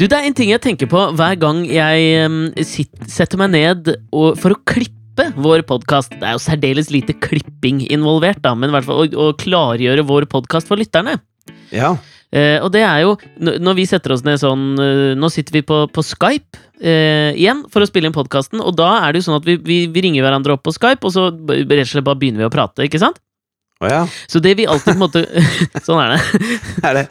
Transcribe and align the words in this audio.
Du, 0.00 0.06
det 0.08 0.16
er 0.16 0.24
en 0.24 0.32
ting 0.36 0.48
jeg 0.48 0.62
tenker 0.64 0.88
på 0.88 1.00
hver 1.12 1.34
gang 1.36 1.58
jeg 1.68 2.24
um, 2.24 2.36
sitt, 2.64 2.88
setter 3.04 3.36
meg 3.36 3.50
ned 3.52 3.90
og, 4.16 4.30
for 4.40 4.54
å 4.54 4.60
klippe 4.64 5.26
vår 5.36 5.60
podkast. 5.68 6.14
Det 6.16 6.24
er 6.24 6.38
jo 6.38 6.40
særdeles 6.40 6.88
lite 6.88 7.12
klipping 7.20 7.82
involvert, 7.92 8.40
da, 8.40 8.54
men 8.56 8.72
i 8.72 8.76
hvert 8.78 8.88
fall 8.88 9.02
å, 9.02 9.26
å 9.26 9.34
klargjøre 9.36 10.06
vår 10.08 10.24
podkast 10.32 10.70
for 10.70 10.80
lytterne. 10.80 11.18
Ja. 11.68 11.92
Uh, 12.32 12.56
og 12.64 12.70
det 12.72 12.84
er 12.86 13.00
jo 13.02 13.16
Når 13.42 13.74
vi 13.74 13.84
setter 13.90 14.12
oss 14.14 14.20
ned 14.22 14.38
sånn 14.38 14.76
uh, 14.78 15.16
Nå 15.18 15.26
sitter 15.34 15.56
vi 15.56 15.64
på, 15.66 15.80
på 15.90 16.02
Skype 16.06 16.60
uh, 16.78 17.32
igjen 17.34 17.64
for 17.74 17.82
å 17.82 17.88
spille 17.90 18.06
inn 18.06 18.14
podkasten, 18.14 18.62
og 18.62 18.76
da 18.78 18.92
er 19.00 19.12
det 19.12 19.20
jo 19.20 19.26
sånn 19.26 19.40
at 19.40 19.48
vi, 19.48 19.56
vi, 19.58 19.80
vi 19.90 20.04
ringer 20.06 20.24
hverandre 20.24 20.54
opp 20.54 20.62
på 20.64 20.72
Skype, 20.78 21.02
og 21.02 21.12
så 21.12 21.26
rett 21.34 21.74
og 21.74 21.90
slett 21.90 22.06
bare 22.06 22.22
begynner 22.22 22.44
vi 22.44 22.48
å 22.48 22.54
prate, 22.54 22.86
ikke 22.86 23.02
sant? 23.02 23.18
Oh, 23.80 23.88
ja. 23.90 24.00
Så 24.28 24.40
det 24.44 24.54
vi 24.56 24.68
alltid 24.68 24.92
på 24.92 24.96
en 24.96 25.02
måte 25.02 25.24
Sånn 25.86 26.00
er 26.00 26.14
det. 26.14 26.48
Er 26.88 26.98
det. 27.02 27.04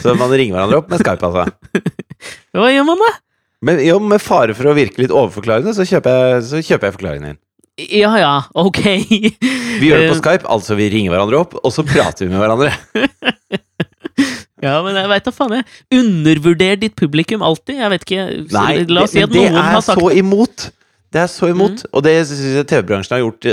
Så 0.00 0.16
man 0.18 0.32
ringer 0.32 0.58
hverandre 0.58 0.82
opp 0.82 0.92
med 0.92 1.00
Skype, 1.00 1.30
altså. 1.30 2.04
Hva 2.56 2.72
gjør 2.72 2.86
man 2.88 3.02
da? 3.04 3.10
Men 3.66 3.80
jo, 3.84 3.98
med 4.04 4.22
fare 4.22 4.54
for 4.56 4.70
å 4.70 4.76
virke 4.76 5.02
litt 5.02 5.14
overforklarende, 5.14 5.72
så 5.76 5.86
kjøper 5.88 6.16
jeg, 6.16 6.46
så 6.50 6.62
kjøper 6.62 6.88
jeg 6.88 6.96
forklaringen 6.98 7.30
din. 7.30 7.40
Ja 7.92 8.14
ja, 8.16 8.34
ok. 8.56 8.82
Vi 9.80 9.90
gjør 9.90 10.00
det 10.00 10.10
på 10.10 10.16
Eh, 10.16 10.20
Skype, 10.22 10.48
altså 10.48 10.76
vi 10.78 10.88
ringer 10.92 11.12
hverandre 11.12 11.42
opp, 11.42 11.58
og 11.60 11.72
så 11.74 11.84
prater 11.84 12.24
vi 12.24 12.32
med 12.32 12.40
hverandre. 12.40 12.72
Ja, 14.64 14.78
men 14.82 14.96
jeg 14.96 15.08
veit 15.10 15.26
da 15.26 15.32
faen, 15.36 15.52
jeg. 15.58 15.66
Undervurder 15.98 16.78
ditt 16.80 16.94
publikum 16.96 17.44
alltid. 17.44 17.76
Jeg 17.82 17.92
vet 17.92 18.06
ikke. 18.06 18.22
Nei, 18.56 18.70
La 18.88 19.04
oss 19.04 19.12
si 19.12 19.20
det, 19.20 19.26
at 19.28 19.34
det 19.34 19.42
noen 19.44 19.58
er 19.60 19.74
har 19.74 19.84
sagt 19.84 20.00
så 20.00 20.08
imot. 20.16 20.68
Det 21.12 21.20
er 21.22 21.28
så 21.30 21.50
imot. 21.52 21.84
Mm. 21.84 21.90
Og 21.92 22.04
det 22.06 22.14
syns 22.30 22.40
jeg 22.56 22.68
TV-bransjen 22.72 23.14
har 23.18 23.22
gjort 23.22 23.50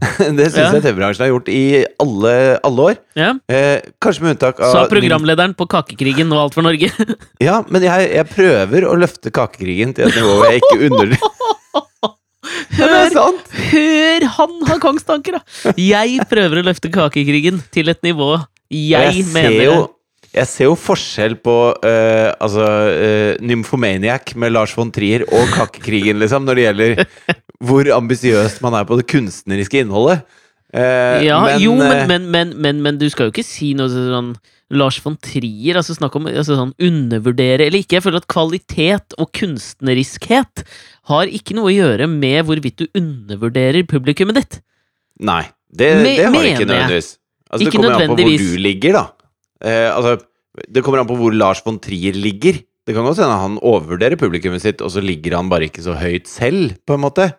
Det 0.38 0.46
syns 0.50 0.56
Ja. 0.58 0.70
jeg 0.76 0.82
TV-bransjen 0.84 1.24
har 1.26 1.30
gjort 1.32 1.48
i 1.52 1.62
alle, 2.02 2.34
alle 2.66 2.86
år. 2.90 2.98
ja. 3.18 3.30
Eh, 3.48 3.80
kanskje 4.02 4.22
med 4.26 4.34
unntak 4.36 4.60
av 4.60 4.72
Sa 4.74 4.84
programlederen 4.90 5.54
på 5.56 5.66
Kakekrigen 5.70 6.32
og 6.34 6.46
Alt 6.46 6.58
for 6.58 6.66
Norge. 6.66 6.90
Ja, 7.46 7.62
men 7.68 7.84
jeg, 7.86 8.10
jeg 8.16 8.28
prøver 8.32 8.86
å 8.90 8.94
løfte 8.98 9.32
kakekrigen 9.34 9.94
til 9.96 10.08
et 10.10 10.16
nivå 10.18 10.36
hvor 10.38 10.50
jeg 10.52 10.62
ikke 10.64 10.90
under... 10.90 11.16
Er 12.76 13.10
sant! 13.10 13.48
Hør 13.72 14.24
han 14.36 14.52
har 14.68 14.78
kongstanker, 14.82 15.38
da! 15.38 15.72
Jeg 15.80 16.20
prøver 16.30 16.60
å 16.60 16.66
løfte 16.68 16.90
Kakekrigen 16.94 17.58
til 17.74 17.90
et 17.90 17.98
nivå 18.06 18.36
jeg, 18.70 19.16
jeg 19.16 19.24
ser 19.24 19.32
mener 19.34 19.64
jo 19.64 19.74
jeg 20.36 20.48
ser 20.50 20.68
jo 20.68 20.74
forskjell 20.78 21.36
på 21.44 21.54
uh, 21.72 22.30
altså, 22.42 22.64
uh, 22.92 23.44
Nymphomaniac 23.44 24.34
med 24.36 24.52
Lars 24.54 24.74
von 24.76 24.90
Trier 24.94 25.24
og 25.26 25.48
Kakekrigen, 25.54 26.18
liksom, 26.22 26.44
når 26.46 26.58
det 26.60 26.66
gjelder 26.66 27.06
hvor 27.66 27.88
ambisiøst 27.96 28.60
man 28.64 28.76
er 28.76 28.84
på 28.88 28.98
det 29.00 29.06
kunstneriske 29.10 29.80
innholdet. 29.84 30.26
Uh, 30.74 31.22
Ja, 31.24 31.38
men, 31.46 31.60
jo, 31.62 31.72
men, 31.78 31.92
eh, 31.94 32.06
men, 32.10 32.28
men, 32.34 32.52
men, 32.60 32.82
men 32.84 33.00
du 33.00 33.06
skal 33.12 33.28
jo 33.30 33.34
ikke 33.34 33.46
si 33.46 33.72
noe 33.78 33.88
sånn 33.92 34.34
Lars 34.76 34.96
von 34.98 35.14
Trier, 35.22 35.78
altså 35.78 35.94
snakk 35.94 36.16
om 36.18 36.24
altså 36.26 36.56
sånn 36.58 36.72
undervurdere 36.82 37.68
eller 37.68 37.84
ikke. 37.84 38.00
Jeg 38.00 38.04
føler 38.08 38.18
at 38.18 38.26
kvalitet 38.32 39.14
og 39.22 39.30
kunstneriskhet 39.38 40.64
har 41.12 41.30
ikke 41.30 41.54
noe 41.54 41.70
å 41.70 41.74
gjøre 41.76 42.08
med 42.10 42.40
hvorvidt 42.48 42.82
du 42.82 42.98
undervurderer 42.98 43.86
publikummet 43.86 44.40
ditt. 44.40 44.58
Nei, 45.22 45.44
det, 45.70 45.92
Me- 46.02 46.16
det 46.18 46.26
har 46.26 46.34
det 46.42 46.50
ikke 46.56 46.66
nødvendigvis. 46.66 47.12
Altså, 47.46 47.62
Ikke 47.62 47.70
det 47.70 47.78
kommer 47.78 47.94
an 47.94 48.10
på 48.10 48.16
hvor 48.18 48.42
du 48.42 48.56
ligger, 48.58 48.96
da. 48.98 49.04
Eh, 49.66 49.90
altså, 49.90 50.16
det 50.70 50.82
kommer 50.84 51.02
an 51.02 51.08
på 51.10 51.18
hvor 51.18 51.34
Lars 51.34 51.62
von 51.66 51.80
Trier 51.82 52.16
ligger. 52.16 52.62
Det 52.86 52.94
kan 52.94 53.06
godt 53.06 53.18
hende 53.18 53.40
han 53.40 53.58
overvurderer 53.66 54.18
publikummet 54.20 54.62
sitt, 54.62 54.84
og 54.84 54.92
så 54.94 55.02
ligger 55.02 55.34
han 55.40 55.50
bare 55.50 55.66
ikke 55.66 55.82
så 55.82 55.96
høyt 55.98 56.30
selv, 56.30 56.76
på 56.86 56.94
en 56.94 57.02
måte. 57.02 57.32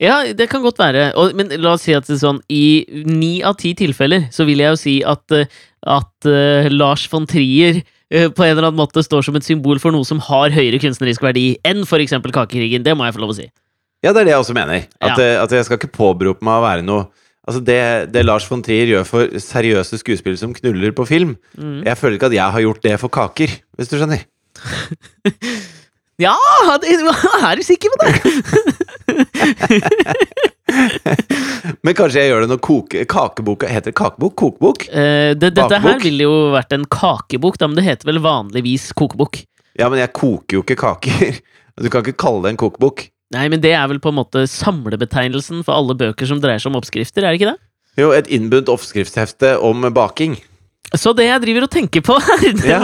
Ja, 0.00 0.22
det 0.32 0.48
kan 0.48 0.62
godt 0.64 0.78
være. 0.80 1.10
Og, 1.18 1.34
men 1.36 1.50
la 1.60 1.74
oss 1.74 1.84
si 1.86 1.94
at 1.96 2.06
det 2.08 2.20
sånn 2.22 2.40
i 2.52 2.86
ni 3.06 3.38
av 3.44 3.58
ti 3.60 3.74
tilfeller 3.76 4.28
så 4.34 4.46
vil 4.48 4.62
jeg 4.62 4.72
jo 4.72 4.80
si 4.80 4.96
at, 5.04 5.24
eh, 5.34 5.50
at 5.84 6.28
uh, 6.30 6.70
Lars 6.72 7.04
von 7.12 7.28
Trier 7.28 7.82
eh, 7.82 8.30
på 8.32 8.46
en 8.46 8.54
eller 8.54 8.70
annen 8.70 8.80
måte 8.80 9.04
står 9.04 9.26
som 9.28 9.36
et 9.38 9.46
symbol 9.46 9.82
for 9.82 9.94
noe 9.94 10.08
som 10.08 10.22
har 10.30 10.54
høyere 10.54 10.80
kunstnerisk 10.82 11.26
verdi 11.26 11.50
enn 11.68 11.84
eksempel 11.84 12.32
Kakekrigen. 12.34 12.86
Det 12.86 12.96
må 12.96 13.04
jeg 13.06 13.18
få 13.18 13.24
lov 13.26 13.34
å 13.34 13.38
si. 13.42 13.48
Ja, 14.00 14.14
det 14.14 14.22
er 14.22 14.30
det 14.30 14.34
jeg 14.36 14.44
også 14.46 14.56
mener. 14.56 14.86
At, 15.02 15.18
Ja. 15.18 15.42
at 15.42 15.52
jeg 15.52 15.66
skal 15.66 15.78
ikke 15.78 15.92
påberope 15.92 16.44
meg 16.46 16.62
å 16.62 16.64
være 16.64 16.86
noe 16.86 17.08
Altså 17.48 17.60
det, 17.64 17.80
det 18.12 18.26
Lars 18.26 18.46
von 18.50 18.62
Trier 18.64 18.86
gjør 18.90 19.04
for 19.08 19.22
seriøse 19.40 19.98
skuespillere 20.02 20.40
som 20.40 20.54
knuller 20.56 20.92
på 20.96 21.06
film 21.08 21.32
Mm. 21.58 21.82
Jeg 21.86 21.98
føler 21.98 22.14
ikke 22.16 22.26
at 22.28 22.36
jeg 22.36 22.52
har 22.54 22.60
gjort 22.62 22.82
det 22.84 23.00
for 23.00 23.08
kaker, 23.12 23.50
hvis 23.76 23.88
du 23.90 23.96
skjønner. 23.98 24.20
Ja, 26.18 26.34
det, 26.82 26.98
er 26.98 27.54
du 27.54 27.62
sikker 27.62 27.86
på 27.94 27.98
det? 28.02 28.10
Men 31.86 31.94
kanskje 31.94 32.18
jeg 32.24 32.32
gjør 32.32 32.42
det 32.42 32.48
når 32.50 32.58
koke, 32.64 33.04
kakeboka 33.08 33.68
Heter 33.70 33.90
det 33.92 33.98
kakebok? 33.98 34.34
Kokebok? 34.38 34.88
Eh, 34.90 35.34
det, 35.38 35.52
dette 35.54 35.78
her 35.84 35.98
ville 36.02 36.26
jo 36.26 36.50
vært 36.56 36.72
en 36.74 36.86
kakebok, 36.90 37.58
da, 37.60 37.68
men 37.70 37.78
det 37.78 37.86
heter 37.86 38.06
vel 38.10 38.18
vanligvis 38.24 38.90
kokebok. 38.98 39.34
Ja, 39.78 39.86
men 39.88 39.98
jeg 40.02 40.10
koker 40.18 40.52
jo 40.58 40.62
ikke 40.66 40.80
kaker. 40.82 41.38
Du 41.78 41.86
kan 41.86 42.02
ikke 42.02 42.18
kalle 42.18 42.42
det 42.42 42.50
en 42.56 42.58
kokebok. 42.58 43.06
Nei, 43.34 43.46
men 43.52 43.60
det 43.60 43.74
er 43.76 43.88
vel 43.90 43.98
på 44.00 44.08
en 44.12 44.16
måte 44.22 44.46
samlebetegnelsen 44.48 45.60
for 45.66 45.76
alle 45.76 45.96
bøker 45.98 46.28
som 46.30 46.38
dreier 46.40 46.62
seg 46.62 46.70
om 46.72 46.78
oppskrifter, 46.80 47.24
er 47.26 47.34
det 47.34 47.40
ikke 47.42 47.50
det? 47.52 47.58
Jo, 48.00 48.12
et 48.16 48.28
innbundet 48.32 48.70
oppskriftshefte 48.72 49.56
om 49.66 49.84
baking. 49.92 50.38
Så 50.96 51.12
det 51.12 51.26
jeg 51.26 51.42
driver 51.42 51.66
og 51.66 51.72
tenker 51.74 52.00
på 52.06 52.14
her, 52.24 52.46
det 52.56 52.70
Ja. 52.70 52.78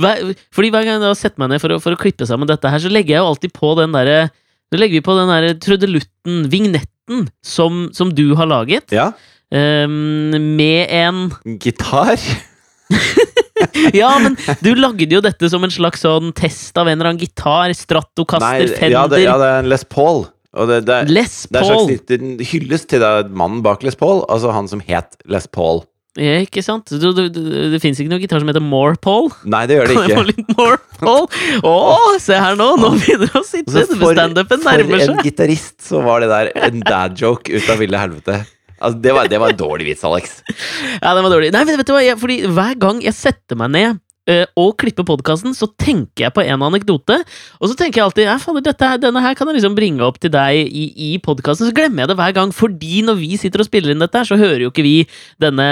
var 0.00 0.22
Fordi 0.54 0.70
hver 0.72 0.86
gang 0.86 0.96
jeg 1.02 1.04
har 1.10 1.18
sett 1.18 1.36
meg 1.42 1.50
ned 1.52 1.60
for 1.60 1.74
å, 1.74 1.80
for 1.84 1.92
å 1.92 2.00
klippe 2.00 2.24
sammen 2.28 2.48
dette 2.48 2.70
her, 2.72 2.80
så 2.80 2.88
legger 2.88 3.16
jeg 3.18 3.20
jo 3.24 3.30
alltid 3.34 3.52
på 3.56 3.74
den 3.80 3.92
derre 3.96 4.30
Nå 4.72 4.80
legger 4.80 4.96
vi 4.98 5.04
på 5.06 5.14
den 5.14 5.28
derre 5.30 5.52
trudelutten, 5.62 6.38
vignetten, 6.50 7.28
som, 7.46 7.84
som 7.94 8.08
du 8.16 8.32
har 8.38 8.48
laget, 8.50 8.90
Ja. 8.96 9.12
Um, 9.54 10.32
med 10.58 10.88
en 10.90 11.28
Gitar. 11.62 12.18
Ja, 14.00 14.12
men 14.22 14.36
du 14.60 14.72
lagde 14.76 15.08
jo 15.08 15.22
dette 15.24 15.48
som 15.52 15.64
en 15.66 15.72
slags 15.72 16.04
sånn 16.04 16.32
test 16.36 16.76
av 16.78 16.88
en 16.90 16.98
eller 16.98 17.12
annen 17.14 17.22
gitar, 17.24 17.72
Stratocaster, 17.76 18.68
Fender, 18.76 18.92
ja, 18.92 19.04
det, 19.10 19.22
ja, 19.24 19.36
det 19.40 19.50
er 19.50 19.60
en 19.64 19.70
Les 19.72 19.84
Paul. 19.88 20.26
Og 20.56 20.70
det, 20.70 20.82
det, 20.88 21.02
Les 21.12 21.26
Les 21.26 21.42
det 21.52 21.60
er 21.60 21.66
en 21.66 21.74
Paul. 21.76 21.90
slags 21.90 22.52
hyllest 22.52 22.88
til 22.92 23.04
mannen 23.36 23.60
bak 23.64 23.84
Les 23.84 23.96
Paul, 23.98 24.24
altså 24.32 24.54
han 24.56 24.68
som 24.72 24.80
het 24.84 25.18
Les 25.28 25.48
Paul. 25.52 25.84
Ja, 26.16 26.38
ikke 26.40 26.62
sant? 26.64 26.88
Du, 26.88 27.10
du, 27.12 27.26
du, 27.28 27.40
det 27.74 27.78
fins 27.82 27.98
ikke 28.00 28.08
noen 28.08 28.22
gitar 28.22 28.40
som 28.40 28.48
heter 28.48 28.62
More 28.64 28.96
Paul? 29.04 29.26
Nei, 29.44 29.66
det 29.68 29.76
gjør 29.76 29.90
det 29.90 29.96
Kan 29.98 30.06
jeg 30.08 30.16
få 30.16 30.22
ikke. 30.24 30.32
litt 30.32 30.54
More 30.56 30.78
Paul? 30.96 31.26
Å, 31.68 31.98
se 32.24 32.38
her 32.40 32.56
nå! 32.56 32.70
Nå 32.80 32.92
begynner 32.96 33.28
det 33.28 33.36
å 33.36 33.44
sitte! 33.44 33.84
Standupen 33.84 34.62
for, 34.64 34.80
seg. 34.80 34.88
for 34.88 35.04
en 35.18 35.20
gitarist 35.26 35.74
så 35.84 36.00
var 36.06 36.24
det 36.24 36.30
der 36.32 36.52
en 36.70 36.80
dad 36.88 37.20
joke 37.20 37.52
ut 37.52 37.68
av 37.68 37.82
ville 37.84 38.00
helvete. 38.00 38.38
Altså, 38.80 38.98
det, 39.02 39.12
var, 39.16 39.28
det 39.32 39.40
var 39.40 39.52
en 39.52 39.60
dårlig 39.60 39.90
vits, 39.90 40.04
Alex. 40.06 40.40
Ja, 41.02 41.14
den 41.14 41.24
var 41.24 41.32
dårlig. 41.32 41.52
Nei, 41.54 41.64
vet, 41.68 41.78
vet 41.80 41.88
du 41.88 41.94
hva? 41.94 42.02
Jeg, 42.04 42.18
fordi 42.20 42.42
hver 42.50 42.76
gang 42.80 43.00
jeg 43.04 43.16
setter 43.16 43.58
meg 43.58 43.72
ned 43.74 43.98
uh, 44.30 44.44
og 44.58 44.74
klipper 44.80 45.06
podkasten, 45.06 45.54
så 45.56 45.68
tenker 45.80 46.26
jeg 46.26 46.34
på 46.36 46.44
en 46.44 46.64
anekdote. 46.66 47.18
Og 47.60 47.70
så 47.70 47.76
tenker 47.78 48.00
jeg 48.00 48.06
alltid 48.08 48.28
ja, 48.28 48.38
fader, 48.42 48.64
dette, 48.66 48.92
denne 49.04 49.22
her 49.24 49.36
kan 49.38 49.50
jeg 49.50 49.58
liksom 49.58 49.76
bringe 49.78 50.04
opp 50.06 50.20
til 50.22 50.32
deg 50.34 50.66
i, 50.66 50.88
i 51.08 51.12
podkasten. 51.22 51.68
Så 51.68 51.76
glemmer 51.76 52.04
jeg 52.04 52.12
det 52.12 52.18
hver 52.20 52.34
gang, 52.36 52.54
fordi 52.56 53.04
når 53.06 53.20
vi 53.20 53.36
sitter 53.40 53.62
og 53.62 53.68
spiller 53.68 53.94
inn 53.94 54.02
dette, 54.02 54.18
her, 54.18 54.28
så 54.28 54.40
hører 54.40 54.66
jo 54.66 54.72
ikke 54.72 54.86
vi 54.86 54.96
denne, 55.42 55.68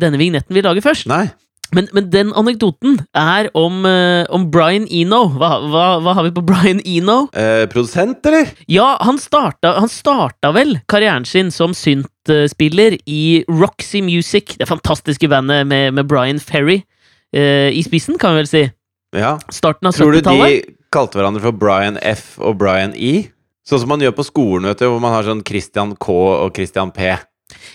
denne 0.00 0.20
vignetten 0.20 0.56
vi 0.56 0.64
lager 0.64 0.84
først. 0.84 1.10
Nei. 1.10 1.26
Men, 1.76 1.88
men 1.92 2.06
den 2.08 2.30
anekdoten 2.32 2.94
er 3.18 3.50
om, 3.58 3.82
eh, 3.84 4.24
om 4.32 4.46
Brian 4.52 4.86
Eno. 4.88 5.26
Hva, 5.36 5.50
hva, 5.68 5.82
hva 6.00 6.14
har 6.16 6.24
vi 6.24 6.32
på 6.38 6.44
Brian 6.48 6.80
Eno? 6.88 7.26
Eh, 7.36 7.66
produsent, 7.68 8.24
eller? 8.26 8.48
Ja, 8.72 8.94
han 9.04 9.18
starta, 9.20 9.74
han 9.76 9.90
starta 9.92 10.52
vel 10.56 10.78
karrieren 10.88 11.26
sin 11.28 11.50
som 11.52 11.74
syntspiller 11.76 12.96
i 13.04 13.44
Roxy 13.52 14.00
Music, 14.04 14.56
det 14.60 14.68
fantastiske 14.70 15.28
bandet 15.28 15.66
med, 15.68 15.92
med 15.98 16.08
Brian 16.08 16.40
Ferry 16.40 16.80
eh, 17.36 17.68
i 17.76 17.84
spissen, 17.84 18.16
kan 18.18 18.32
vi 18.36 18.42
vel 18.44 18.50
si. 18.50 18.64
Ja. 19.16 19.36
Starten 19.52 19.88
av 19.88 19.96
Tror 19.96 20.12
du 20.12 20.20
de 20.20 20.24
70-tallet. 20.24 20.74
kalte 20.92 21.20
hverandre 21.20 21.44
for 21.44 21.52
Brian 21.56 22.00
F 22.00 22.38
og 22.40 22.56
Brian 22.60 22.96
E? 22.96 23.28
Sånn 23.68 23.82
som 23.84 23.90
man 23.92 24.00
gjør 24.00 24.16
på 24.16 24.24
skolen, 24.24 24.70
vet 24.70 24.80
du, 24.80 24.88
hvor 24.88 25.00
man 25.04 25.12
har 25.12 25.28
sånn 25.28 25.44
Christian 25.44 25.92
K 26.00 26.14
og 26.46 26.56
Christian 26.56 26.88
P. 26.96 27.12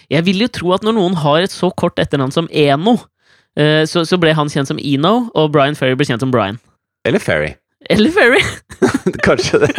Jeg 0.09 0.25
vil 0.25 0.41
jo 0.45 0.49
tro 0.53 0.73
at 0.73 0.85
når 0.85 0.97
noen 0.97 1.17
har 1.21 1.45
et 1.45 1.53
så 1.53 1.69
kort 1.77 2.01
etternavn 2.01 2.33
som 2.33 2.49
Eno, 2.49 2.97
så, 3.89 4.01
så 4.07 4.17
ble 4.17 4.33
han 4.33 4.49
kjent 4.49 4.67
som 4.71 4.79
Eno, 4.81 5.29
og 5.37 5.51
Brian 5.53 5.75
Ferry 5.77 5.93
ble 5.99 6.07
kjent 6.09 6.23
som 6.25 6.31
Brian. 6.33 6.57
Eller 7.05 7.21
Ferry. 7.21 7.51
Eller 7.91 8.13
Ferry! 8.15 8.39
Kanskje 9.27 9.59
det. 9.65 9.71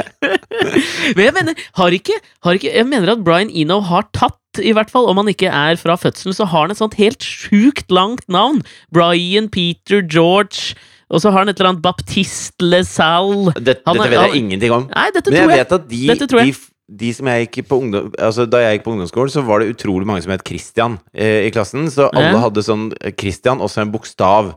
Men 1.17 1.23
jeg 1.25 1.35
mener, 1.39 1.61
har 1.79 1.95
ikke, 1.97 2.17
har 2.45 2.57
ikke 2.59 2.71
Jeg 2.73 2.87
mener 2.87 3.11
at 3.15 3.23
Brian 3.25 3.49
Eno 3.51 3.79
har 3.85 4.05
tatt, 4.17 4.37
i 4.63 4.71
hvert 4.77 4.93
fall 4.93 5.09
om 5.11 5.19
han 5.19 5.31
ikke 5.33 5.49
er 5.51 5.75
fra 5.81 5.97
fødselen, 5.99 6.37
så 6.37 6.47
har 6.47 6.67
han 6.67 6.75
et 6.75 6.79
sånt 6.79 6.95
helt 7.01 7.25
sjukt 7.25 7.91
langt 7.91 8.23
navn. 8.31 8.61
Brian, 8.95 9.49
Peter, 9.51 10.05
George 10.05 10.77
Og 11.11 11.21
så 11.25 11.33
har 11.33 11.43
han 11.43 11.51
et 11.51 11.59
eller 11.59 11.73
annet 11.73 11.83
Baptiste 11.85 12.63
LeSalle. 12.65 13.53
Dette, 13.57 13.81
dette 13.83 14.07
vet 14.13 14.15
jeg 14.21 14.39
ingenting 14.45 14.77
om. 14.77 14.87
Nei, 14.93 15.09
dette 15.17 15.33
Men 15.33 15.41
jeg 15.41 15.49
tror 15.49 15.55
jeg. 15.57 15.65
vet 15.65 15.75
at 15.81 15.89
de, 15.91 16.03
Dette 16.13 16.29
tror 16.31 16.45
jeg. 16.45 16.55
de, 16.55 16.74
de 16.89 17.11
som 17.17 17.29
jeg 17.31 17.47
gikk 17.47 17.69
på 17.71 17.79
ungdom, 17.81 18.11
altså 18.21 18.45
Da 18.51 18.61
jeg 18.61 18.79
gikk 18.79 18.85
på 18.85 18.93
ungdomsskolen, 18.93 19.33
så 19.33 19.43
var 19.47 19.63
det 19.63 19.73
utrolig 19.73 20.07
mange 20.09 20.25
som 20.25 20.35
het 20.35 20.45
Christian 20.45 20.99
eh, 21.17 21.47
i 21.47 21.53
klassen. 21.55 21.89
Så 21.93 22.11
alle 22.13 22.41
hadde 22.43 22.65
sånn 22.65 22.91
eh, 23.01 23.15
Christian, 23.17 23.63
også 23.65 23.85
en 23.85 23.93
bokstav. 23.95 24.55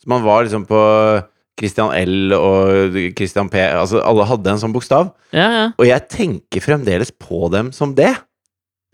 Så 0.00 0.10
man 0.12 0.24
var 0.24 0.44
liksom 0.44 0.66
på 0.68 0.80
Christian 1.60 1.92
L 1.96 2.34
og 2.36 2.96
Christian 3.16 3.50
P. 3.52 3.60
Altså 3.64 4.00
alle 4.04 4.28
hadde 4.28 4.52
en 4.52 4.60
sånn 4.62 4.74
bokstav. 4.76 5.12
Ja, 5.32 5.48
ja. 5.56 5.66
Og 5.76 5.88
jeg 5.88 6.08
tenker 6.12 6.64
fremdeles 6.64 7.12
på 7.16 7.48
dem 7.52 7.72
som 7.76 7.96
det. 7.96 8.12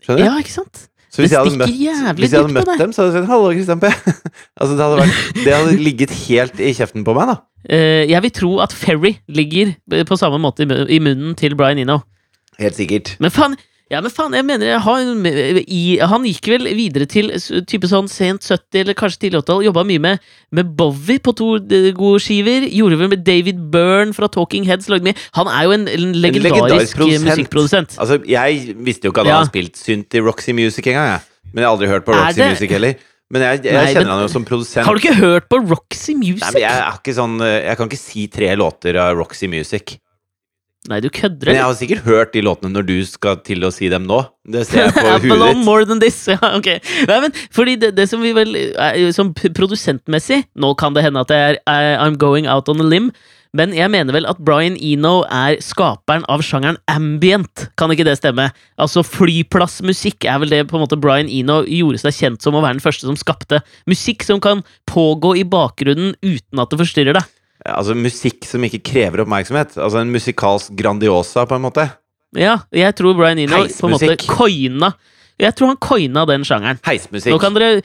Skjønner 0.03 0.23
du? 0.23 0.27
ja, 0.29 0.37
ikke 0.43 0.55
sant? 0.55 0.87
Så 1.07 1.23
hvis 1.23 1.31
jeg 1.33 1.39
hadde 1.39 1.57
møtt, 1.57 1.71
hvis 2.19 2.33
jeg 2.33 2.43
hadde 2.43 2.53
møtt 2.53 2.73
dem, 2.77 2.91
så 2.93 3.01
hadde 3.01 3.13
jeg 3.13 3.23
sagt 3.23 3.31
'hallo, 3.31 3.51
Christian 3.55 3.79
P'. 3.81 3.89
altså, 4.59 4.73
det 4.75 4.83
hadde, 4.83 4.97
vært, 4.99 5.21
det 5.39 5.53
hadde 5.55 5.77
ligget 5.79 6.11
helt 6.27 6.59
i 6.59 6.73
kjeften 6.77 7.07
på 7.07 7.15
meg, 7.17 7.31
da. 7.31 7.37
Uh, 7.67 8.03
jeg 8.05 8.21
vil 8.23 8.33
tro 8.35 8.51
at 8.63 8.75
Ferry 8.75 9.15
ligger 9.27 9.73
på 10.07 10.19
samme 10.19 10.37
måte 10.39 10.67
i 10.67 10.99
munnen 11.03 11.33
til 11.39 11.55
Brian 11.57 11.81
Eno. 11.81 12.03
Helt 12.59 12.75
sikkert. 12.77 13.15
Men 13.23 13.31
faen, 13.33 13.55
ja, 13.91 14.01
men 14.03 14.11
faen, 14.11 14.33
jeg 14.35 14.43
mener 14.43 14.79
han, 14.83 15.21
Han 16.11 16.25
gikk 16.27 16.47
vel 16.51 16.65
videre 16.75 17.05
til 17.07 17.29
type 17.69 17.87
sånn 17.87 18.09
sent 18.11 18.43
70- 18.43 18.81
eller 18.81 18.97
kanskje 18.99 19.21
tidlig 19.21 19.39
80-tall. 19.45 19.63
Jobba 19.67 19.83
mye 19.87 20.01
med, 20.03 20.19
med 20.51 20.73
Bowie 20.75 21.21
på 21.23 21.31
to 21.37 21.53
eh, 21.61 21.91
gode 21.95 22.19
skiver. 22.25 22.65
Gjorde 22.67 22.97
vel 22.99 23.11
med 23.13 23.23
David 23.27 23.61
Byrne 23.71 24.13
fra 24.17 24.27
Talking 24.33 24.65
Heads. 24.67 24.89
Lagde 24.91 25.07
mye. 25.07 25.15
Han 25.37 25.47
er 25.47 25.67
jo 25.69 25.75
en, 25.77 25.87
en 25.87 26.07
legendarisk, 26.17 26.97
legendarisk 26.99 27.29
musikkprodusent. 27.29 27.95
Altså, 28.01 28.19
jeg 28.27 28.75
visste 28.83 29.07
jo 29.07 29.13
ikke 29.15 29.23
at 29.23 29.29
Ja. 29.31 29.37
han 29.37 29.45
hadde 29.45 29.53
spilt 29.55 29.77
synt 29.79 30.17
i 30.19 30.23
Roxy 30.25 30.51
Music 30.57 30.87
engang, 30.91 31.13
jeg. 31.13 31.53
Men 31.53 31.61
jeg 31.63 31.69
har 31.69 31.77
aldri 31.77 31.87
hørt 31.93 32.05
på 32.09 32.17
Roxy 32.17 32.41
Music 32.43 32.73
heller. 32.75 32.97
Men 33.31 33.41
jeg, 33.43 33.63
jeg 33.67 33.73
Nei, 33.75 33.85
kjenner 33.91 34.05
men- 34.07 34.11
han 34.15 34.21
jo 34.23 34.27
som 34.31 34.43
produsent. 34.47 34.85
Har 34.87 34.95
du 34.95 35.01
ikke 35.03 35.15
hørt 35.19 35.47
på 35.51 35.57
Roxy 35.67 36.13
Music? 36.15 36.43
Nei, 36.43 36.51
men 36.55 36.61
jeg, 36.63 36.83
er 36.83 36.99
ikke 36.99 37.15
sånn, 37.15 37.39
eh, 37.43 37.55
jeg 37.67 37.77
kan 37.79 37.89
ikke 37.91 37.99
si 37.99 38.27
tre 38.31 38.51
låter 38.59 38.99
av 39.03 39.15
Roxy 39.19 39.47
Music. 39.51 39.97
Nei, 40.87 41.01
du 41.03 41.09
kødder. 41.11 41.49
Men 41.51 41.57
jeg 41.59 41.67
har 41.67 41.73
sikkert 41.75 42.05
hørt 42.07 42.31
de 42.31 42.41
låtene 42.45 42.71
når 42.71 42.85
du 42.87 42.95
skal 43.03 43.39
til 43.43 43.65
å 43.67 43.71
si 43.75 43.89
dem 43.91 44.05
nå. 44.07 44.21
Det 44.47 44.61
ser 44.69 44.85
jeg 44.85 44.93
på 44.95 45.03
huet 45.03 45.25
ditt. 45.43 45.63
more 45.67 45.83
than 45.87 45.99
this. 45.99 46.21
Ja, 46.31 46.39
ok. 46.59 46.69
Nei, 47.09 47.17
men 47.25 47.33
fordi 47.51 47.75
det, 47.81 47.93
det 47.97 48.05
som 48.07 48.23
vi 48.23 48.31
vel 48.37 48.55
er, 48.55 48.99
Som 49.15 49.33
produsentmessig 49.35 50.45
Nå 50.55 50.69
kan 50.79 50.95
det 50.95 51.03
hende 51.03 51.23
at 51.25 51.31
det 51.33 51.41
er 51.43 51.57
er 51.67 51.97
I'm 51.99 52.15
going 52.15 52.47
out 52.47 52.69
on 52.71 52.79
a 52.79 52.87
limb, 52.87 53.11
men 53.57 53.71
jeg 53.73 53.89
mener 53.89 54.13
vel 54.13 54.27
at 54.29 54.39
Brian 54.43 54.75
Eno 54.83 55.21
er 55.33 55.57
skaperen 55.63 56.25
av 56.29 56.43
sjangeren 56.45 56.77
ambient. 56.91 57.67
Kan 57.79 57.91
ikke 57.93 58.05
det 58.05 58.17
stemme? 58.19 58.49
Altså 58.77 59.01
Flyplassmusikk 59.07 60.27
er 60.27 60.41
vel 60.43 60.51
det 60.51 60.59
på 60.69 60.77
en 60.77 60.83
måte 60.83 60.99
Brian 60.99 61.29
Eno 61.31 61.61
gjorde 61.63 62.01
seg 62.03 62.15
kjent 62.17 62.43
som 62.43 62.57
å 62.57 62.61
være 62.63 62.77
den 62.77 62.83
første 62.83 63.07
som 63.07 63.17
skapte. 63.19 63.61
Musikk 63.89 64.25
som 64.27 64.41
kan 64.43 64.63
pågå 64.91 65.35
i 65.39 65.45
bakgrunnen 65.47 66.13
uten 66.21 66.61
at 66.63 66.71
det 66.73 66.79
forstyrrer 66.83 67.17
deg 67.17 67.33
altså 67.73 67.95
musikk 67.97 68.47
som 68.47 68.63
ikke 68.67 68.81
krever 68.91 69.23
oppmerksomhet. 69.23 69.77
Altså 69.77 70.01
en 70.01 70.11
musikalsk 70.13 70.73
Grandiosa, 70.77 71.45
på 71.49 71.57
en 71.57 71.65
måte. 71.67 71.87
Ja, 72.37 72.59
jeg 72.75 72.95
tror 72.97 73.15
Brian 73.17 73.39
Eno 73.39 73.63
på 73.71 73.87
en 73.87 73.93
måte 73.95 74.17
coina 74.19 74.89
Jeg 75.39 75.55
tror 75.55 75.71
han 75.71 75.79
coina 75.79 76.25
den 76.27 76.43
sjangeren. 76.47 76.81
Heismusikk. 76.85 77.31
Nå 77.31 77.39
kan 77.41 77.55
dere 77.55 77.79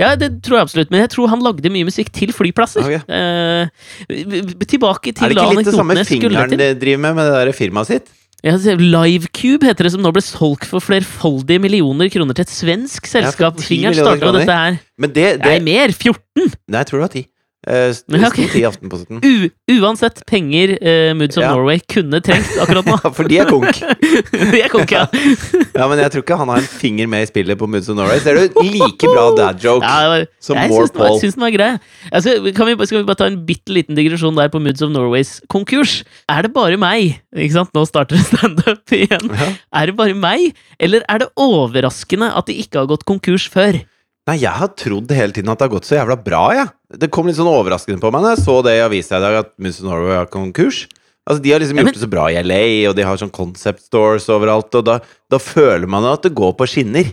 ja, 0.00 0.14
det 0.16 0.30
tror 0.42 0.56
jeg 0.56 0.66
absolutt, 0.66 0.90
men 0.90 1.02
jeg 1.02 1.10
tror 1.12 1.28
han 1.30 1.42
lagde 1.44 1.70
mye 1.70 1.86
musikk 1.86 2.08
til 2.16 2.32
flyplasser. 2.34 2.86
Okay. 2.88 3.02
Eh, 3.12 4.64
tilbake 4.64 5.12
til. 5.12 5.26
Er 5.26 5.34
det 5.34 5.36
ikke 5.36 5.58
litt 5.60 5.68
det 5.68 5.76
samme 5.76 6.04
fingeren 6.08 6.54
de 6.56 6.72
driver 6.80 7.02
med 7.04 7.18
med 7.18 7.28
det 7.28 7.34
der 7.36 7.52
firmaet 7.56 7.90
sitt? 7.90 8.12
Ja, 8.42 8.56
Livecube 8.58 9.68
heter 9.68 9.86
det, 9.86 9.92
som 9.94 10.02
nå 10.02 10.10
ble 10.14 10.22
solgt 10.24 10.66
for 10.66 10.82
flerfoldige 10.82 11.62
millioner 11.62 12.08
kroner 12.10 12.34
til 12.34 12.42
et 12.42 12.50
svensk 12.50 13.06
selskap. 13.06 13.60
Ja, 13.60 13.66
Fingeren 13.68 13.94
starta 13.94 14.32
dette 14.34 14.56
her. 14.56 14.80
Men 14.98 15.12
det, 15.14 15.28
det, 15.44 15.52
Nei, 15.52 15.60
mer! 15.68 15.94
14! 15.94 16.50
Nei, 16.50 16.80
jeg 16.80 16.88
tror 16.88 16.98
det 16.98 17.04
var 17.04 17.14
10. 17.20 17.28
Eh, 17.62 17.94
okay. 18.26 19.50
uansett 19.70 20.24
penger 20.26 20.72
eh, 20.82 21.12
Moods 21.14 21.36
of 21.38 21.44
ja. 21.44 21.52
Norway 21.54 21.78
kunne 21.86 22.18
trengt 22.18 22.56
akkurat 22.58 22.88
nå. 22.90 22.96
for 23.16 23.30
de 23.30 23.36
er 23.38 23.46
konk. 23.46 23.78
de 24.54 24.62
er 24.64 24.72
konk, 24.72 24.90
ja. 24.90 25.04
ja. 25.78 25.86
Men 25.86 26.02
jeg 26.02 26.10
tror 26.10 26.24
ikke 26.24 26.38
han 26.40 26.50
har 26.50 26.58
en 26.58 26.66
finger 26.66 27.06
med 27.12 27.22
i 27.22 27.28
spillet 27.30 27.60
på 27.60 27.68
Moods 27.70 27.86
of 27.92 28.00
Norway. 28.00 28.18
Så 28.18 28.32
er 28.32 28.40
det 28.40 28.64
like 28.66 29.06
bra 29.06 29.28
dad 29.38 29.62
joke 29.62 29.86
ja, 29.86 30.08
var, 30.10 30.26
som 30.42 30.58
jeg 30.58 30.72
More 30.74 30.90
Jeg 30.90 31.22
syns 31.22 31.38
den 31.38 31.46
var 31.46 31.54
grei. 31.54 31.70
Altså, 32.10 32.34
vi, 32.42 32.54
skal 32.56 32.98
vi 32.98 33.04
bare 33.12 33.20
ta 33.22 33.30
en 33.30 33.38
bitte 33.46 33.78
liten 33.78 33.98
digresjon 34.00 34.42
der 34.42 34.50
på 34.50 34.58
Moods 34.58 34.82
of 34.82 34.90
Norways 34.90 35.36
konkurs? 35.52 36.00
Er 36.26 36.42
det 36.48 36.50
bare 36.58 36.80
meg? 36.82 37.22
Ikke 37.30 37.60
sant? 37.60 37.70
Nå 37.78 37.86
starter 37.86 38.18
standup 38.26 38.98
igjen. 38.98 39.30
Er 39.70 39.86
det 39.86 39.94
bare 40.02 40.18
meg, 40.18 40.50
eller 40.82 41.06
er 41.06 41.22
det 41.22 41.30
overraskende 41.38 42.34
at 42.34 42.50
de 42.50 42.58
ikke 42.58 42.82
har 42.82 42.90
gått 42.90 43.06
konkurs 43.06 43.46
før? 43.54 43.84
Nei, 44.28 44.36
jeg 44.38 44.54
har 44.54 44.68
trodd 44.78 45.10
hele 45.10 45.34
tiden 45.34 45.50
at 45.50 45.58
det 45.58 45.66
har 45.66 45.72
gått 45.72 45.88
så 45.88 45.96
jævla 45.98 46.14
bra, 46.22 46.42
jeg. 46.54 46.68
Det 47.02 47.08
kom 47.10 47.26
litt 47.26 47.38
sånn 47.40 47.50
overraskende 47.50 47.98
på 48.02 48.10
meg 48.14 48.22
da 48.22 48.34
jeg 48.36 48.44
så 48.44 48.60
det 48.62 48.76
i 48.78 48.82
avisa 48.84 49.18
i 49.18 49.24
dag, 49.24 49.38
at 49.42 49.50
Moods 49.58 49.80
of 49.82 49.88
Norway 49.88 50.14
har 50.20 50.28
konkurs. 50.30 50.84
Altså, 51.26 51.42
De 51.42 51.50
har 51.50 51.58
liksom 51.62 51.76
Ja, 51.76 51.82
men- 51.82 51.92
gjort 51.92 51.98
det 52.00 52.06
så 52.06 52.10
bra 52.10 52.26
i 52.30 52.38
LA, 52.42 52.86
og 52.90 52.94
de 52.96 53.02
har 53.02 53.16
sånn 53.16 53.32
concept 53.34 53.82
stores 53.82 54.28
overalt, 54.28 54.72
og 54.74 54.84
da, 54.84 55.00
da 55.30 55.38
føler 55.38 55.88
man 55.88 56.04
at 56.04 56.22
det 56.22 56.34
går 56.34 56.54
på 56.54 56.66
skinner. 56.70 57.12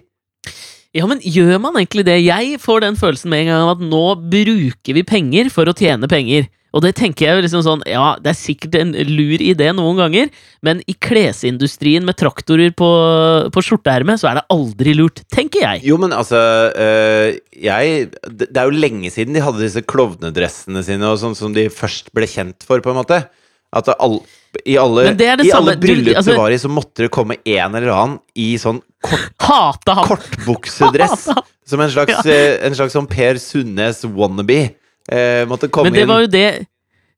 Ja, 0.94 1.06
men 1.06 1.20
gjør 1.22 1.60
man 1.62 1.74
egentlig 1.76 2.06
det? 2.06 2.22
Jeg 2.26 2.60
får 2.62 2.82
den 2.82 2.96
følelsen 2.96 3.30
med 3.30 3.42
en 3.42 3.48
gang 3.54 3.62
av 3.62 3.78
at 3.78 3.84
nå 3.86 4.30
bruker 4.30 4.94
vi 4.94 5.04
penger 5.04 5.50
for 5.54 5.66
å 5.66 5.74
tjene 5.78 6.08
penger. 6.10 6.48
Og 6.76 6.84
det 6.86 6.94
tenker 7.00 7.26
jeg 7.26 7.38
jo 7.38 7.44
liksom 7.46 7.64
sånn, 7.66 7.84
ja, 7.90 8.14
det 8.22 8.32
er 8.34 8.38
sikkert 8.38 8.78
en 8.78 8.94
lur 9.10 9.42
idé 9.42 9.72
noen 9.74 9.98
ganger, 9.98 10.30
men 10.66 10.84
i 10.90 10.94
klesindustrien 10.94 12.06
med 12.06 12.20
traktorer 12.20 12.74
på, 12.78 12.90
på 13.54 13.64
skjorteermet, 13.66 14.22
så 14.22 14.30
er 14.30 14.40
det 14.40 14.46
aldri 14.54 14.94
lurt, 14.98 15.24
tenker 15.34 15.66
jeg. 15.66 15.84
Jo, 15.90 15.98
men 16.02 16.14
altså 16.16 16.38
øh, 16.70 17.40
Jeg 17.58 18.10
Det 18.30 18.54
er 18.54 18.70
jo 18.70 18.76
lenge 18.76 19.10
siden 19.14 19.36
de 19.38 19.44
hadde 19.44 19.64
disse 19.64 19.84
klovnedressene 19.90 20.84
sine, 20.86 21.10
og 21.10 21.22
sånn 21.22 21.38
som 21.38 21.56
de 21.56 21.70
først 21.74 22.14
ble 22.16 22.30
kjent 22.30 22.68
for, 22.68 22.84
på 22.86 22.94
en 22.94 23.02
måte. 23.02 23.24
At 23.74 23.90
all, 24.00 24.20
i 24.66 24.78
alle, 24.82 25.12
det 25.14 25.36
det 25.42 25.46
i 25.46 25.54
alle 25.54 25.76
bryllup 25.78 26.16
altså- 26.18 26.32
det 26.32 26.40
var 26.40 26.54
i, 26.54 26.58
så 26.62 26.70
måtte 26.74 27.06
det 27.06 27.12
komme 27.14 27.38
en 27.46 27.76
eller 27.76 27.94
annen 27.94 28.20
i 28.34 28.56
sånn 28.62 28.82
kort, 29.06 29.86
kortbuksedress. 29.86 31.30
som 31.70 31.82
en 31.82 31.92
slags, 31.92 32.26
ja. 32.26 32.38
en 32.66 32.78
slags 32.78 32.96
sånn 32.98 33.10
Per 33.10 33.38
Sundnes 33.42 34.02
wannabe. 34.06 34.76
Eh, 35.12 35.46
måtte 35.50 35.70
komme 35.72 35.90
Men 35.90 35.98
det 35.98 36.06
inn 36.06 36.12
var 36.12 36.26
jo 36.26 36.34
det 36.34 36.50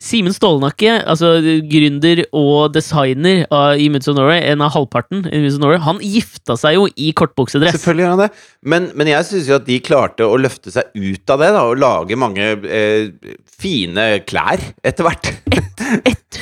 Simen 0.01 0.33
Stålnakke, 0.33 0.95
altså 1.05 1.35
gründer 1.69 2.23
og 2.33 2.73
designer 2.73 3.43
av, 3.53 3.77
i 3.77 3.85
Moods 3.93 4.09
of 4.09 4.15
Norway, 4.17 4.39
en 4.49 4.63
av 4.65 4.71
halvparten 4.73 5.27
i 5.29 5.41
Moods 5.43 5.59
of 5.59 5.61
Norway, 5.61 5.77
han 5.85 5.99
gifta 6.01 6.55
seg 6.57 6.73
jo 6.79 6.87
i 6.97 7.11
kortbuksedress. 7.13 7.75
Selvfølgelig 7.77 8.07
gjør 8.07 8.15
han 8.15 8.23
det. 8.23 8.29
Men, 8.65 8.87
men 8.97 9.11
jeg 9.11 9.27
syns 9.29 9.51
jo 9.51 9.59
at 9.59 9.67
de 9.67 9.77
klarte 9.85 10.25
å 10.25 10.39
løfte 10.41 10.73
seg 10.73 10.89
ut 10.97 11.35
av 11.35 11.43
det, 11.43 11.51
da, 11.53 11.65
og 11.69 11.77
lage 11.83 12.17
mange 12.17 12.47
eh, 12.65 13.13
fine 13.61 14.07
klær 14.25 14.63
etter 14.81 15.05
hvert. 15.05 15.35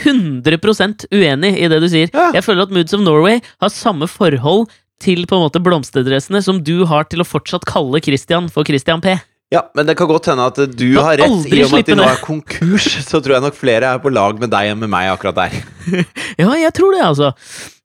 100% 0.07 1.09
uenig 1.11 1.51
i 1.59 1.67
det 1.67 1.81
du 1.83 1.89
sier. 1.91 2.13
Ja. 2.15 2.29
Jeg 2.37 2.45
føler 2.47 2.63
at 2.63 2.71
Moods 2.71 2.95
of 2.95 3.03
Norway 3.03 3.41
har 3.59 3.73
samme 3.75 4.07
forhold 4.07 4.69
til 5.03 5.25
på 5.27 5.35
en 5.35 5.43
måte 5.49 5.59
blomsterdressene 5.63 6.39
som 6.43 6.63
du 6.63 6.85
har 6.87 7.11
til 7.11 7.23
å 7.23 7.27
fortsatt 7.27 7.67
kalle 7.67 7.99
Christian 8.03 8.47
for 8.51 8.67
Christian 8.67 9.03
P. 9.03 9.17
Ja, 9.49 9.63
men 9.73 9.87
det 9.89 9.95
kan 9.97 10.05
godt 10.09 10.27
hende 10.29 10.45
at 10.45 10.59
du 10.77 10.85
har 11.01 11.17
rett. 11.17 11.45
I 11.49 11.63
og 11.65 11.71
med 11.73 11.81
at 11.81 11.87
de 11.89 11.95
nå 11.97 12.03
er 12.05 12.19
konkurs, 12.21 12.85
så 13.09 13.17
tror 13.17 13.39
jeg 13.39 13.45
nok 13.47 13.57
flere 13.57 13.95
er 13.95 14.01
på 14.03 14.11
lag 14.13 14.37
med 14.41 14.51
deg 14.53 14.69
enn 14.69 14.81
med 14.83 14.91
meg 14.93 15.09
akkurat 15.09 15.39
der. 15.39 15.55
Ja, 16.41 16.51
jeg 16.53 16.69
tror 16.77 16.93
det, 16.93 17.01
altså. 17.07 17.31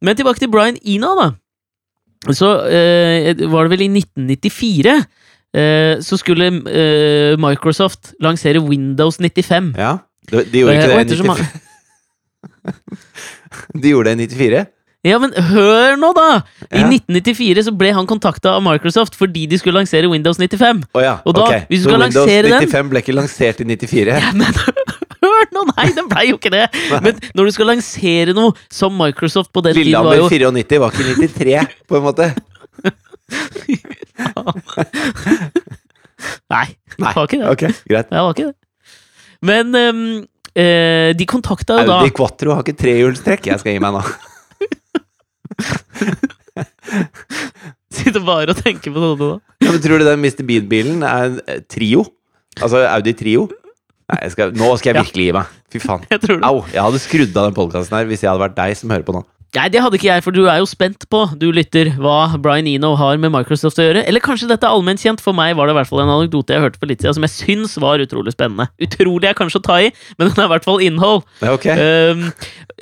Men 0.04 0.18
tilbake 0.18 0.42
til 0.42 0.50
Brian 0.52 0.76
Ena, 0.84 1.14
da. 1.22 1.28
Så 2.36 2.50
eh, 2.68 3.32
var 3.52 3.66
det 3.66 3.74
vel 3.74 3.82
i 3.84 3.88
1994 4.00 4.92
eh, 4.92 5.94
så 6.04 6.16
skulle 6.20 6.46
eh, 6.68 7.34
Microsoft 7.40 8.14
lansere 8.24 8.62
Windows 8.64 9.18
95. 9.20 9.72
Ja, 9.76 9.98
De, 10.30 10.44
de 10.44 10.62
gjorde 10.62 10.76
Eh, 10.76 10.80
ikke 10.80 10.88
det 10.88 10.96
i 10.96 11.04
ettersom 11.04 11.32
94. 11.32 11.60
De 13.82 13.90
gjorde 13.92 14.14
det 14.16 14.24
i 14.24 14.28
94? 14.36 14.64
Ja, 15.04 15.18
men 15.20 15.34
hør 15.36 15.98
nå, 16.00 16.12
da! 16.16 16.28
I 16.72 16.80
Ja. 16.80 16.88
1994 16.88 17.64
så 17.66 17.72
ble 17.76 17.90
han 17.92 18.06
kontakta 18.08 18.54
av 18.56 18.62
Microsoft 18.64 19.14
fordi 19.20 19.46
de 19.50 19.58
skulle 19.60 19.76
lansere 19.82 20.08
Windows 20.08 20.38
95. 20.40 20.80
Å 20.96 21.02
ja, 21.04 21.18
Og 21.28 21.34
da, 21.36 21.42
ok. 21.44 21.66
hvis 21.68 21.82
du 21.84 21.84
Så 21.84 21.90
skal 21.90 22.00
Windows 22.00 22.24
lansere 22.24 22.48
den- 22.48 22.64
95 22.70 22.88
ble 22.94 22.98
ikke 23.04 23.16
lansert 23.18 23.60
i 23.60 23.64
94? 23.68 24.16
Ja, 24.16 24.32
men 24.32 24.48
hør 25.24 25.44
nå! 25.52 25.66
Nei, 25.76 25.86
den 25.98 26.08
blei 26.08 26.24
jo 26.30 26.38
ikke 26.40 26.50
det! 26.56 26.64
Men 27.04 27.20
når 27.36 27.44
du 27.44 27.52
skal 27.58 27.66
lansere 27.74 28.32
noe 28.36 28.56
som 28.72 28.96
Microsoft 28.96 29.52
på 29.52 29.60
den 29.68 29.76
tiden 29.76 29.92
var 29.92 30.16
Lillehammer 30.16 30.16
jo 30.24 30.50
94 30.56 30.80
var 30.80 30.90
ikke 30.96 31.04
93, 31.20 31.68
på 31.88 32.00
en 32.00 32.06
måte. 32.08 32.32
Nei, 36.54 36.66
det 36.96 37.02
var 37.04 37.26
ikke 37.26 37.40
det. 37.40 37.48
Ok, 37.50 37.62
greit. 37.90 38.08
Det 38.10 38.20
var 38.24 38.32
ikke 38.36 38.46
det. 38.48 38.54
Men 39.44 39.74
ehm, 39.76 40.02
eh, 40.56 41.10
de 41.18 41.26
kontakta 41.28 41.80
jo 41.82 41.88
da 41.90 41.98
Audi 42.00 42.12
Quattro 42.16 42.54
har 42.54 42.62
ikke 42.64 42.78
trehjulstrekk. 42.80 43.50
Jeg 43.52 43.60
skal 43.60 43.74
gi 43.76 43.82
meg 43.84 43.92
nå. 43.98 44.02
Sitter 47.94 48.22
bare 48.26 48.52
og 48.54 48.58
tenker 48.60 48.92
på 48.94 49.00
sånne 49.02 49.18
da. 49.20 49.36
Ja, 49.64 49.70
men 49.74 49.82
tror 49.84 50.00
du 50.02 50.06
den 50.06 50.22
Mr. 50.24 50.42
Bean-bilen 50.48 51.04
er 51.06 51.28
en 51.28 51.36
eh, 51.50 51.60
Trio? 51.70 52.04
Altså 52.62 52.82
Audi 52.88 53.14
Trio? 53.18 53.46
Nei, 54.10 54.18
jeg 54.26 54.34
skal, 54.34 54.52
nå 54.58 54.66
skal 54.78 54.90
jeg 54.92 54.98
Ja. 54.98 55.04
virkelig 55.06 55.26
gi 55.30 55.34
meg. 55.38 55.52
Fy 55.72 55.80
faen. 55.82 56.02
Jeg 56.10 56.20
tror 56.22 56.36
det. 56.40 56.44
Au! 56.50 56.58
Jeg 56.74 56.82
hadde 56.84 57.00
skrudd 57.02 57.38
av 57.40 57.46
den 57.48 57.56
podkasten 57.56 57.96
her 57.98 58.10
hvis 58.10 58.22
jeg 58.24 58.30
hadde 58.30 58.42
vært 58.44 58.58
deg 58.58 58.76
som 58.78 58.92
hører 58.92 59.06
på 59.06 59.14
nå. 59.16 59.22
Nei, 59.54 59.68
det 59.70 59.80
hadde 59.84 59.98
ikke 59.98 60.08
jeg, 60.08 60.22
for 60.24 60.34
du 60.34 60.48
er 60.50 60.58
jo 60.58 60.66
spent 60.66 61.04
på, 61.12 61.20
du 61.38 61.46
lytter, 61.54 61.92
hva 62.02 62.34
Brian 62.42 62.66
Eno 62.66 62.94
har 62.98 63.20
med 63.22 63.30
Microsoft 63.34 63.78
å 63.78 63.86
gjøre. 63.86 64.02
Eller 64.10 64.22
kanskje 64.24 64.48
dette 64.50 64.66
er 64.66 64.74
allmennkjent. 64.74 65.22
For 65.22 65.36
meg 65.36 65.54
var 65.54 65.68
det 65.68 65.76
i 65.76 65.78
hvert 65.78 65.90
fall 65.90 66.02
en 66.02 66.10
anekdote 66.16 66.56
jeg 66.56 66.64
hørte 66.64 66.80
for 66.80 66.90
litt 66.90 67.04
siden 67.04 67.16
som 67.16 67.26
jeg 67.26 67.34
syns 67.36 67.76
var 67.82 68.02
utrolig 68.02 68.34
spennende. 68.34 68.66
Utrolig 68.82 69.30
er 69.30 69.38
kanskje 69.38 69.62
å 69.62 69.64
ta 69.68 69.78
i, 69.86 69.92
men 70.18 70.30
den 70.32 70.42
er 70.42 70.48
i 70.48 70.52
hvert 70.56 70.66
fall 70.66 70.82
innhold. 70.84 71.22
Ja, 71.44 71.54
Ok. 71.54 71.68
Um, 71.70 72.24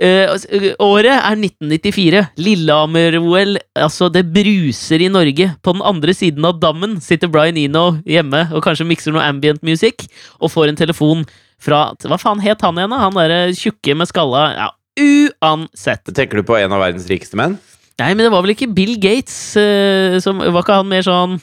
eh, 0.00 0.72
året 0.80 1.12
er 1.12 1.36
1994. 1.36 2.24
Lillehammer-OL. 2.40 3.58
Altså, 3.76 4.08
det 4.12 4.24
bruser 4.32 5.04
i 5.04 5.12
Norge. 5.12 5.52
På 5.62 5.76
den 5.76 5.84
andre 5.84 6.16
siden 6.16 6.48
av 6.48 6.60
dammen 6.62 6.96
sitter 7.04 7.28
Brian 7.32 7.60
Eno 7.60 7.98
hjemme 8.08 8.46
og 8.52 8.64
kanskje 8.64 8.88
mikser 8.88 9.12
noe 9.12 9.28
ambient 9.28 9.60
music, 9.66 10.06
og 10.40 10.52
får 10.54 10.72
en 10.72 10.80
telefon 10.80 11.26
fra 11.62 11.92
Hva 12.02 12.18
faen 12.18 12.40
het 12.42 12.62
han 12.64 12.78
igjen, 12.80 12.90
da? 12.90 13.04
Han 13.04 13.14
derre 13.14 13.52
tjukke 13.54 13.94
med 13.94 14.08
skalla 14.10 14.46
Ja, 14.56 14.70
uansett. 14.98 16.04
Tenker 16.14 16.40
du 16.40 16.46
på 16.46 16.56
en 16.58 16.72
av 16.74 16.82
verdens 16.82 17.08
rikeste 17.10 17.38
menn? 17.40 17.58
Nei, 18.00 18.12
men 18.14 18.24
det 18.24 18.32
var 18.32 18.44
vel 18.44 18.54
ikke 18.54 18.70
Bill 18.72 18.96
Gates 19.00 19.54
Uh, 19.56 20.16
som 20.24 20.40
Var 20.40 20.64
ikke 20.64 20.78
han 20.80 20.88
mer 20.88 21.04
sånn 21.04 21.34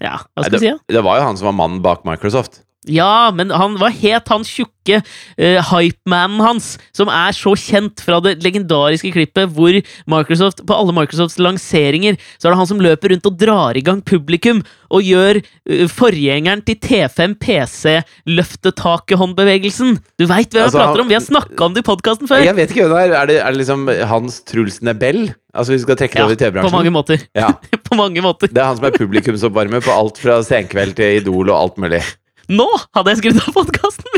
Ja, 0.00 0.16
hva 0.32 0.46
skal 0.46 0.56
vi 0.56 0.62
si? 0.62 0.70
Ja? 0.70 0.78
Det 0.88 1.02
var 1.04 1.20
jo 1.20 1.26
han 1.26 1.36
som 1.38 1.50
var 1.50 1.56
mannen 1.58 1.82
bak 1.84 2.06
Microsoft. 2.08 2.62
Ja, 2.88 3.30
men 3.34 3.50
han, 3.54 3.76
hva 3.80 3.88
het 3.92 4.28
han 4.32 4.44
tjukke 4.48 5.00
uh, 5.02 5.58
hypemanen 5.68 6.40
hans, 6.40 6.78
som 6.96 7.08
er 7.12 7.32
så 7.36 7.52
kjent 7.60 8.00
fra 8.04 8.20
det 8.24 8.38
legendariske 8.44 9.10
klippet 9.12 9.48
hvor 9.56 9.72
Microsoft, 10.08 10.62
på 10.68 10.74
alle 10.76 10.92
Microsofts 10.96 11.38
lanseringer, 11.42 12.14
så 12.40 12.48
er 12.48 12.52
det 12.54 12.60
han 12.62 12.70
som 12.70 12.80
løper 12.82 13.08
rundt 13.12 13.26
og 13.28 13.36
drar 13.40 13.76
i 13.76 13.84
gang 13.84 14.00
publikum 14.02 14.62
og 14.88 15.02
gjør 15.04 15.36
uh, 15.42 15.86
forgjengeren 15.92 16.62
til 16.64 16.76
T5 16.80 17.34
PC-løftetaket-håndbevegelsen. 17.44 19.98
Du 20.18 20.24
veit 20.28 20.52
hvem 20.52 20.60
jeg 20.62 20.66
Altså, 20.68 20.78
prater 20.80 21.00
om! 21.04 21.08
Vi 21.10 21.14
har 21.18 21.24
snakka 21.24 21.64
om 21.68 21.74
det 21.76 21.82
i 21.84 21.88
podkasten 21.88 22.26
før! 22.30 22.40
Jeg 22.44 22.56
vet 22.58 22.70
ikke 22.72 22.82
hvem 22.86 22.94
det 22.96 23.02
er. 23.04 23.10
Er 23.18 23.26
det, 23.30 23.36
er 23.42 23.50
det 23.52 23.58
liksom 23.62 23.80
Hans 24.10 24.34
Truls 24.48 24.76
Nebel? 24.84 25.18
Altså 25.58 25.70
Vi 25.74 25.78
skal 25.82 25.96
trekke 25.98 26.14
det 26.14 26.20
Ja, 26.20 26.24
over 26.24 26.32
i 26.32 26.34
på 26.38 26.44
mange 26.44 26.52
TV-bransjen? 26.52 26.92
måter. 26.94 27.18
Ja, 27.36 27.48
på 27.88 27.94
mange 27.98 28.20
måter. 28.24 28.46
Det 28.52 28.60
er 28.62 28.66
han 28.70 28.78
som 28.78 28.86
er 28.88 28.94
publikumsoppvarmer 28.96 29.80
på 29.84 29.92
alt 29.94 30.16
fra 30.20 30.34
Senkveld 30.46 30.92
til 30.98 31.08
Idol 31.22 31.46
og 31.50 31.56
alt 31.58 31.76
mulig. 31.82 32.02
Nå 32.48 32.66
hadde 32.96 33.12
jeg 33.12 33.20
skrudd 33.22 33.40
av 33.42 33.56
podkasten! 33.56 34.08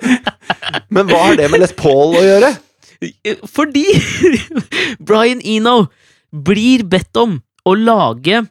Men 0.94 1.08
hva 1.10 1.24
har 1.24 1.38
det 1.38 1.48
med 1.50 1.62
Les 1.62 1.74
Paul 1.74 2.14
å 2.18 2.22
gjøre? 2.22 2.52
Fordi 3.50 3.84
Brian 5.08 5.40
Eno 5.42 5.88
blir 6.30 6.84
bedt 6.86 7.16
om 7.18 7.38
å 7.66 7.74
lage 7.78 8.44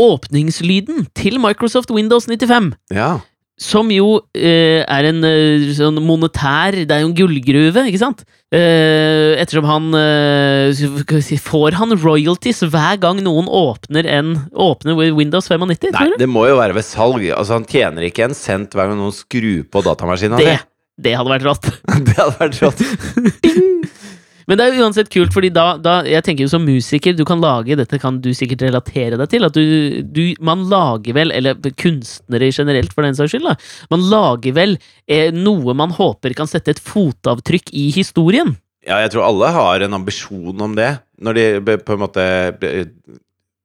åpningslyden 0.00 1.06
til 1.16 1.38
Microsoft 1.42 1.92
Windows 1.94 2.26
95. 2.30 2.72
Ja, 2.94 3.18
Som 3.60 3.90
jo 3.94 4.16
eh, 4.34 4.82
er 4.82 5.06
en 5.06 5.20
eh, 5.28 5.68
sånn 5.76 6.00
monetær 6.02 6.74
Det 6.74 6.90
er 6.90 7.04
jo 7.04 7.10
en 7.12 7.14
gullgruve, 7.14 7.84
ikke 7.86 8.00
sant? 8.00 8.24
Eh, 8.50 9.38
ettersom 9.38 9.68
han 9.68 9.94
eh, 9.98 10.74
si, 11.22 11.38
Får 11.38 11.78
han 11.78 11.94
royalties 12.02 12.64
hver 12.66 12.98
gang 13.02 13.22
noen 13.22 13.46
åpner 13.46 14.08
en 14.10 14.34
Åpner 14.50 14.98
Windows 15.14 15.46
95? 15.50 15.94
Nei, 15.94 16.10
det 16.18 16.30
må 16.30 16.48
jo 16.50 16.58
være 16.58 16.74
ved 16.80 16.86
salg. 16.86 17.22
Altså 17.30 17.60
Han 17.60 17.68
tjener 17.70 18.08
ikke 18.10 18.26
en 18.26 18.38
cent 18.38 18.74
hver 18.74 18.90
gang 18.90 18.98
noen 18.98 19.14
skrur 19.14 19.62
på 19.70 19.84
datamaskinen. 19.86 20.42
Det, 20.42 20.58
det 21.06 21.14
hadde 21.18 21.36
vært 21.36 21.46
rått. 21.46 21.70
det 22.10 22.18
hadde 22.18 22.38
vært 22.42 22.62
rått. 22.66 22.84
Men 24.50 24.60
det 24.60 24.66
er 24.66 24.80
uansett 24.82 25.10
kult, 25.12 25.32
fordi 25.34 25.50
da, 25.54 25.74
da 25.80 25.94
Jeg 26.08 26.24
tenker 26.26 26.44
jo 26.44 26.52
som 26.52 26.64
musiker, 26.66 27.14
du 27.16 27.24
kan 27.28 27.40
lage 27.42 27.78
Dette 27.78 28.00
kan 28.02 28.18
du 28.24 28.30
sikkert 28.36 28.64
relatere 28.66 29.18
deg 29.20 29.30
til. 29.32 29.46
At 29.48 29.56
du, 29.56 30.02
du 30.04 30.22
Man 30.44 30.66
lager 30.72 31.16
vel, 31.16 31.32
eller 31.34 31.56
kunstnere 31.80 32.50
generelt 32.52 32.92
for 32.94 33.06
den 33.06 33.16
saks 33.16 33.34
skyld, 33.34 33.48
da. 33.48 33.56
Man 33.92 34.04
lager 34.10 34.56
vel 34.56 34.76
eh, 35.08 35.30
noe 35.34 35.76
man 35.76 35.94
håper 35.94 36.36
kan 36.36 36.50
sette 36.50 36.74
et 36.74 36.82
fotavtrykk 36.82 37.72
i 37.76 37.88
historien. 37.94 38.54
Ja, 38.84 38.98
jeg 39.00 39.14
tror 39.14 39.26
alle 39.28 39.52
har 39.54 39.84
en 39.84 39.96
ambisjon 39.96 40.60
om 40.60 40.74
det. 40.76 40.90
Når 41.24 41.38
de 41.38 41.76
på 41.84 41.96
en 41.96 42.02
måte 42.04 42.24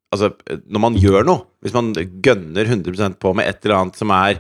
Altså, 0.10 0.32
når 0.66 0.82
man 0.82 0.96
gjør 0.98 1.26
noe, 1.28 1.44
hvis 1.62 1.76
man 1.76 1.92
gønner 1.94 2.66
100 2.66 3.20
på 3.22 3.34
med 3.38 3.46
et 3.46 3.60
eller 3.62 3.76
annet 3.78 4.00
som 4.00 4.10
er 4.16 4.40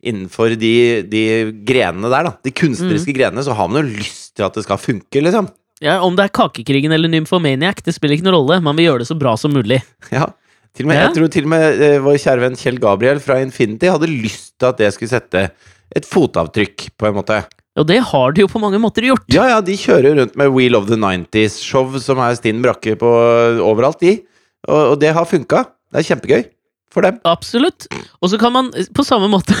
innenfor 0.00 0.54
de, 0.56 1.02
de 1.12 1.24
grenene 1.68 2.08
der, 2.08 2.30
da, 2.30 2.32
de 2.40 2.52
kunstneriske 2.56 3.12
grenene, 3.18 3.44
så 3.44 3.52
har 3.58 3.68
man 3.68 3.82
jo 3.82 3.98
lyst 3.98 4.30
til 4.38 4.46
at 4.46 4.56
det 4.56 4.64
skal 4.64 4.80
funke, 4.80 5.20
liksom. 5.20 5.50
Ja, 5.80 6.00
Om 6.04 6.16
det 6.16 6.26
er 6.28 6.32
Kakekrigen 6.36 6.92
eller 6.92 7.08
Nymphomaniac, 7.08 7.80
det 7.86 7.94
spiller 7.96 8.18
ikke 8.18 8.26
noen 8.28 8.36
rolle. 8.36 8.60
Man 8.64 8.76
vil 8.76 8.90
gjøre 8.90 9.02
det 9.04 9.08
så 9.08 9.16
bra 9.18 9.32
som 9.40 9.54
mulig. 9.56 9.80
Ja. 10.12 10.28
Til 10.76 10.86
og 10.86 10.90
med, 10.92 10.98
Ja. 11.00 11.06
Jeg 11.08 11.16
tror 11.16 11.30
til 11.34 11.46
og 11.48 11.50
med 11.50 11.80
eh, 11.82 11.96
vår 12.04 12.18
kjære 12.22 12.44
venn 12.44 12.58
Kjell 12.60 12.76
Gabriel 12.82 13.18
fra 13.24 13.40
Infinity 13.42 13.88
hadde 13.90 14.10
lyst 14.10 14.52
til 14.60 14.68
at 14.68 14.78
det 14.78 14.92
skulle 14.94 15.10
sette 15.10 15.48
et 15.96 16.06
fotavtrykk, 16.06 16.90
på 17.00 17.08
en 17.08 17.16
måte. 17.16 17.40
Og 17.80 17.86
det 17.88 17.98
har 18.06 18.36
de 18.36 18.44
jo 18.44 18.50
på 18.50 18.60
mange 18.62 18.78
måter 18.78 19.08
gjort. 19.08 19.24
Ja, 19.32 19.48
ja, 19.50 19.58
de 19.64 19.74
kjører 19.78 20.14
rundt 20.20 20.36
med 20.38 20.52
Wheel 20.54 20.76
of 20.78 20.86
the 20.86 20.98
90s-show 21.00 21.96
som 22.02 22.20
er 22.22 22.36
stinn 22.38 22.62
brakke 22.62 22.94
på 23.00 23.10
overalt, 23.64 23.98
de. 24.04 24.20
Og, 24.68 24.92
og 24.92 24.96
det 25.02 25.10
har 25.16 25.26
funka. 25.26 25.64
Det 25.90 26.04
er 26.04 26.10
kjempegøy 26.12 26.42
for 26.90 27.06
dem. 27.06 27.18
Absolutt. 27.28 27.86
Og 28.20 28.32
så 28.32 28.38
kan 28.40 28.52
man 28.54 28.70
eh, 28.78 28.88
på 28.94 29.04
samme 29.06 29.28
måte 29.30 29.54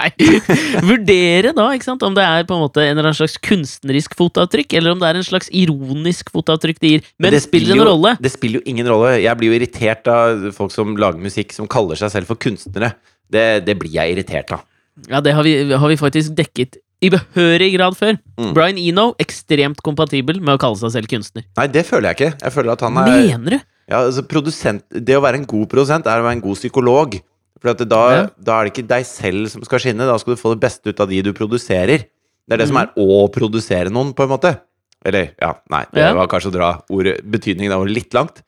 vurdere 0.90 1.52
da, 1.56 1.68
ikke 1.74 1.88
sant, 1.88 2.04
om 2.06 2.16
det 2.16 2.24
er 2.24 2.46
på 2.48 2.56
en 2.56 2.64
måte 2.64 2.84
en 2.84 2.92
eller 2.94 3.10
annen 3.10 3.18
slags 3.18 3.38
kunstnerisk 3.44 4.14
fotavtrykk, 4.18 4.78
eller 4.78 4.94
om 4.94 5.02
det 5.02 5.10
er 5.10 5.20
en 5.20 5.26
slags 5.26 5.50
ironisk 5.50 6.30
fotavtrykk 6.34 6.82
det 6.82 6.92
gir. 6.94 7.08
Men 7.22 7.34
det 7.34 7.42
spiller 7.46 7.76
en 7.76 7.82
jo, 7.82 7.88
rolle. 7.92 8.16
Det 8.22 8.32
spiller 8.32 8.60
jo 8.60 8.70
ingen 8.70 8.90
rolle. 8.90 9.16
Jeg 9.20 9.40
blir 9.40 9.52
jo 9.52 9.58
irritert 9.58 10.10
av 10.10 10.50
folk 10.56 10.74
som 10.74 10.94
lager 11.00 11.22
musikk 11.22 11.54
som 11.56 11.70
kaller 11.70 11.98
seg 11.98 12.14
selv 12.14 12.30
for 12.30 12.40
kunstnere. 12.40 12.94
Det, 13.30 13.48
det 13.66 13.76
blir 13.78 13.92
jeg 13.94 14.14
irritert 14.14 14.54
av. 14.56 14.66
Ja, 15.08 15.20
det 15.24 15.34
har 15.36 15.46
vi, 15.46 15.54
har 15.72 15.88
vi 15.88 15.98
faktisk 15.98 16.34
dekket 16.38 16.80
i 17.00 17.08
behørig 17.12 17.72
grad 17.74 17.96
før. 17.96 18.18
Mm. 18.36 18.52
Brian 18.56 18.80
Eno, 18.80 19.10
ekstremt 19.22 19.80
kompatibel 19.84 20.40
med 20.40 20.56
å 20.56 20.60
kalle 20.60 20.78
seg 20.80 20.92
selv 20.98 21.10
kunstner. 21.10 21.46
Nei, 21.56 21.66
det 21.72 21.86
føler 21.88 22.10
jeg 22.10 22.18
ikke. 22.18 22.32
Jeg 22.44 22.56
føler 22.56 22.74
at 22.74 22.84
han 22.84 23.00
er 23.00 23.12
Mener 23.14 23.56
du? 23.56 23.68
Ja, 23.90 24.04
altså, 24.06 24.22
produsent, 24.26 24.84
Det 24.90 25.16
å 25.18 25.22
være 25.24 25.40
en 25.42 25.48
god 25.50 25.68
produsent 25.72 26.06
er 26.06 26.20
å 26.22 26.26
være 26.26 26.38
en 26.38 26.44
god 26.44 26.56
psykolog. 26.60 27.18
For 27.60 27.72
at 27.74 27.82
da, 27.90 28.02
Ja. 28.14 28.26
da 28.40 28.60
er 28.60 28.64
det 28.68 28.72
ikke 28.72 28.88
deg 28.88 29.04
selv 29.04 29.50
som 29.52 29.62
skal 29.66 29.78
skinne, 29.82 30.06
da 30.08 30.16
skal 30.16 30.34
du 30.34 30.40
få 30.40 30.54
det 30.54 30.62
beste 30.62 30.88
ut 30.88 31.00
av 31.00 31.08
de 31.10 31.20
du 31.22 31.32
produserer. 31.36 32.06
Det 32.48 32.54
er 32.54 32.56
det 32.62 32.68
som 32.68 32.76
Mhm. 32.76 32.82
er 32.82 32.92
å 32.96 33.28
produsere 33.30 33.90
noen, 33.92 34.14
på 34.14 34.22
en 34.24 34.30
måte. 34.30 34.60
Eller, 35.04 35.32
ja, 35.40 35.54
nei, 35.70 35.84
det 35.92 36.00
Ja. 36.00 36.14
var 36.14 36.26
kanskje 36.28 36.50
å 36.50 36.52
dra 36.52 36.82
ordet, 36.90 37.20
betydningen 37.24 37.72
av 37.72 37.86
litt 37.86 38.10
langt. 38.12 38.42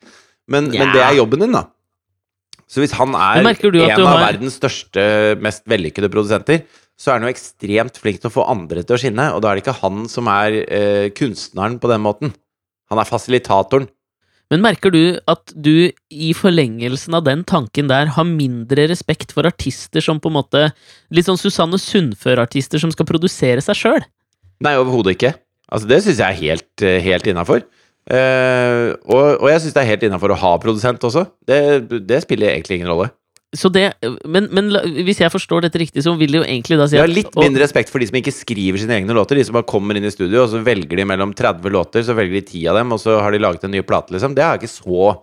Men, 0.47 0.69
men 0.71 0.91
det 0.93 1.01
er 1.01 1.15
jobben 1.15 1.39
din, 1.39 1.51
da. 1.51 1.67
Så 2.67 2.81
hvis 2.81 2.91
han 2.97 3.13
er 3.13 3.37
en 3.39 3.45
har... 3.45 4.17
av 4.17 4.33
verdens 4.33 4.57
største, 4.59 5.39
mest 5.39 5.63
vellykkede 5.69 6.09
produsenter, 6.09 6.63
så 6.97 7.11
er 7.11 7.19
han 7.19 7.27
jo 7.27 7.33
ekstremt 7.33 7.97
flink 7.99 8.19
til 8.21 8.29
å 8.29 8.33
få 8.33 8.49
andre 8.49 8.83
til 8.83 8.95
å 8.95 8.99
skinne, 8.99 9.33
og 9.33 9.41
da 9.41 9.51
er 9.51 9.55
det 9.59 9.63
ikke 9.65 9.81
han 9.81 10.07
som 10.09 10.27
er 10.27 10.51
eh, 10.67 11.09
kunstneren 11.09 11.79
på 11.79 11.87
den 11.89 12.01
måten. 12.01 12.33
Han 12.89 12.99
er 12.99 13.05
fasilitatoren. 13.09 13.87
Men 14.53 14.61
merker 14.61 14.93
du 14.93 15.17
at 15.29 15.49
du 15.57 15.89
i 16.13 16.27
forlengelsen 16.37 17.15
av 17.17 17.23
den 17.25 17.41
tanken 17.49 17.87
der 17.89 18.11
har 18.13 18.27
mindre 18.29 18.85
respekt 18.91 19.33
for 19.33 19.49
artister 19.49 20.03
som 20.03 20.19
på 20.21 20.29
en 20.29 20.37
måte 20.37 20.67
Litt 21.13 21.25
sånn 21.25 21.39
Susanne 21.41 21.79
Sundfør-artister 21.81 22.81
som 22.81 22.93
skal 22.93 23.07
produsere 23.09 23.63
seg 23.65 23.79
sjøl? 23.79 24.05
Nei, 24.63 24.75
overhodet 24.77 25.15
ikke. 25.17 25.33
Altså, 25.73 25.89
det 25.89 25.99
syns 26.05 26.21
jeg 26.21 26.27
er 26.27 26.41
helt, 26.43 26.85
eh, 26.85 27.01
helt 27.01 27.25
innafor. 27.29 27.65
og, 28.13 29.27
og 29.39 29.47
jeg 29.49 29.61
syns 29.63 29.73
det 29.73 29.81
er 29.81 29.89
helt 29.89 30.05
innafor 30.05 30.33
å 30.35 30.39
ha 30.41 30.53
produsent 30.61 31.05
også. 31.07 31.25
Det, 31.47 31.59
det 32.05 32.21
spiller 32.25 32.53
egentlig 32.53 32.81
ingen 32.81 32.91
rolle. 32.93 33.09
Så 33.53 33.69
det, 33.69 33.85
men, 34.25 34.47
men 34.49 34.71
hvis 35.05 35.21
jeg 35.21 35.29
forstår 35.29 35.67
dette 35.67 35.77
riktig, 35.77 36.01
så 36.05 36.15
vil 36.17 36.33
det 36.33 36.39
jo 36.41 36.45
egentlig 36.47 36.79
da 36.79 36.87
si 36.89 36.97
at, 36.97 37.03
Jeg 37.03 37.05
har 37.05 37.13
litt 37.13 37.37
mindre 37.37 37.61
respekt 37.61 37.91
for 37.93 38.01
de 38.01 38.09
som 38.09 38.17
ikke 38.17 38.33
skriver 38.33 38.81
sine 38.81 38.97
egne 38.97 39.13
låter. 39.13 39.37
De 39.37 39.45
som 39.45 39.57
bare 39.57 39.69
kommer 39.69 39.99
inn 39.99 40.07
i 40.09 40.13
studio, 40.13 40.41
og 40.43 40.51
så 40.51 40.61
velger 40.65 40.99
de 40.99 41.05
mellom 41.05 41.35
30 41.37 41.73
låter, 41.73 42.05
så 42.07 42.17
velger 42.17 42.39
de 42.39 42.45
10 42.47 42.67
av 42.73 42.81
dem, 42.81 42.95
og 42.95 43.01
så 43.03 43.19
har 43.21 43.35
de 43.35 43.41
laget 43.43 43.67
en 43.67 43.75
ny 43.75 43.83
plate, 43.85 44.15
liksom. 44.15 44.33
Det 44.33 44.45
har 44.45 44.57
jeg 44.57 44.65
ikke 44.65 44.73
så 44.73 45.13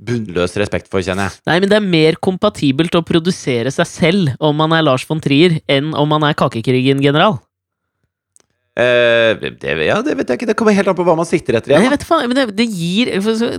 bunnløs 0.00 0.56
respekt 0.62 0.88
for, 0.92 1.02
kjenner 1.04 1.28
jeg. 1.28 1.42
Nei, 1.50 1.58
men 1.60 1.70
det 1.72 1.78
er 1.80 1.92
mer 1.98 2.18
kompatibelt 2.22 2.94
å 2.96 3.04
produsere 3.06 3.72
seg 3.74 3.88
selv 3.90 4.34
om 4.40 4.56
man 4.56 4.72
er 4.76 4.86
Lars 4.86 5.04
von 5.08 5.20
Trier, 5.22 5.58
enn 5.70 5.92
om 5.98 6.08
man 6.14 6.24
er 6.28 6.38
Kakekrigen-general. 6.38 7.40
Eh, 8.80 9.50
det, 9.60 9.72
ja, 9.84 9.98
det 10.04 10.14
vet 10.16 10.30
jeg 10.30 10.40
ikke. 10.40 10.48
Det 10.50 10.56
kommer 10.58 10.76
helt 10.76 10.90
an 10.90 10.96
på 10.98 11.04
hva 11.06 11.16
man 11.18 11.28
sikter 11.28 11.58
etter 11.58 11.74
Nei, 11.74 11.82
jeg 11.84 11.94
vet 11.96 12.06
faen, 12.06 12.28
men 12.30 12.38
det, 12.38 12.46
det, 12.56 12.68
gir, 12.70 13.10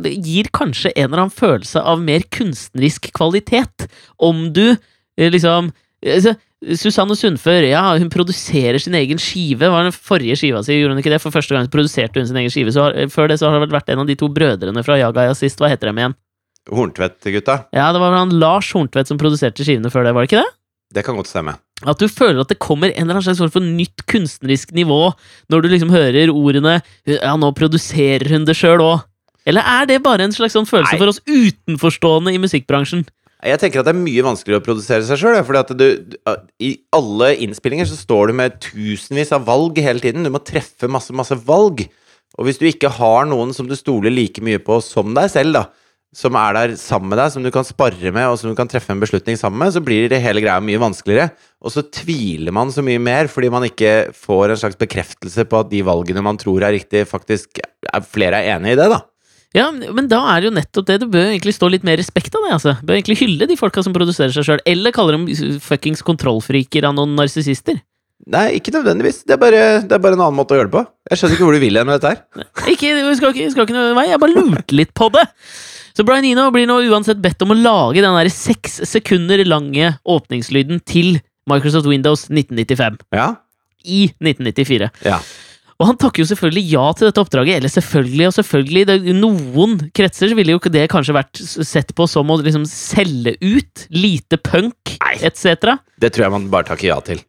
det 0.01 0.13
gir 0.17 0.49
kanskje 0.55 0.93
en 0.95 1.09
eller 1.09 1.25
annen 1.25 1.35
følelse 1.35 1.83
av 1.83 2.01
mer 2.01 2.25
kunstnerisk 2.33 3.11
kvalitet 3.17 3.89
om 4.23 4.47
du 4.55 4.65
eh, 4.71 5.29
liksom 5.29 5.69
altså, 6.01 6.35
Susanne 6.77 7.15
Sundfør, 7.17 7.65
ja, 7.65 7.81
hun 7.97 8.11
produserer 8.13 8.77
sin 8.81 8.95
egen 8.97 9.21
skive. 9.21 9.69
Var 9.73 9.87
den 9.87 9.95
forrige 9.95 10.37
skiva 10.37 10.61
si, 10.65 10.77
gjorde 10.77 10.93
hun 10.93 11.01
ikke 11.01 11.13
det? 11.15 11.21
For 11.23 11.33
første 11.33 11.57
gang 11.57 11.69
produserte 11.73 12.21
hun 12.21 12.29
sin 12.29 12.37
egen 12.37 12.53
skive. 12.53 12.73
Så 12.73 12.85
har, 12.85 12.97
før 13.13 13.31
det 13.31 13.39
så 13.41 13.49
har 13.49 13.63
det 13.63 13.71
vært 13.73 13.89
en 13.89 14.03
av 14.03 14.09
de 14.09 14.17
to 14.19 14.29
brødrene 14.29 14.83
fra 14.85 14.99
Jagaya 15.01 15.33
sist. 15.37 15.61
Hva 15.61 15.71
heter 15.71 15.89
dem 15.89 16.01
igjen? 16.01 16.17
Horntvedt-gutta. 16.69 17.57
Ja, 17.73 17.89
det 17.93 18.01
var 18.03 18.13
han 18.13 18.35
Lars 18.37 18.69
Horntvedt 18.77 19.09
som 19.09 19.17
produserte 19.21 19.65
skivene 19.65 19.89
før 19.93 20.05
det, 20.05 20.13
var 20.13 20.25
det 20.25 20.29
ikke 20.29 20.43
det? 20.43 20.53
Det 20.93 21.05
kan 21.07 21.17
godt 21.17 21.31
stemme. 21.31 21.57
At 21.89 22.01
du 22.01 22.07
føler 22.11 22.43
at 22.43 22.51
det 22.51 22.59
kommer 22.61 22.91
en 22.91 23.07
eller 23.07 23.19
annen 23.19 23.25
slags 23.25 23.53
for 23.53 23.63
nytt 23.65 24.03
kunstnerisk 24.11 24.73
nivå 24.77 24.99
når 25.49 25.63
du 25.63 25.71
liksom 25.71 25.93
hører 25.93 26.29
ordene 26.33 26.79
Ja, 27.09 27.33
nå 27.39 27.49
produserer 27.57 28.29
hun 28.33 28.45
det 28.45 28.57
sjøl 28.59 28.83
òg. 28.85 29.07
Eller 29.49 29.65
er 29.65 29.87
det 29.89 30.03
bare 30.05 30.27
en 30.27 30.35
slags 30.35 30.53
sånn 30.53 30.69
følelse 30.69 30.93
Nei. 30.93 31.01
for 31.01 31.09
oss 31.09 31.23
utenforstående 31.25 32.35
i 32.35 32.41
musikkbransjen? 32.41 33.07
Jeg 33.41 33.57
tenker 33.57 33.81
at 33.81 33.87
det 33.87 33.95
er 33.95 34.03
mye 34.03 34.25
vanskeligere 34.25 34.61
å 34.61 34.65
produsere 34.67 35.01
seg 35.07 35.17
sjøl. 35.17 35.39
I 36.61 36.71
alle 36.93 37.31
innspillinger 37.41 37.89
så 37.89 37.97
står 37.97 38.29
du 38.29 38.37
med 38.37 38.59
tusenvis 38.61 39.33
av 39.33 39.47
valg 39.47 39.81
hele 39.81 40.03
tiden. 40.03 40.27
Du 40.27 40.29
må 40.29 40.43
treffe 40.45 40.85
masse, 40.91 41.09
masse 41.17 41.33
valg. 41.47 41.87
Og 42.37 42.45
hvis 42.45 42.61
du 42.61 42.67
ikke 42.69 42.91
har 42.99 43.25
noen 43.27 43.49
som 43.57 43.65
du 43.67 43.73
stoler 43.75 44.13
like 44.13 44.43
mye 44.45 44.61
på 44.61 44.77
som 44.85 45.15
deg 45.17 45.33
selv, 45.33 45.57
da, 45.57 45.63
som 46.15 46.35
er 46.35 46.55
der 46.57 46.73
sammen 46.79 47.13
med 47.13 47.21
deg, 47.21 47.31
som 47.31 47.43
du 47.45 47.49
kan 47.55 47.63
spare 47.63 48.11
med, 48.11 48.25
og 48.27 48.35
som 48.39 48.51
du 48.51 48.57
kan 48.57 48.67
treffe 48.67 48.91
en 48.91 48.99
beslutning 48.99 49.37
sammen 49.39 49.61
med, 49.61 49.71
så 49.71 49.83
blir 49.83 50.09
det 50.11 50.19
hele 50.23 50.43
greia 50.43 50.59
mye 50.63 50.81
vanskeligere. 50.81 51.29
Og 51.63 51.71
så 51.71 51.85
tviler 51.87 52.51
man 52.55 52.73
så 52.73 52.83
mye 52.83 52.99
mer 52.99 53.29
fordi 53.31 53.51
man 53.53 53.63
ikke 53.67 54.11
får 54.17 54.51
en 54.51 54.59
slags 54.59 54.79
bekreftelse 54.81 55.45
på 55.47 55.61
at 55.63 55.71
de 55.71 55.79
valgene 55.87 56.23
man 56.25 56.39
tror 56.41 56.65
er 56.67 56.75
riktig, 56.75 57.05
faktisk 57.07 57.61
er, 57.63 58.03
flere 58.03 58.41
er 58.41 58.57
enig 58.57 58.75
i 58.75 58.81
det, 58.81 58.89
da. 58.91 58.99
Ja, 59.55 59.67
men 59.71 60.07
da 60.11 60.21
er 60.31 60.39
det 60.39 60.47
jo 60.47 60.55
nettopp 60.55 60.87
det. 60.87 60.99
Du 61.01 61.09
bør 61.11 61.25
egentlig 61.27 61.55
stå 61.57 61.67
litt 61.71 61.87
mer 61.87 61.99
respekt 61.99 62.35
av 62.35 62.43
det. 62.45 62.53
altså. 62.55 62.75
Bør 62.87 62.95
egentlig 62.95 63.19
hylle 63.19 63.47
de 63.47 63.59
folka 63.59 63.83
som 63.83 63.95
produserer 63.95 64.31
seg 64.35 64.47
sjøl, 64.47 64.61
eller 64.67 64.95
kaller 64.95 65.17
dem 65.17 65.59
fuckings 65.63 66.03
kontrollfriker 66.07 66.87
av 66.87 66.95
noen 66.95 67.17
narsissister. 67.19 67.81
Nei, 68.31 68.45
ikke 68.59 68.71
nødvendigvis. 68.75 69.23
Det 69.25 69.35
er, 69.35 69.41
bare, 69.41 69.61
det 69.83 69.95
er 69.95 70.01
bare 70.03 70.15
en 70.15 70.23
annen 70.23 70.37
måte 70.37 70.55
å 70.55 70.59
gjøre 70.59 70.69
det 70.69 70.75
på. 70.75 70.85
Jeg 71.09 71.19
skjønner 71.19 71.35
ikke 71.35 71.47
hvor 71.47 71.57
du 71.57 71.63
vil 71.63 71.79
hen 71.79 71.89
med 71.89 71.97
dette 71.97 72.11
her. 72.13 72.47
Ikke, 72.71 72.93
vi 72.95 73.15
skal 73.17 73.33
ikke, 73.33 73.51
skal 73.55 73.67
ikke 73.67 73.75
noe 73.75 73.95
vei, 73.97 74.07
jeg 74.11 74.21
bare 74.21 74.35
lurte 74.37 74.77
litt 74.77 74.93
på 74.95 75.09
det. 75.15 75.25
Så 75.97 76.05
Brian 76.07 76.27
Eno 76.27 76.47
blir 76.53 76.67
nå 76.69 76.79
uansett 76.91 77.21
bedt 77.23 77.41
om 77.45 77.53
å 77.53 77.59
lage 77.59 78.03
den 78.03 78.15
der 78.17 78.31
seks 78.33 78.79
sekunder 78.89 79.43
lange 79.47 79.93
åpningslyden 80.07 80.81
til 80.87 81.19
Microsoft 81.49 81.89
Windows 81.89 82.27
1995 82.29 82.99
Ja? 83.17 83.29
i 83.83 84.05
1994. 84.21 84.91
Ja. 85.07 85.17
Og 85.81 85.87
han 85.89 85.97
takker 85.97 86.21
jo 86.21 86.27
selvfølgelig 86.29 86.61
ja 86.75 86.83
til 86.93 87.07
dette 87.07 87.21
oppdraget. 87.23 87.57
Eller 87.57 87.71
selvfølgelig 87.73 88.27
og 88.29 88.35
selvfølgelig. 88.37 88.83
I 89.09 89.15
noen 89.17 89.79
kretser 89.97 90.35
ville 90.37 90.53
jo 90.53 90.59
ikke 90.61 90.69
det 90.73 90.83
kanskje 90.93 91.15
vært 91.17 91.41
sett 91.41 91.95
på 91.97 92.05
som 92.09 92.29
å 92.29 92.37
liksom 92.37 92.67
selge 92.69 93.33
ut. 93.41 93.87
Lite 93.89 94.37
punk 94.37 94.93
etc. 95.17 95.73
Det 95.97 96.13
tror 96.13 96.27
jeg 96.27 96.35
man 96.35 96.45
bare 96.53 96.69
takker 96.69 96.91
ja 96.91 96.99
til. 97.01 97.23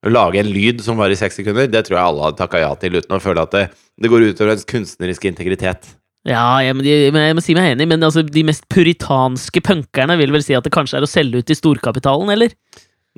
Å 0.00 0.08
lage 0.08 0.40
en 0.40 0.48
lyd 0.48 0.80
som 0.80 0.96
varer 0.96 1.12
i 1.12 1.20
seks 1.20 1.36
sekunder, 1.42 1.68
det 1.68 1.82
tror 1.84 1.98
jeg 1.98 2.08
alle 2.08 2.24
hadde 2.24 2.40
takka 2.40 2.62
ja 2.62 2.70
til 2.80 2.94
uten 2.96 3.18
å 3.18 3.20
føle 3.20 3.42
at 3.44 3.52
det, 3.52 3.66
det 4.00 4.08
går 4.08 4.30
utover 4.30 4.54
ens 4.54 4.64
kunstneriske 4.64 5.28
integritet. 5.28 5.90
Ja, 6.28 6.60
jeg, 6.60 6.76
jeg, 6.84 7.14
jeg 7.16 7.36
må 7.36 7.42
si 7.44 7.56
meg 7.56 7.72
enig, 7.72 7.86
men 7.88 8.04
altså, 8.04 8.20
de 8.26 8.44
mest 8.44 8.66
puritanske 8.72 9.62
punkerne 9.64 10.18
vil 10.20 10.34
vel 10.34 10.44
si 10.44 10.56
at 10.56 10.66
det 10.66 10.74
kanskje 10.74 11.00
er 11.00 11.06
å 11.06 11.10
selge 11.10 11.40
ut 11.40 11.48
til 11.48 11.56
storkapitalen, 11.56 12.28
eller? 12.34 12.52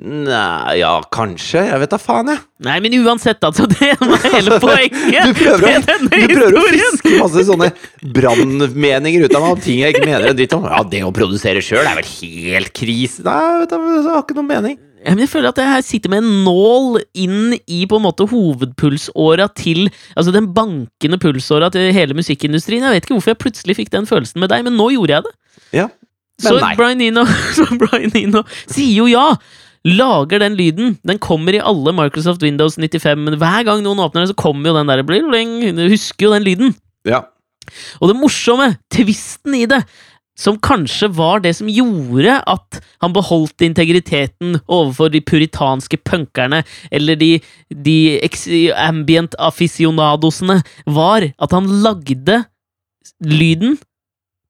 Nei, 0.03 0.79
ja, 0.79 0.95
kanskje. 1.13 1.61
Jeg 1.67 1.81
vet 1.83 1.91
da 1.93 1.99
faen, 2.01 2.31
jeg. 2.31 2.41
Nei, 2.65 2.77
men 2.81 2.95
uansett, 3.03 3.43
altså. 3.45 3.67
Det 3.73 3.91
var 4.01 4.23
hele 4.25 4.57
poenget 4.63 5.27
Du 5.29 5.35
prøver, 5.37 5.67
med 5.67 5.85
denne 5.85 6.21
du 6.23 6.33
prøver 6.33 6.57
å 6.57 6.63
fiske 6.73 7.11
masse 7.19 7.43
sånne 7.45 7.69
brannmeninger 8.15 9.27
ut 9.27 9.37
av 9.37 9.45
meg 9.45 9.53
om 9.53 9.61
ting 9.61 9.83
jeg 9.83 9.93
ikke 9.93 10.07
mener 10.07 10.31
en 10.31 10.39
dritt 10.39 10.55
om. 10.57 10.65
Ja, 10.71 10.81
det 10.95 11.03
å 11.05 11.13
produsere 11.13 11.61
sjøl 11.63 11.85
er 11.85 11.99
vel 11.99 12.09
helt 12.09 12.73
krise. 12.73 13.21
Nei, 13.27 13.37
vet 13.61 13.75
du, 13.75 13.77
det 13.93 14.09
har 14.09 14.25
ikke 14.25 14.39
noen 14.39 14.49
mening. 14.49 14.79
Jeg 15.03 15.29
føler 15.29 15.51
at 15.51 15.59
jeg 15.59 15.67
her 15.69 15.81
sitter 15.85 16.11
med 16.13 16.23
en 16.23 16.43
nål 16.45 17.01
inn 17.19 17.55
i 17.67 17.83
på 17.89 17.99
en 17.99 18.05
måte 18.05 18.27
hovedpulsåra 18.29 19.49
til 19.57 19.89
Altså 20.15 20.31
den 20.35 20.51
bankende 20.55 21.19
pulsåra 21.19 21.69
til 21.73 21.91
hele 21.95 22.15
musikkindustrien. 22.17 22.85
Jeg 22.85 22.95
vet 22.95 23.07
ikke 23.07 23.17
hvorfor 23.17 23.33
jeg 23.33 23.41
plutselig 23.41 23.77
fikk 23.81 23.91
den 23.93 24.07
følelsen 24.09 24.39
med 24.43 24.53
deg, 24.53 24.63
men 24.67 24.77
nå 24.79 24.89
gjorde 24.95 25.17
jeg 25.17 25.27
det. 25.27 25.33
Ja, 25.81 25.89
men 26.41 26.47
Så 26.47 26.55
nei. 26.61 26.71
Brian 26.79 27.03
Eno, 27.03 27.25
så 27.57 27.67
Brian 27.77 28.15
Eno 28.17 28.45
sier 28.63 28.95
jo 29.03 29.09
ja! 29.11 29.27
Lager 29.83 30.39
den 30.39 30.53
lyden. 30.55 30.93
Den 31.03 31.19
kommer 31.19 31.51
i 31.51 31.59
alle 31.59 31.91
Microsoft 31.91 32.43
Windows 32.45 32.77
95. 32.79 33.19
Men 33.19 33.35
hver 33.35 33.65
gang 33.67 33.81
noen 33.83 33.99
åpner 33.99 34.23
den, 34.23 34.29
så 34.31 34.37
kommer 34.39 34.71
jo 34.71 34.77
den 34.77 34.87
der 34.87 35.03
bling, 35.03 35.27
bling. 35.27 35.57
Husker 35.91 36.29
jo 36.29 36.31
den 36.31 36.45
lyden. 36.47 36.71
Ja. 37.03 37.25
Og 37.99 38.07
det 38.07 38.15
morsomme, 38.15 38.69
tvisten 38.95 39.57
i 39.59 39.65
det, 39.67 39.81
som 40.39 40.57
kanskje 40.57 41.11
var 41.13 41.43
det 41.43 41.53
som 41.57 41.69
gjorde 41.69 42.39
at 42.49 42.79
han 43.03 43.13
beholdt 43.13 43.61
integriteten 43.65 44.57
overfor 44.65 45.11
de 45.13 45.21
puritanske 45.21 45.99
punkerne, 46.05 46.63
eller 46.91 47.19
de, 47.19 47.31
de 47.69 47.97
ambient 48.73 49.37
aficionadosene, 49.39 50.61
var 50.85 51.27
at 51.29 51.53
han 51.53 51.69
lagde 51.85 52.43
lyden 53.23 53.77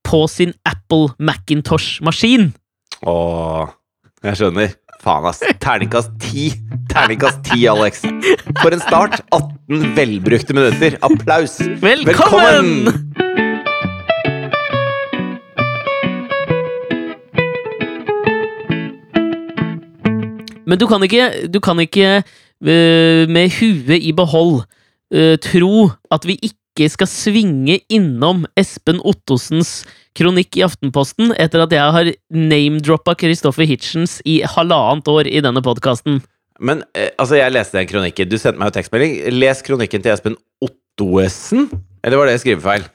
på 0.07 0.25
sin 0.27 0.53
Apple 0.67 1.11
Macintosh-maskin. 1.19 2.53
Åh, 3.07 3.67
jeg 4.23 4.39
skjønner. 4.39 4.77
Faen, 5.03 5.25
ass. 5.27 5.41
Terningkast 5.59 6.13
ti. 6.23 6.53
Terningkast 6.91 7.41
ti, 7.49 7.65
Alex. 7.67 8.05
For 8.61 8.71
en 8.71 8.83
start. 8.85 9.19
18 9.35 9.91
velbrukte 9.97 10.55
minutter. 10.55 10.95
Applaus. 11.03 11.59
Velkommen! 11.83 12.87
Velkommen! 12.87 13.22
Men 20.73 20.81
du 20.81 20.87
kan 20.89 21.03
ikke, 21.05 21.29
du 21.53 21.59
kan 21.61 21.77
ikke 21.83 22.23
uh, 22.25 23.23
med 23.29 23.53
huet 23.59 24.01
i 24.01 24.09
behold 24.17 24.63
uh, 25.13 25.35
tro 25.37 25.91
at 26.09 26.25
vi 26.25 26.39
ikke 26.41 26.87
skal 26.89 27.05
svinge 27.05 27.75
innom 27.93 28.47
Espen 28.57 28.97
Ottosens 29.05 29.83
kronikk 30.17 30.57
i 30.57 30.63
Aftenposten 30.65 31.35
etter 31.37 31.61
at 31.61 31.75
jeg 31.77 31.93
har 31.93 32.09
name-droppa 32.33 33.13
Christopher 33.21 33.69
Hitchens 33.69 34.17
i 34.25 34.39
halvannet 34.55 35.13
år 35.13 35.29
i 35.29 35.43
denne 35.45 35.61
podkasten. 35.61 36.23
Men 36.57 36.81
eh, 36.97 37.11
altså, 37.21 37.37
jeg 37.37 37.53
leste 37.53 37.77
den 37.77 37.91
kronikken. 37.91 38.29
Du 38.33 38.39
sendte 38.41 38.57
meg 38.57 38.71
jo 38.71 38.77
tekstmelding. 38.79 39.15
Les 39.37 39.61
kronikken 39.65 40.01
til 40.01 40.15
Espen 40.15 40.39
Ottoesen. 40.65 41.69
Eller 42.01 42.17
var 42.17 42.29
det 42.29 42.39
skrivefeil? 42.41 42.89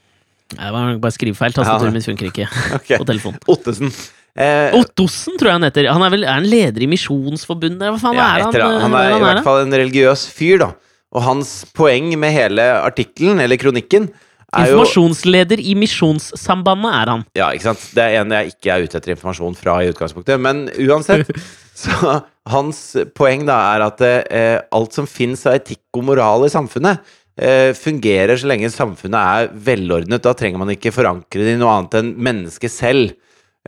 Det 0.51 0.75
var 0.75 0.99
bare 0.99 1.15
skrivefeil. 1.15 1.55
Tastaturet 1.55 1.95
mitt 1.95 2.11
funker 2.11 2.33
ikke 2.33 2.51
okay. 2.81 2.99
på 2.99 3.07
telefonen. 3.07 3.39
Ottesen. 3.47 3.95
Eh, 4.39 4.77
Ottosen, 4.79 5.35
tror 5.39 5.51
jeg 5.51 5.59
han 5.59 5.67
heter. 5.67 5.89
Han 5.91 6.05
er 6.07 6.15
vel 6.15 6.27
er 6.27 6.37
han 6.39 6.47
leder 6.47 6.85
i 6.85 6.91
Misjonsforbundet? 6.91 7.89
Hva 7.91 7.99
faen 7.99 8.19
ja, 8.21 8.29
er 8.29 8.45
han? 8.47 8.55
etter, 8.55 8.79
han 8.85 8.95
Hva 8.95 9.03
er 9.03 9.17
i 9.17 9.25
hvert 9.25 9.45
fall 9.49 9.65
en 9.65 9.75
religiøs 9.81 10.29
fyr, 10.31 10.63
da. 10.63 10.73
Og 11.17 11.25
hans 11.25 11.53
poeng 11.75 12.13
med 12.21 12.35
hele 12.35 12.65
artikkelen, 12.85 13.41
eller 13.43 13.59
kronikken, 13.61 14.11
er 14.49 14.71
jo 14.71 14.79
Informasjonsleder 14.79 15.61
i 15.61 15.75
Misjonssambandet 15.77 16.95
er 16.97 17.11
han. 17.13 17.25
Ja, 17.37 17.51
ikke 17.53 17.67
sant? 17.67 17.83
Det 17.97 18.05
er 18.05 18.23
en 18.23 18.33
jeg 18.33 18.55
ikke 18.55 18.73
er 18.73 18.87
ute 18.87 18.97
etter 18.97 19.13
informasjon 19.13 19.59
fra 19.59 19.77
i 19.85 19.91
utgangspunktet. 19.91 20.41
Men 20.41 20.67
uansett, 20.87 21.29
så 21.83 22.21
hans 22.49 22.81
poeng 23.19 23.45
da 23.49 23.59
er 23.75 23.85
at 23.91 24.05
eh, 24.09 24.57
alt 24.73 24.97
som 24.97 25.09
fins 25.11 25.45
av 25.49 25.59
etikk 25.59 26.01
og 26.01 26.07
moral 26.09 26.47
i 26.47 26.53
samfunnet, 26.53 27.03
eh, 27.37 27.75
fungerer 27.77 28.41
så 28.41 28.49
lenge 28.49 28.73
samfunnet 28.73 29.19
er 29.21 29.53
velordnet. 29.69 30.25
Da 30.25 30.33
trenger 30.37 30.63
man 30.63 30.73
ikke 30.73 30.95
forankre 30.97 31.45
det 31.45 31.59
i 31.59 31.61
noe 31.61 31.75
annet 31.75 32.01
enn 32.01 32.15
mennesket 32.17 32.73
selv. 32.73 33.17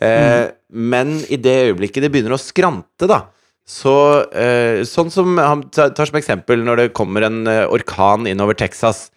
Eh, 0.00 0.48
Men 0.72 1.18
i 1.28 1.36
det 1.36 1.56
øyeblikket 1.68 2.06
det 2.06 2.12
begynner 2.14 2.36
å 2.36 2.40
skrante, 2.40 3.08
da 3.10 3.26
så 3.70 3.94
eh, 4.34 4.82
Sånn 4.88 5.12
som 5.14 5.38
han 5.38 5.64
tar 5.70 6.08
som 6.08 6.18
eksempel 6.18 6.64
når 6.66 6.80
det 6.80 6.92
kommer 6.96 7.26
en 7.26 7.44
eh, 7.46 7.66
orkan 7.70 8.26
innover 8.26 8.58
Texas 8.58 9.08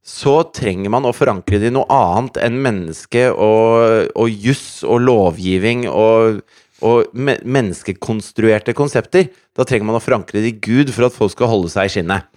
så 0.00 0.40
trenger 0.56 0.88
man 0.92 1.04
å 1.04 1.12
forankre 1.12 1.58
det 1.60 1.68
i 1.68 1.74
noe 1.74 1.84
annet 1.92 2.38
enn 2.40 2.56
menneske 2.64 3.26
og, 3.30 4.08
og 4.16 4.30
juss 4.32 4.80
og 4.80 5.02
lovgivning 5.04 5.84
og, 5.90 6.40
og 6.80 7.12
me 7.12 7.34
menneskekonstruerte 7.44 8.72
konsepter. 8.74 9.28
Da 9.52 9.66
trenger 9.68 9.90
man 9.90 9.98
å 9.98 10.02
forankre 10.02 10.40
det 10.40 10.54
i 10.54 10.56
Gud 10.56 10.94
for 10.96 11.06
at 11.06 11.16
folk 11.16 11.34
skal 11.34 11.52
holde 11.52 11.68
seg 11.72 11.90
i 11.90 11.92
skinnet. 11.92 12.32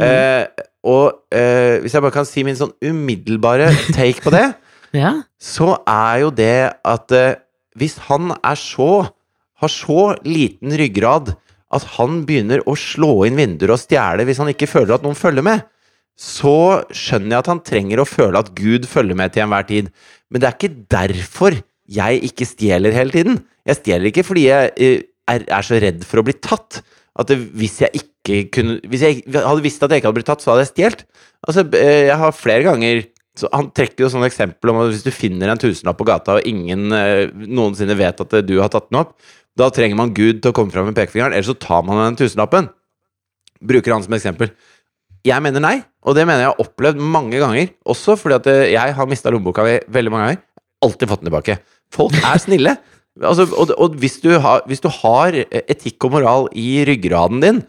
Eh, 0.00 0.48
og 0.88 1.28
eh, 1.28 1.84
hvis 1.84 1.92
jeg 1.92 2.02
bare 2.02 2.16
kan 2.16 2.26
si 2.26 2.42
min 2.48 2.56
sånn 2.58 2.72
umiddelbare 2.82 3.68
take 3.98 4.24
på 4.24 4.32
det, 4.34 4.46
Ja. 4.94 5.12
så 5.42 5.74
er 5.90 6.22
jo 6.22 6.30
det 6.30 6.58
at 6.86 7.14
eh, 7.14 7.36
hvis 7.74 7.98
han 8.06 8.30
er 8.36 8.58
så 8.58 9.08
har 9.62 9.70
så 9.72 10.14
liten 10.26 10.74
ryggrad 10.78 11.34
at 11.74 11.86
han 11.96 12.22
begynner 12.28 12.62
å 12.70 12.76
slå 12.78 13.24
inn 13.26 13.38
vinduer 13.38 13.74
og 13.74 13.82
stjele 13.82 14.26
hvis 14.28 14.40
han 14.42 14.50
ikke 14.52 14.70
føler 14.70 14.96
at 14.96 15.06
noen 15.06 15.18
følger 15.18 15.46
med, 15.46 15.64
så 16.14 16.84
skjønner 16.94 17.34
jeg 17.34 17.42
at 17.42 17.50
han 17.50 17.62
trenger 17.66 18.00
å 18.02 18.06
føle 18.06 18.38
at 18.38 18.52
Gud 18.54 18.86
følger 18.86 19.18
med 19.18 19.34
til 19.34 19.44
enhver 19.44 19.66
tid. 19.66 19.88
Men 20.30 20.42
det 20.42 20.48
er 20.48 20.58
ikke 20.58 20.84
derfor 20.94 21.56
jeg 21.90 22.20
ikke 22.30 22.46
stjeler 22.46 22.94
hele 22.94 23.14
tiden. 23.14 23.40
Jeg 23.66 23.80
stjeler 23.80 24.10
ikke 24.10 24.24
fordi 24.26 24.46
jeg 24.46 24.70
eh, 24.78 25.00
er, 25.30 25.46
er 25.48 25.66
så 25.66 25.80
redd 25.82 26.04
for 26.06 26.22
å 26.22 26.26
bli 26.26 26.36
tatt. 26.38 26.84
At 27.18 27.30
hvis 27.30 27.80
jeg 27.82 27.94
ikke 27.94 28.10
kunne 28.54 28.78
Hvis 28.88 29.02
jeg 29.04 29.18
hadde 29.28 29.62
visst 29.62 29.82
at 29.84 29.92
jeg 29.92 30.00
ikke 30.00 30.08
hadde 30.08 30.16
blitt 30.16 30.30
tatt, 30.30 30.40
så 30.40 30.54
hadde 30.54 30.62
jeg 30.64 30.70
stjålet. 30.70 31.02
Altså, 31.44 31.66
eh, 31.76 32.06
jeg 32.08 32.16
har 32.22 32.38
flere 32.38 32.64
ganger 32.64 33.02
så 33.38 33.50
Han 33.50 33.70
trekker 33.74 34.04
jo 34.04 34.10
sånn 34.12 34.26
eksempel 34.26 34.70
om 34.70 34.80
at 34.84 34.92
hvis 34.92 35.06
du 35.06 35.10
finner 35.14 35.50
en 35.50 35.60
tusenlapp 35.60 35.98
på 35.98 36.06
gata, 36.06 36.38
og 36.38 36.46
ingen 36.46 36.94
eh, 36.94 37.32
noensinne 37.34 37.96
vet 37.98 38.22
at 38.22 38.36
eh, 38.38 38.44
du 38.46 38.56
har 38.60 38.70
tatt 38.70 38.86
den 38.92 39.00
opp, 39.00 39.16
da 39.58 39.70
trenger 39.74 39.98
man 39.98 40.14
Gud 40.14 40.40
til 40.42 40.52
å 40.52 40.54
komme 40.54 40.74
fram 40.74 40.86
med 40.90 40.96
pekefingeren, 40.98 41.34
ellers 41.34 41.50
så 41.50 41.58
tar 41.58 41.82
man 41.86 41.98
den 42.02 42.18
tusenlappen. 42.22 42.70
Bruker 43.64 43.94
han 43.94 44.06
som 44.06 44.14
eksempel. 44.14 44.52
Jeg 45.26 45.42
mener 45.42 45.62
nei, 45.62 45.76
og 46.04 46.14
det 46.18 46.26
mener 46.28 46.44
jeg 46.44 46.52
har 46.52 46.62
opplevd 46.62 47.02
mange 47.02 47.40
ganger. 47.42 47.70
Også 47.90 48.14
fordi 48.20 48.38
at 48.38 48.50
eh, 48.50 48.64
jeg 48.76 48.96
har 48.98 49.10
mista 49.10 49.34
lommeboka 49.34 49.66
mi 49.66 49.78
veldig 49.98 50.14
mange 50.14 50.28
ganger. 50.28 50.42
Alltid 50.86 51.10
fått 51.10 51.24
den 51.24 51.32
tilbake. 51.32 51.58
Folk 51.94 52.14
er 52.20 52.42
snille. 52.42 52.76
Altså, 53.22 53.46
og 53.54 53.70
og 53.78 53.98
hvis, 54.02 54.18
du 54.22 54.32
har, 54.42 54.62
hvis 54.66 54.82
du 54.82 54.90
har 54.90 55.36
etikk 55.64 56.06
og 56.06 56.16
moral 56.16 56.48
i 56.58 56.84
ryggraden 56.86 57.42
din, 57.42 57.60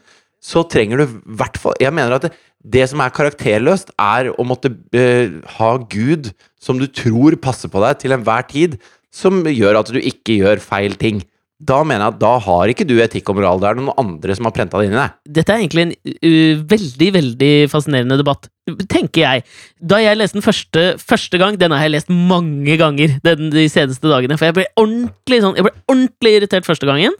så 0.45 0.65
trenger 0.69 1.01
du 1.01 1.05
i 1.07 1.37
hvert 1.39 1.57
fall 1.61 1.77
Jeg 1.81 1.93
mener 1.95 2.17
at 2.17 2.27
det, 2.27 2.33
det 2.65 2.87
som 2.89 3.01
er 3.03 3.13
karakterløst, 3.13 3.93
er 4.01 4.31
å 4.33 4.45
måtte 4.47 4.71
uh, 4.73 5.37
ha 5.59 5.71
Gud 5.91 6.31
som 6.61 6.81
du 6.81 6.87
tror 6.89 7.37
passer 7.41 7.69
på 7.69 7.81
deg 7.83 8.01
til 8.01 8.15
enhver 8.15 8.45
tid, 8.49 8.79
som 9.13 9.43
gjør 9.45 9.81
at 9.83 9.91
du 9.93 9.99
ikke 10.01 10.39
gjør 10.41 10.63
feil 10.63 10.97
ting. 10.97 11.21
Da 11.65 11.83
mener 11.87 12.03
jeg 12.03 12.15
at 12.15 12.17
da 12.19 12.31
har 12.43 12.71
ikke 12.71 12.87
du 12.89 12.97
etikk 12.99 13.29
og 13.31 13.37
moral. 13.37 13.61
det 13.61 13.69
er 13.69 13.77
noen 13.79 13.93
andre 14.01 14.35
som 14.35 14.49
har 14.49 14.55
prenta 14.57 14.81
det 14.81 14.89
inn 14.89 14.95
i 14.97 14.99
deg. 14.99 15.13
Dette 15.37 15.53
er 15.53 15.61
egentlig 15.61 15.85
en 15.85 15.93
uh, 15.93 16.65
veldig, 16.73 17.09
veldig 17.19 17.53
fascinerende 17.71 18.17
debatt, 18.19 18.49
tenker 18.91 19.21
jeg. 19.21 19.45
Da 19.79 20.01
jeg 20.01 20.19
leste 20.19 20.39
den 20.39 20.45
første, 20.45 20.87
første 20.99 21.41
gang, 21.41 21.59
den 21.61 21.75
har 21.75 21.85
jeg 21.85 21.95
lest 21.95 22.11
mange 22.11 22.79
ganger 22.81 23.19
den, 23.25 23.53
de 23.53 23.67
seneste 23.71 24.09
dagene, 24.09 24.39
for 24.41 24.49
jeg 24.49 24.57
ble 24.57 24.67
ordentlig, 24.73 25.43
sånn, 25.45 25.55
jeg 25.61 25.69
ble 25.69 25.75
ordentlig 25.85 26.35
irritert 26.39 26.67
første 26.67 26.89
gangen. 26.89 27.13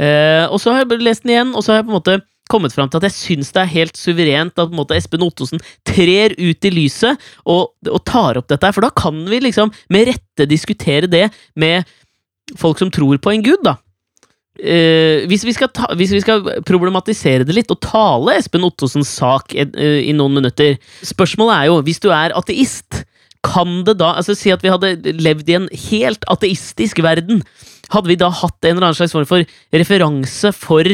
Uh, 0.00 0.50
og 0.50 0.58
så 0.60 0.74
har 0.74 0.84
jeg 0.84 1.00
lest 1.06 1.24
den 1.24 1.36
igjen, 1.36 1.54
og 1.54 1.62
så 1.62 1.72
har 1.72 1.80
jeg 1.80 1.88
på 1.88 1.94
en 1.94 2.00
måte 2.00 2.20
kommet 2.50 2.74
fram 2.74 2.90
til 2.90 3.00
at 3.00 3.08
jeg 3.08 3.16
syns 3.16 3.52
det 3.54 3.62
er 3.62 3.74
helt 3.74 3.98
suverent 3.98 4.58
at 4.60 4.74
måte 4.74 4.96
Espen 4.98 5.24
Ottosen 5.26 5.62
trer 5.86 6.34
ut 6.38 6.66
i 6.66 6.72
lyset 6.74 7.30
og, 7.44 7.70
og 7.86 8.00
tar 8.08 8.40
opp 8.40 8.50
dette 8.50 8.72
for 8.74 8.84
da 8.84 8.90
kan 8.94 9.22
vi 9.30 9.42
liksom 9.46 9.72
med 9.92 10.10
rette 10.10 10.48
diskutere 10.50 11.10
det 11.10 11.28
med 11.58 11.88
folk 12.58 12.80
som 12.80 12.90
tror 12.90 13.20
på 13.22 13.32
en 13.32 13.44
gud, 13.46 13.60
da. 13.62 13.76
eh, 14.58 15.26
hvis, 15.30 15.44
vi 15.46 15.54
ta, 15.54 15.90
hvis 15.98 16.14
vi 16.16 16.22
skal 16.24 16.42
problematisere 16.66 17.46
det 17.46 17.54
litt 17.56 17.70
og 17.70 17.80
tale 17.84 18.36
Espen 18.40 18.66
Ottosens 18.66 19.12
sak 19.20 19.54
eh, 19.54 20.00
i 20.02 20.14
noen 20.16 20.40
minutter 20.40 20.76
Spørsmålet 21.06 21.56
er 21.56 21.70
jo, 21.70 21.78
hvis 21.86 22.02
du 22.02 22.10
er 22.14 22.34
ateist, 22.36 23.04
kan 23.46 23.84
det 23.86 23.96
da 24.00 24.14
altså 24.18 24.36
Si 24.36 24.52
at 24.52 24.64
vi 24.64 24.72
hadde 24.72 25.14
levd 25.16 25.48
i 25.48 25.56
en 25.56 25.68
helt 25.88 26.26
ateistisk 26.28 27.00
verden. 27.04 27.40
Hadde 27.90 28.10
vi 28.10 28.18
da 28.20 28.28
hatt 28.28 28.58
en 28.66 28.76
eller 28.76 28.90
annen 28.90 28.98
slags 28.98 29.14
form 29.16 29.28
for 29.28 29.46
referanse 29.72 30.52
for 30.56 30.86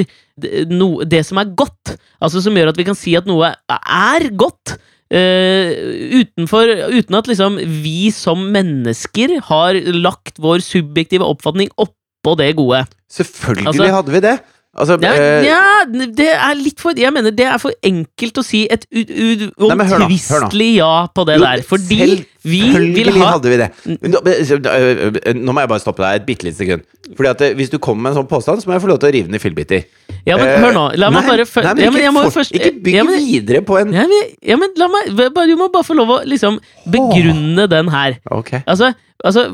no, 0.70 1.01
det 1.05 1.22
som 1.27 1.40
er 1.40 1.55
godt? 1.57 1.94
Altså 2.20 2.42
Som 2.44 2.57
gjør 2.57 2.72
at 2.72 2.79
vi 2.81 2.85
kan 2.88 2.99
si 2.99 3.14
at 3.16 3.29
noe 3.29 3.55
er 3.72 4.29
godt? 4.37 4.77
Uh, 5.07 5.70
utenfor, 6.18 6.66
uten 6.90 7.14
at 7.14 7.29
liksom 7.31 7.61
vi 7.62 8.09
som 8.11 8.40
mennesker 8.51 9.37
har 9.46 9.79
lagt 9.94 10.40
vår 10.42 10.64
subjektive 10.66 11.22
oppfatning 11.22 11.70
oppå 11.79 12.35
det 12.40 12.57
gode. 12.59 12.83
Selvfølgelig 13.12 13.70
Altså- 13.70 13.92
hadde 13.94 14.16
vi 14.16 14.20
det! 14.25 14.37
Altså, 14.77 14.99
Ja, 15.01 15.12
eh, 15.16 15.44
ja, 15.46 15.85
det 15.88 16.27
er 16.35 16.55
litt 16.59 16.81
for 16.83 16.92
Jeg 16.92 17.09
mener 17.14 17.33
det 17.33 17.46
er 17.49 17.57
for 17.57 17.72
enkelt 17.87 18.37
å 18.37 18.44
si 18.44 18.66
et 18.68 18.85
uomtvistelig 18.92 20.75
ja 20.77 21.07
på 21.16 21.25
det 21.25 21.38
jo, 21.38 21.44
der. 21.46 21.62
Fordi 21.64 22.27
vi 22.47 22.61
vil 22.95 23.11
ha 23.19 23.33
hadde 23.35 23.51
vi 23.51 23.59
det. 23.61 23.69
Nå, 24.07 24.21
men, 24.23 25.45
må 25.51 25.63
jeg 25.65 25.71
bare 25.73 25.83
stoppe 25.83 26.05
deg 26.05 26.21
et 26.23 26.27
bitte 26.29 26.47
lite 26.47 26.61
sekund. 26.61 26.85
Fordi 27.17 27.31
at 27.33 27.45
Hvis 27.59 27.71
du 27.73 27.79
kommer 27.83 28.07
med 28.07 28.13
en 28.15 28.21
sånn 28.23 28.29
påstand, 28.31 28.63
så 28.63 28.71
må 28.71 28.77
jeg 28.77 28.85
få 28.85 28.91
lov 28.93 29.01
til 29.03 29.11
å 29.11 29.15
rive 29.17 29.31
den 29.31 29.39
i 29.39 29.43
fillebiter. 29.43 29.85
Ja, 30.27 30.37
men 30.39 30.47
Eh, 30.49 30.59
hør 30.63 30.73
nå. 30.75 30.85
La 30.99 31.11
meg 31.15 31.27
bare 31.27 31.45
nei, 31.47 31.75
men 31.75 31.85
ja, 31.85 31.91
men 31.91 32.01
ikke 32.01 32.07
jeg 32.07 32.15
må 32.17 32.23
først 32.35 32.55
Ikke 32.59 32.71
bygg 32.83 32.95
ja, 32.99 33.05
men, 33.07 33.19
videre 33.23 33.61
på 33.67 33.77
en 33.79 33.93
ja, 33.95 34.07
men, 34.11 34.31
ja, 34.43 34.57
men 34.59 34.71
la 34.81 34.89
meg 34.91 35.11
bare- 35.35 35.47
Du 35.47 35.57
må 35.57 35.69
bare 35.73 35.87
få 35.87 35.95
lov 35.95 36.09
å 36.17 36.21
liksom 36.27 36.59
begrunne 36.91 37.69
den 37.71 37.89
her. 37.95 38.19
Ok. 38.31 38.57
Altså, 38.67 38.93
altså 39.25 39.47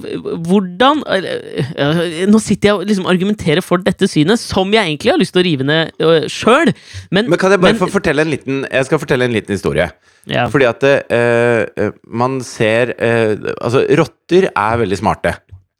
hvordan 0.46 1.02
Nå 2.33 2.40
sitter 2.42 2.68
jeg 2.70 2.74
og 2.78 2.87
liksom 2.88 3.07
argumenterer 3.11 3.62
for 3.64 3.83
dette 3.85 4.09
synet, 4.11 4.40
som 4.40 4.72
jeg 4.72 4.85
egentlig 4.96 5.12
har 5.12 5.20
lyst 5.20 5.35
til 5.37 5.42
å 5.42 5.46
rive 5.46 5.64
ned 5.68 5.92
sjøl. 6.33 6.72
Men, 7.11 7.28
Men 7.31 7.38
kan 7.38 7.50
jeg 7.55 7.61
bare 7.61 7.72
men- 7.76 7.83
få 7.83 7.90
fortelle 7.92 8.24
en 8.24 8.31
liten 8.33 8.64
Jeg 8.70 8.85
skal 8.88 8.98
fortelle 8.98 9.24
en 9.28 9.33
liten 9.37 9.52
historie. 9.55 9.90
ja. 10.26 10.46
Fordi 10.48 10.66
at 10.68 10.83
eh, 11.12 11.90
man 12.07 12.40
ser 12.40 12.81
eh, 12.90 13.36
Altså, 13.60 13.84
rotter 13.98 14.48
er 14.50 14.78
veldig 14.82 14.98
smarte. 14.98 15.36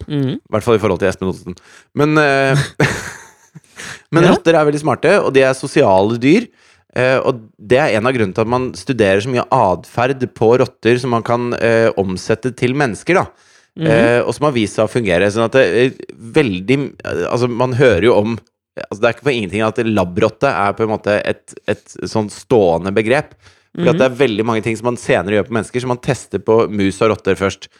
Mm. 0.09 0.35
I 0.39 0.51
hvert 0.51 0.65
fall 0.67 0.77
i 0.79 0.83
forhold 0.83 0.99
til 1.03 1.09
Espen 1.11 1.29
Ottosen. 1.31 1.57
Men, 1.95 2.17
eh, 2.19 2.57
men 4.13 4.25
Ja. 4.27 4.33
rotter 4.35 4.55
er 4.59 4.67
veldig 4.69 4.81
smarte, 4.83 5.15
og 5.25 5.33
de 5.35 5.43
er 5.47 5.55
sosiale 5.59 6.19
dyr. 6.23 6.49
Eh, 6.95 7.19
og 7.25 7.39
det 7.57 7.79
er 7.81 7.95
en 7.97 8.07
av 8.07 8.13
grunnene 8.13 8.35
til 8.37 8.45
at 8.45 8.51
man 8.53 8.73
studerer 8.77 9.23
så 9.25 9.31
mye 9.33 9.47
atferd 9.57 10.27
på 10.37 10.51
rotter 10.61 10.99
som 11.01 11.15
man 11.15 11.23
kan 11.25 11.55
eh, 11.57 11.89
omsette 11.97 12.55
til 12.57 12.75
mennesker. 12.75 13.15
da 13.23 13.27
Mhm. 13.73 13.87
eh, 13.89 14.21
Og 14.21 14.35
som 14.35 14.45
har 14.45 14.53
vist 14.53 14.77
seg 14.77 14.85
å 14.85 14.93
fungere. 14.93 15.31
Sånn 15.33 15.47
at 15.47 15.53
det 15.53 15.63
er 15.65 15.93
veldig 16.21 16.77
Altså, 17.25 17.49
man 17.49 17.73
hører 17.73 18.03
jo 18.05 18.15
om 18.19 18.35
Altså, 18.77 19.01
det 19.01 19.05
er 19.09 19.13
ikke 19.15 19.25
for 19.25 19.33
ingenting 19.33 19.63
at 19.65 19.77
labrotte 19.87 20.49
er 20.49 20.73
på 20.77 20.83
en 20.85 20.91
måte 20.93 21.23
et, 21.25 21.55
et 21.69 21.83
sånn 22.09 22.29
stående 22.33 22.93
begrep. 22.93 23.33
Fordi 23.73 23.89
at 23.89 24.01
det 24.01 24.07
er 24.07 24.21
veldig 24.21 24.45
mange 24.45 24.65
ting 24.65 24.77
som 24.77 24.91
man 24.91 25.01
senere 25.01 25.39
gjør 25.39 25.49
på 25.49 25.57
mennesker, 25.57 25.83
som 25.83 25.93
man 25.95 26.03
tester 26.05 26.43
på 26.45 26.59
mus 26.69 27.01
og 27.01 27.15
rotter 27.15 27.39
først. 27.39 27.71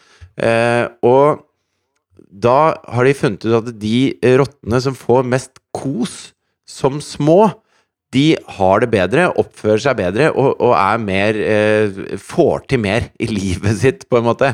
Eh, 0.41 0.85
og 1.05 1.43
da 2.33 2.73
har 2.89 3.05
de 3.05 3.17
funnet 3.17 3.45
ut 3.45 3.57
at 3.59 3.69
de 3.77 3.97
rottene 4.41 4.79
som 4.81 4.97
får 4.97 5.27
mest 5.29 5.61
kos 5.75 6.33
som 6.69 6.97
små, 7.03 7.53
de 8.13 8.33
har 8.57 8.81
det 8.83 8.91
bedre, 8.93 9.29
oppfører 9.41 9.81
seg 9.81 9.97
bedre 9.97 10.29
og, 10.33 10.51
og 10.61 10.75
er 10.77 10.99
mer 11.01 11.37
eh, 11.41 12.01
Får 12.21 12.67
til 12.69 12.81
mer 12.83 13.07
i 13.21 13.29
livet 13.29 13.79
sitt, 13.81 14.05
på 14.09 14.19
en 14.19 14.27
måte. 14.27 14.51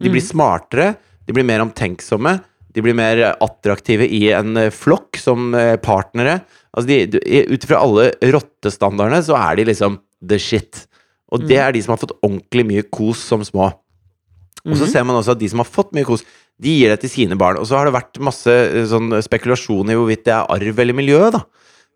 De 0.00 0.10
blir 0.10 0.22
smartere, 0.22 0.94
de 1.26 1.34
blir 1.34 1.46
mer 1.46 1.62
omtenksomme, 1.64 2.36
de 2.70 2.84
blir 2.84 2.94
mer 2.96 3.22
attraktive 3.32 4.06
i 4.06 4.28
en 4.34 4.66
flokk 4.74 5.18
som 5.18 5.50
eh, 5.58 5.74
partnere. 5.82 6.40
Altså 6.70 6.86
de, 6.90 7.50
Ut 7.50 7.66
fra 7.66 7.82
alle 7.82 8.12
rottestandardene 8.34 9.22
så 9.26 9.38
er 9.38 9.58
de 9.58 9.66
liksom 9.72 9.98
the 10.22 10.38
shit. 10.38 10.86
Og 11.32 11.46
det 11.46 11.58
er 11.62 11.72
de 11.72 11.82
som 11.82 11.92
har 11.94 12.00
fått 12.02 12.16
ordentlig 12.26 12.64
mye 12.66 12.82
kos 12.90 13.18
som 13.22 13.40
små. 13.46 13.68
Og 14.66 14.74
så 14.76 14.84
Mhm. 14.84 14.90
ser 14.92 15.04
man 15.04 15.16
også 15.16 15.32
at 15.32 15.38
de 15.38 15.48
som 15.48 15.58
har 15.62 15.64
fått 15.68 15.92
mye 15.92 16.04
kos, 16.04 16.24
de 16.60 16.68
gir 16.80 16.88
det 16.90 17.00
til 17.00 17.08
sine 17.10 17.36
barn. 17.38 17.56
Og 17.56 17.64
så 17.66 17.76
har 17.78 17.86
det 17.86 17.94
vært 17.94 18.18
masse 18.20 18.46
eh, 18.50 18.84
sånn 18.84 19.10
spekulasjon 19.22 19.88
i 19.88 19.94
hvorvidt 19.94 20.24
det 20.24 20.34
er 20.34 20.46
arv 20.50 20.78
eller 20.78 20.92
miljø 20.92 21.30
da, 21.30 21.40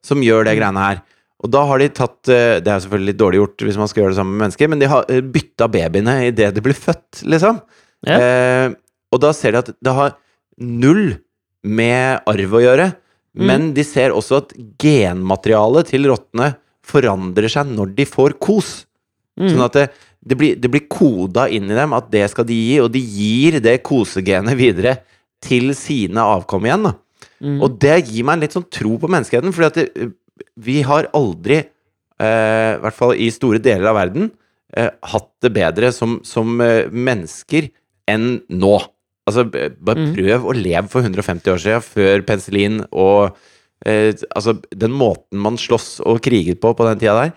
som 0.03 0.21
gjør 0.23 0.43
Mm. 0.43 0.45
det 0.47 0.59
greiene 0.59 0.79
her. 0.87 1.03
Og 1.45 1.51
da 1.51 1.67
har 1.67 1.79
de 1.79 1.89
tatt 1.91 2.29
eh, 2.29 2.61
Det 2.61 2.69
er 2.69 2.81
selvfølgelig 2.81 3.07
litt 3.13 3.19
dårlig 3.19 3.41
gjort 3.43 3.57
hvis 3.67 3.77
man 3.77 3.89
skal 3.89 4.03
gjøre 4.05 4.11
det 4.15 4.17
sammen 4.17 4.39
med 4.39 4.45
mennesker, 4.49 4.69
men 4.71 4.79
de 4.79 4.87
har 4.87 5.05
eh, 5.11 5.21
bytta 5.21 5.69
babyene 5.69 6.29
idet 6.33 6.55
de 6.55 6.61
blir 6.63 6.73
født, 6.73 7.25
liksom. 7.27 7.61
Ja. 8.07 8.19
Eh, 8.19 8.75
og 9.13 9.21
da 9.21 9.33
ser 9.33 9.53
de 9.53 9.59
at 9.59 9.67
det 9.83 9.93
har 9.95 10.15
null 10.59 11.19
med 11.65 12.21
arv 12.27 12.51
å 12.55 12.63
gjøre. 12.63 12.95
Mm. 13.37 13.47
Men 13.47 13.75
de 13.75 13.83
ser 13.85 14.11
også 14.11 14.37
at 14.39 14.53
genmaterialet 14.81 15.87
til 15.91 16.07
rottene 16.09 16.55
forandrer 16.85 17.51
seg 17.53 17.71
når 17.73 17.95
de 17.97 18.07
får 18.09 18.37
kos. 18.43 18.73
Mm. 19.41 19.49
Sånn 19.51 19.65
at 19.67 19.77
det, 19.79 19.87
det, 20.25 20.37
blir, 20.39 20.57
det 20.61 20.71
blir 20.71 20.85
koda 20.93 21.49
inn 21.51 21.71
i 21.71 21.77
dem 21.79 21.95
at 21.97 22.11
det 22.13 22.27
skal 22.33 22.47
de 22.49 22.55
gi, 22.57 22.77
og 22.85 22.93
de 22.95 23.01
gir 23.03 23.59
det 23.65 23.79
kosegenet 23.87 24.57
videre 24.61 24.99
til 25.45 25.73
sine 25.77 26.23
avkom 26.23 26.69
igjen. 26.69 26.87
Da. 26.91 26.95
Mm. 27.45 27.59
Og 27.65 27.79
det 27.83 27.97
gir 28.09 28.25
meg 28.25 28.39
en 28.39 28.45
litt 28.47 28.57
sånn 28.57 28.69
tro 28.73 28.95
på 29.01 29.11
menneskeheten, 29.11 29.53
fordi 29.57 29.69
at 29.69 29.81
det, 29.81 30.11
vi 30.61 30.81
har 30.87 31.11
aldri, 31.15 31.63
eh, 32.21 32.71
i 32.77 32.81
hvert 32.85 32.97
fall 32.97 33.15
i 33.19 33.29
store 33.35 33.61
deler 33.63 33.91
av 33.91 33.99
verden, 33.99 34.31
eh, 34.77 34.91
hatt 35.13 35.31
det 35.45 35.53
bedre 35.55 35.91
som, 35.95 36.21
som 36.27 36.61
eh, 36.65 36.87
mennesker 36.91 37.69
enn 38.11 38.39
nå. 38.53 38.77
Altså, 39.25 39.47
bare 39.49 40.03
Mm. 40.05 40.15
prøv 40.17 40.45
å 40.51 40.53
leve 40.53 40.89
for 40.93 41.01
150 41.01 41.49
år 41.55 41.61
siden, 41.63 41.85
før 41.85 42.25
penicillin 42.29 42.81
og 42.93 43.37
eh, 43.87 44.13
Altså, 44.31 44.57
den 44.71 44.95
måten 44.95 45.43
man 45.43 45.59
slåss 45.61 45.99
og 46.05 46.23
kriget 46.25 46.61
på 46.63 46.75
på 46.77 46.89
den 46.89 47.01
tida 47.03 47.17
der, 47.19 47.35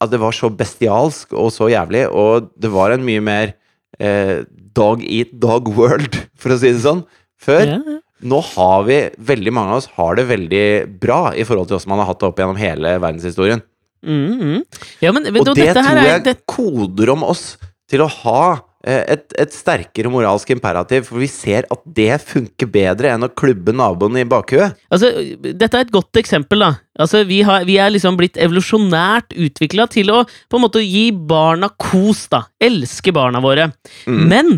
at 0.00 0.12
det 0.12 0.20
var 0.20 0.34
så 0.36 0.50
bestialsk 0.52 1.32
og 1.32 1.52
så 1.54 1.70
jævlig, 1.72 2.06
og 2.12 2.50
det 2.60 2.70
var 2.72 2.92
en 2.92 3.04
mye 3.06 3.22
mer 3.24 3.54
eh, 3.98 4.44
dog 4.76 5.04
eat 5.04 5.32
dog 5.32 5.70
world, 5.76 6.18
for 6.40 6.54
å 6.54 6.58
si 6.60 6.72
det 6.72 6.84
sånn, 6.84 7.04
før. 7.40 7.64
Ja, 7.76 7.80
ja. 7.80 8.02
Nå 8.26 8.38
har 8.54 8.84
vi, 8.88 8.96
veldig 9.28 9.52
mange 9.52 9.74
av 9.74 9.82
oss 9.82 9.90
har 9.98 10.16
det 10.16 10.24
veldig 10.30 10.66
bra 11.02 11.34
i 11.36 11.44
forhold 11.44 11.68
til 11.68 11.76
oss 11.76 11.84
man 11.90 12.00
har 12.00 12.08
hatt 12.08 12.22
det 12.22 12.30
opp 12.30 12.38
gjennom 12.40 12.56
hele 12.56 12.94
verdenshistorien. 12.96 13.60
Mm, 14.06 14.38
mm. 14.40 14.62
ja, 15.02 15.10
men, 15.12 15.26
Og 15.28 15.50
det 15.50 15.56
dette 15.58 15.82
her 15.82 15.96
tror 15.96 16.00
er 16.00 16.08
jeg 16.08 16.24
det, 16.24 16.36
koder 16.48 17.12
om 17.12 17.26
oss 17.26 17.44
til 17.90 18.04
å 18.04 18.08
ha 18.22 18.42
et, 18.86 19.24
et 19.42 19.54
sterkere 19.54 20.10
moralsk 20.12 20.50
imperativ, 20.54 21.08
for 21.08 21.18
vi 21.18 21.28
ser 21.30 21.66
at 21.72 21.82
det 21.96 22.20
funker 22.22 22.68
bedre 22.70 23.10
enn 23.12 23.26
å 23.26 23.32
klubbe 23.34 23.74
naboen 23.74 24.18
i 24.20 24.26
bakhuet. 24.28 24.76
altså, 24.92 25.10
Dette 25.42 25.72
er 25.72 25.86
et 25.86 25.94
godt 25.94 26.20
eksempel. 26.22 26.62
da 26.62 26.74
Altså, 26.96 27.24
vi, 27.28 27.42
har, 27.44 27.66
vi 27.68 27.76
er 27.82 27.92
liksom 27.92 28.16
blitt 28.16 28.38
evolusjonært 28.40 29.34
utvikla 29.36 29.88
til 29.92 30.12
å 30.14 30.22
på 30.24 30.58
en 30.58 30.64
måte 30.64 30.84
gi 30.84 31.10
barna 31.12 31.68
kos. 31.76 32.26
da 32.32 32.46
Elske 32.62 33.12
barna 33.12 33.42
våre. 33.44 33.70
Mm. 34.06 34.22
Men 34.30 34.54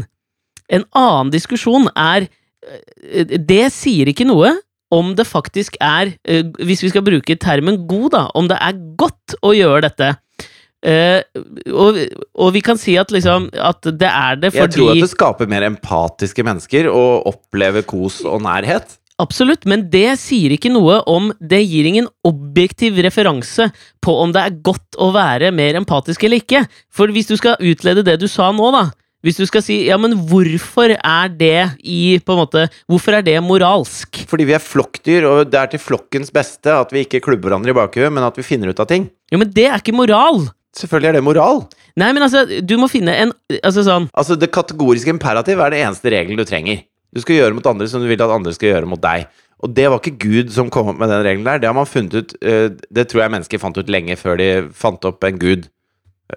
en 0.68 0.84
annen 0.92 1.32
diskusjon 1.32 1.88
er 1.96 2.28
eh, 2.28 3.38
Det 3.38 3.64
sier 3.74 4.12
ikke 4.12 4.28
noe 4.28 4.54
om 4.94 5.12
det 5.16 5.26
faktisk 5.28 5.76
er, 5.84 6.14
eh, 6.24 6.46
hvis 6.64 6.82
vi 6.84 6.92
skal 6.92 7.04
bruke 7.04 7.36
termen 7.40 7.82
god, 7.88 8.10
da, 8.14 8.22
om 8.38 8.48
det 8.48 8.56
er 8.56 8.78
godt 8.96 9.36
å 9.44 9.52
gjøre 9.52 9.84
dette. 9.88 10.14
Eh, 10.86 11.24
og, 11.74 11.96
og 12.38 12.52
vi 12.54 12.60
kan 12.62 12.78
si 12.78 12.92
at 13.00 13.10
liksom 13.10 13.48
At 13.50 13.82
det 13.98 14.06
er 14.06 14.36
det 14.38 14.52
fordi 14.54 14.62
Jeg 14.62 14.70
tror 14.76 14.90
at 14.92 15.00
det 15.02 15.08
skaper 15.10 15.48
mer 15.50 15.64
empatiske 15.66 16.44
mennesker 16.46 16.86
å 16.86 17.02
oppleve 17.26 17.82
kos 17.82 18.20
og 18.22 18.44
nærhet. 18.46 18.94
Absolutt, 19.18 19.64
men 19.66 19.88
det 19.90 20.12
sier 20.22 20.52
ikke 20.54 20.70
noe 20.70 21.00
om 21.10 21.32
Det 21.42 21.58
gir 21.64 21.88
ingen 21.90 22.06
objektiv 22.26 23.00
referanse 23.02 23.72
på 24.04 24.14
om 24.22 24.30
det 24.34 24.44
er 24.44 24.60
godt 24.62 24.94
å 25.02 25.10
være 25.16 25.50
mer 25.50 25.80
empatisk 25.80 26.22
eller 26.22 26.38
ikke. 26.44 26.62
For 26.94 27.10
hvis 27.10 27.26
du 27.26 27.34
skal 27.40 27.58
utlede 27.58 28.06
det 28.06 28.20
du 28.22 28.28
sa 28.30 28.52
nå, 28.54 28.70
da 28.70 28.84
Hvis 29.26 29.40
du 29.40 29.48
skal 29.50 29.64
si 29.66 29.80
ja, 29.88 29.98
men 29.98 30.14
hvorfor 30.30 30.94
er 30.94 31.32
det 31.34 31.72
i 31.82 32.20
på 32.22 32.36
en 32.36 32.42
måte 32.44 32.68
Hvorfor 32.86 33.18
er 33.18 33.26
det 33.26 33.34
moralsk? 33.42 34.22
Fordi 34.30 34.46
vi 34.46 34.54
er 34.54 34.62
flokkdyr, 34.62 35.26
og 35.26 35.50
det 35.50 35.58
er 35.58 35.74
til 35.74 35.82
flokkens 35.82 36.30
beste 36.30 36.70
at 36.70 36.94
vi 36.94 37.02
ikke 37.02 37.24
klubber 37.26 37.50
hverandre 37.50 37.74
i 37.74 37.80
bakhuet, 37.80 38.14
men 38.14 38.28
at 38.30 38.38
vi 38.38 38.46
finner 38.46 38.70
ut 38.70 38.78
av 38.78 38.86
ting. 38.94 39.10
Jo, 39.34 39.42
men 39.42 39.50
det 39.50 39.66
er 39.66 39.82
ikke 39.82 39.98
moral! 39.98 40.46
Selvfølgelig 40.78 41.10
er 41.10 41.18
det 41.18 41.24
moral. 41.26 41.64
Nei, 41.98 42.12
men 42.14 42.22
altså, 42.22 42.44
du 42.46 42.76
må 42.78 42.86
finne 42.90 43.14
en 43.24 43.32
Altså 43.58 43.82
sånn 43.86 44.06
Altså, 44.12 44.36
Det 44.38 44.52
kategoriske 44.54 45.10
imperativ 45.10 45.58
er 45.64 45.74
det 45.74 45.82
eneste 45.82 46.12
regelen 46.14 46.38
du 46.38 46.46
trenger. 46.46 46.84
Du 47.14 47.22
skal 47.24 47.38
gjøre 47.38 47.56
mot 47.56 47.66
andre 47.70 47.88
som 47.90 48.02
du 48.04 48.08
vil 48.10 48.20
at 48.20 48.34
andre 48.34 48.52
skal 48.54 48.74
gjøre 48.74 48.90
mot 48.90 49.00
deg. 49.02 49.26
Og 49.64 49.72
det 49.74 49.88
var 49.90 49.98
ikke 49.98 50.20
Gud 50.22 50.52
som 50.54 50.68
kom 50.70 50.92
opp 50.92 51.00
med 51.00 51.10
den 51.10 51.24
regelen 51.24 51.48
der. 51.48 51.58
Det 51.62 51.70
har 51.70 51.74
man 51.74 51.88
funnet 51.88 52.14
ut 52.14 52.36
eh, 52.44 52.68
Det 52.94 53.08
tror 53.10 53.24
jeg 53.24 53.34
mennesker 53.34 53.62
fant 53.62 53.80
ut 53.80 53.90
lenge 53.90 54.14
før 54.20 54.38
de 54.38 54.48
fant 54.76 55.08
opp 55.08 55.24
en 55.26 55.40
gud. 55.40 55.66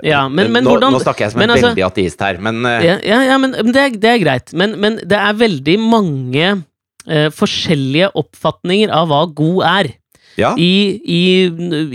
Ja, 0.07 0.23
men, 0.31 0.53
men 0.55 0.63
nå, 0.63 0.71
hvordan 0.71 0.95
nå 0.95 1.01
snakker 1.03 1.25
jeg 1.25 1.33
som 1.33 1.41
en 1.43 1.51
altså- 1.51 1.73
veldig 1.73 1.83
ateist 1.83 2.21
her, 2.23 2.37
men 2.39 2.65
eh, 2.65 2.85
Ja, 2.87 2.97
ja, 3.03 3.21
ja 3.33 3.37
men 3.41 3.57
men 3.59 3.73
det, 3.75 3.81
er, 3.83 3.97
det 3.99 4.11
er 4.13 4.21
greit. 4.23 4.53
Men, 4.55 4.77
men 4.79 5.01
det 5.03 5.19
er 5.19 5.35
veldig 5.35 5.77
mange 5.83 6.51
uh, 6.55 7.27
forskjellige 7.35 8.13
oppfatninger 8.17 8.93
av 8.95 9.11
hva 9.11 9.25
god 9.35 9.65
er. 9.67 9.91
Ja. 10.39 10.53
I, 10.57 10.99
i, 11.03 11.21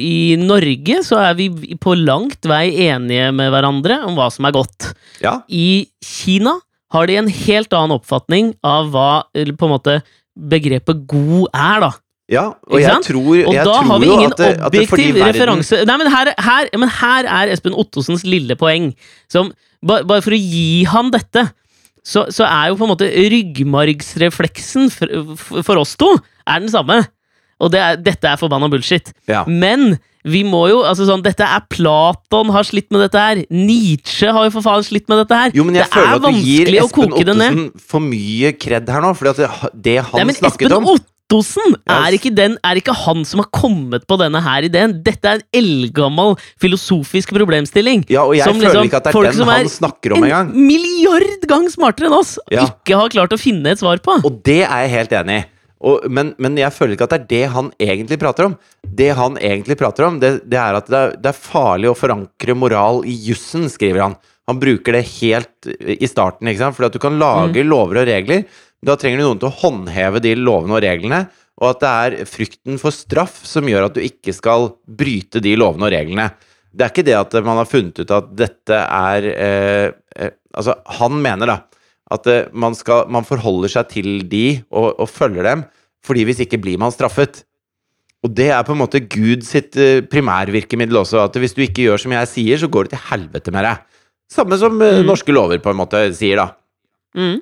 I 0.02 0.36
Norge 0.40 1.00
så 1.06 1.18
er 1.22 1.34
vi 1.38 1.48
på 1.80 1.94
langt 1.98 2.44
vei 2.48 2.68
enige 2.88 3.30
med 3.36 3.52
hverandre 3.54 4.00
om 4.08 4.16
hva 4.18 4.28
som 4.32 4.48
er 4.48 4.56
godt. 4.56 4.92
ja. 5.22 5.38
I 5.48 5.86
Kina 6.04 6.56
har 6.94 7.06
de 7.10 7.16
en 7.18 7.28
helt 7.28 7.72
annen 7.74 7.96
oppfatning 7.96 8.52
av 8.64 8.90
hva 8.94 9.08
på 9.34 9.66
en 9.68 9.72
måte 9.72 10.00
begrepet 10.36 11.06
god 11.10 11.48
er, 11.56 11.80
da. 11.86 11.92
Ja, 12.30 12.44
og 12.66 12.80
jeg 12.82 13.02
tror, 13.06 13.28
Og 13.46 13.54
jeg 13.54 13.62
da 13.62 13.72
tror 13.72 13.84
har 13.86 14.00
vi 14.02 14.06
ingen 14.10 14.32
at 14.32 14.40
det, 14.40 14.48
at 14.58 14.66
objektiv 14.66 15.14
verden- 15.14 15.28
referanse 15.30 15.78
Nei, 15.86 15.96
men 16.00 16.08
her, 16.10 16.30
her, 16.42 16.66
men 16.74 16.90
her 16.90 17.28
er 17.30 17.52
Espen 17.54 17.74
Ottosens 17.78 18.24
lille 18.26 18.56
poeng. 18.58 18.88
Som, 19.30 19.52
bare, 19.86 20.02
bare 20.04 20.24
for 20.24 20.34
å 20.34 20.40
gi 20.40 20.82
han 20.90 21.12
dette, 21.14 21.44
så, 22.06 22.24
så 22.34 22.42
er 22.46 22.72
jo 22.72 22.78
på 22.80 22.86
en 22.86 22.92
måte 22.96 23.06
ryggmargsrefleksen 23.86 24.90
for, 24.90 25.62
for 25.62 25.80
oss 25.82 25.94
to 25.98 26.08
er 26.46 26.62
den 26.62 26.70
samme. 26.72 27.00
Og 27.60 27.72
det 27.72 27.80
er, 27.80 27.96
dette 27.96 28.28
er 28.28 28.36
forbanna 28.40 28.68
bullshit. 28.72 29.12
Ja. 29.30 29.44
Men 29.48 29.96
vi 30.26 30.42
må 30.42 30.64
jo 30.68 30.80
altså 30.82 31.06
sånn, 31.06 31.22
Dette 31.22 31.46
er 31.46 31.62
Platon 31.70 32.48
har 32.50 32.66
slitt 32.66 32.88
med 32.90 33.04
dette 33.06 33.20
her. 33.22 33.40
Nietzsche 33.54 34.32
har 34.34 34.48
jo 34.48 34.54
for 34.56 34.64
faen 34.66 34.82
slitt 34.84 35.06
med 35.08 35.22
dette 35.22 35.38
her. 35.38 35.52
Jo, 35.54 35.64
men 35.68 35.78
jeg 35.78 35.86
det 35.86 35.94
føler 35.94 36.08
er 36.10 36.16
at 36.16 36.24
du 36.26 36.40
gir 36.42 36.72
Espen 36.82 37.12
Ottosen. 37.14 37.42
Ottesen 37.44 37.84
for 37.92 38.02
mye 38.02 38.50
kred 38.58 38.90
her 38.90 39.04
nå. 39.06 39.12
Fordi 39.16 39.32
at 39.36 39.44
det, 39.44 39.76
det 39.86 40.00
han 40.02 40.18
Nei, 40.20 40.26
men 40.32 40.38
snakket 40.40 40.66
Espen 40.66 40.76
om 40.82 40.90
Ottosen 40.96 41.78
er 41.90 42.14
ikke, 42.18 42.30
den, 42.34 42.58
er 42.66 42.78
ikke 42.82 42.94
han 43.06 43.24
som 43.26 43.40
har 43.42 43.48
kommet 43.54 44.04
på 44.10 44.18
denne 44.20 44.42
her 44.42 44.66
ideen. 44.66 44.98
Dette 45.06 45.30
er 45.30 45.40
en 45.40 45.46
eldgammel 45.62 46.36
filosofisk 46.62 47.32
problemstilling. 47.34 48.04
Ja, 48.10 48.26
og 48.26 48.36
jeg 48.38 48.46
som 48.50 48.58
føler 48.60 48.82
liksom 48.82 48.90
ikke 48.90 49.00
at 49.00 49.08
det 49.08 49.14
er 49.14 49.34
den 49.40 49.48
han 49.50 49.64
er 49.64 49.74
snakker 49.78 50.14
om 50.14 50.22
en 50.22 50.30
engang. 50.30 50.54
milliard 50.68 51.46
gang 51.50 51.66
smartere 51.72 52.10
enn 52.10 52.18
oss 52.18 52.36
Ja. 52.50 52.66
ikke 52.68 52.98
har 52.98 53.14
klart 53.14 53.34
å 53.34 53.38
finne 53.40 53.74
et 53.74 53.82
svar 53.82 54.02
på. 54.02 54.20
Og 54.26 54.42
det 54.46 54.64
er 54.66 54.86
jeg 54.86 54.94
helt 54.98 55.14
enig 55.22 55.44
i. 55.44 55.52
Og, 55.86 56.06
men, 56.10 56.32
men 56.42 56.56
jeg 56.58 56.74
føler 56.74 56.96
ikke 56.96 57.06
at 57.06 57.12
det 57.14 57.18
er 57.20 57.28
det 57.30 57.42
han 57.54 57.68
egentlig 57.78 58.18
prater 58.18 58.48
om. 58.48 58.56
Det 58.82 59.10
han 59.14 59.36
egentlig 59.38 59.76
prater 59.78 60.08
om, 60.08 60.16
det, 60.22 60.32
det 60.50 60.58
er 60.58 60.78
at 60.80 60.88
det 60.90 60.98
er, 61.02 61.12
det 61.22 61.30
er 61.30 61.38
farlig 61.38 61.90
å 61.92 61.98
forankre 61.98 62.56
moral 62.58 63.04
i 63.06 63.14
jussen, 63.28 63.68
skriver 63.70 64.02
han. 64.08 64.16
Han 64.50 64.58
bruker 64.62 64.94
det 64.98 65.04
helt 65.16 65.68
i 65.70 66.06
starten, 66.10 66.50
ikke 66.50 66.64
sant? 66.64 66.76
fordi 66.78 66.90
at 66.90 66.96
du 66.98 67.02
kan 67.02 67.18
lage 67.22 67.62
Mm. 67.62 67.70
lover 67.70 68.02
og 68.02 68.08
regler. 68.10 68.44
Da 68.86 68.94
trenger 68.98 69.18
du 69.22 69.24
noen 69.28 69.40
til 69.42 69.48
å 69.50 69.58
håndheve 69.62 70.20
de 70.22 70.34
lovene 70.38 70.76
og 70.78 70.82
reglene. 70.84 71.22
Og 71.56 71.70
at 71.70 71.80
det 71.80 71.92
er 72.20 72.28
frykten 72.28 72.76
for 72.82 72.92
straff 72.92 73.38
som 73.48 73.64
gjør 73.66 73.86
at 73.88 73.94
du 73.96 74.02
ikke 74.04 74.34
skal 74.36 74.68
bryte 74.84 75.40
de 75.42 75.54
lovene 75.56 75.88
og 75.88 75.94
reglene. 75.94 76.26
Det 76.76 76.84
er 76.84 76.92
ikke 76.92 77.06
det 77.08 77.14
at 77.16 77.38
man 77.46 77.56
har 77.62 77.70
funnet 77.70 78.02
ut 78.02 78.10
at 78.12 78.26
dette 78.36 78.82
er 78.84 79.30
eh, 79.32 79.86
eh, 80.18 80.34
Altså, 80.56 80.74
han 80.98 81.18
mener 81.20 81.50
da 81.50 81.56
at 82.10 82.26
eh, 82.30 82.46
man, 82.52 82.74
skal, 82.78 83.08
man 83.10 83.24
forholder 83.26 83.72
seg 83.72 83.88
til 83.90 84.10
de 84.30 84.44
og, 84.70 84.94
og 85.02 85.08
følger 85.10 85.42
dem, 85.48 85.64
fordi 86.06 86.24
hvis 86.28 86.40
ikke 86.44 86.60
blir 86.62 86.78
man 86.78 86.92
straffet. 86.94 87.42
Og 88.24 88.32
det 88.34 88.48
er 88.54 88.62
på 88.66 88.72
en 88.74 88.80
måte 88.80 89.00
Gud 89.10 89.42
sitt 89.46 89.76
eh, 89.76 90.00
primærvirkemiddel 90.06 90.96
også. 91.02 91.24
At 91.26 91.36
hvis 91.38 91.54
du 91.54 91.62
ikke 91.64 91.84
gjør 91.88 91.98
som 92.02 92.14
jeg 92.16 92.30
sier, 92.30 92.58
så 92.62 92.68
går 92.70 92.86
det 92.88 92.94
til 92.96 93.04
helvete 93.10 93.52
med 93.54 93.66
deg. 93.66 93.82
Samme 94.32 94.58
som 94.58 94.80
eh, 94.82 95.00
Mm. 95.02 95.06
norske 95.06 95.34
lover 95.34 95.58
på 95.62 95.70
en 95.74 95.80
måte 95.82 96.00
sier, 96.16 96.36
da. 96.40 96.48
Mm. 97.16 97.38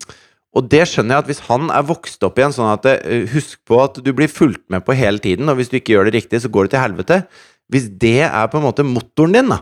Og 0.54 0.68
det 0.70 0.84
skjønner 0.86 1.16
jeg 1.16 1.24
at 1.24 1.30
hvis 1.32 1.42
han 1.48 1.70
er 1.74 1.82
vokst 1.88 2.22
opp 2.22 2.36
igjen 2.38 2.52
sånn 2.54 2.68
at 2.70 2.84
Husk 3.32 3.58
på 3.66 3.78
at 3.82 3.96
du 4.06 4.12
blir 4.14 4.28
fulgt 4.30 4.62
med 4.70 4.84
på 4.86 4.94
hele 4.94 5.18
tiden, 5.18 5.48
og 5.50 5.56
hvis 5.58 5.72
du 5.72 5.80
ikke 5.80 5.96
gjør 5.96 6.06
det 6.10 6.14
riktig, 6.20 6.40
så 6.44 6.50
går 6.52 6.68
det 6.68 6.74
til 6.76 6.84
helvete. 6.84 7.16
Hvis 7.72 7.88
det 7.98 8.20
er 8.28 8.46
på 8.52 8.60
en 8.60 8.66
måte 8.68 8.84
motoren 8.86 9.34
din, 9.34 9.48
da, 9.50 9.58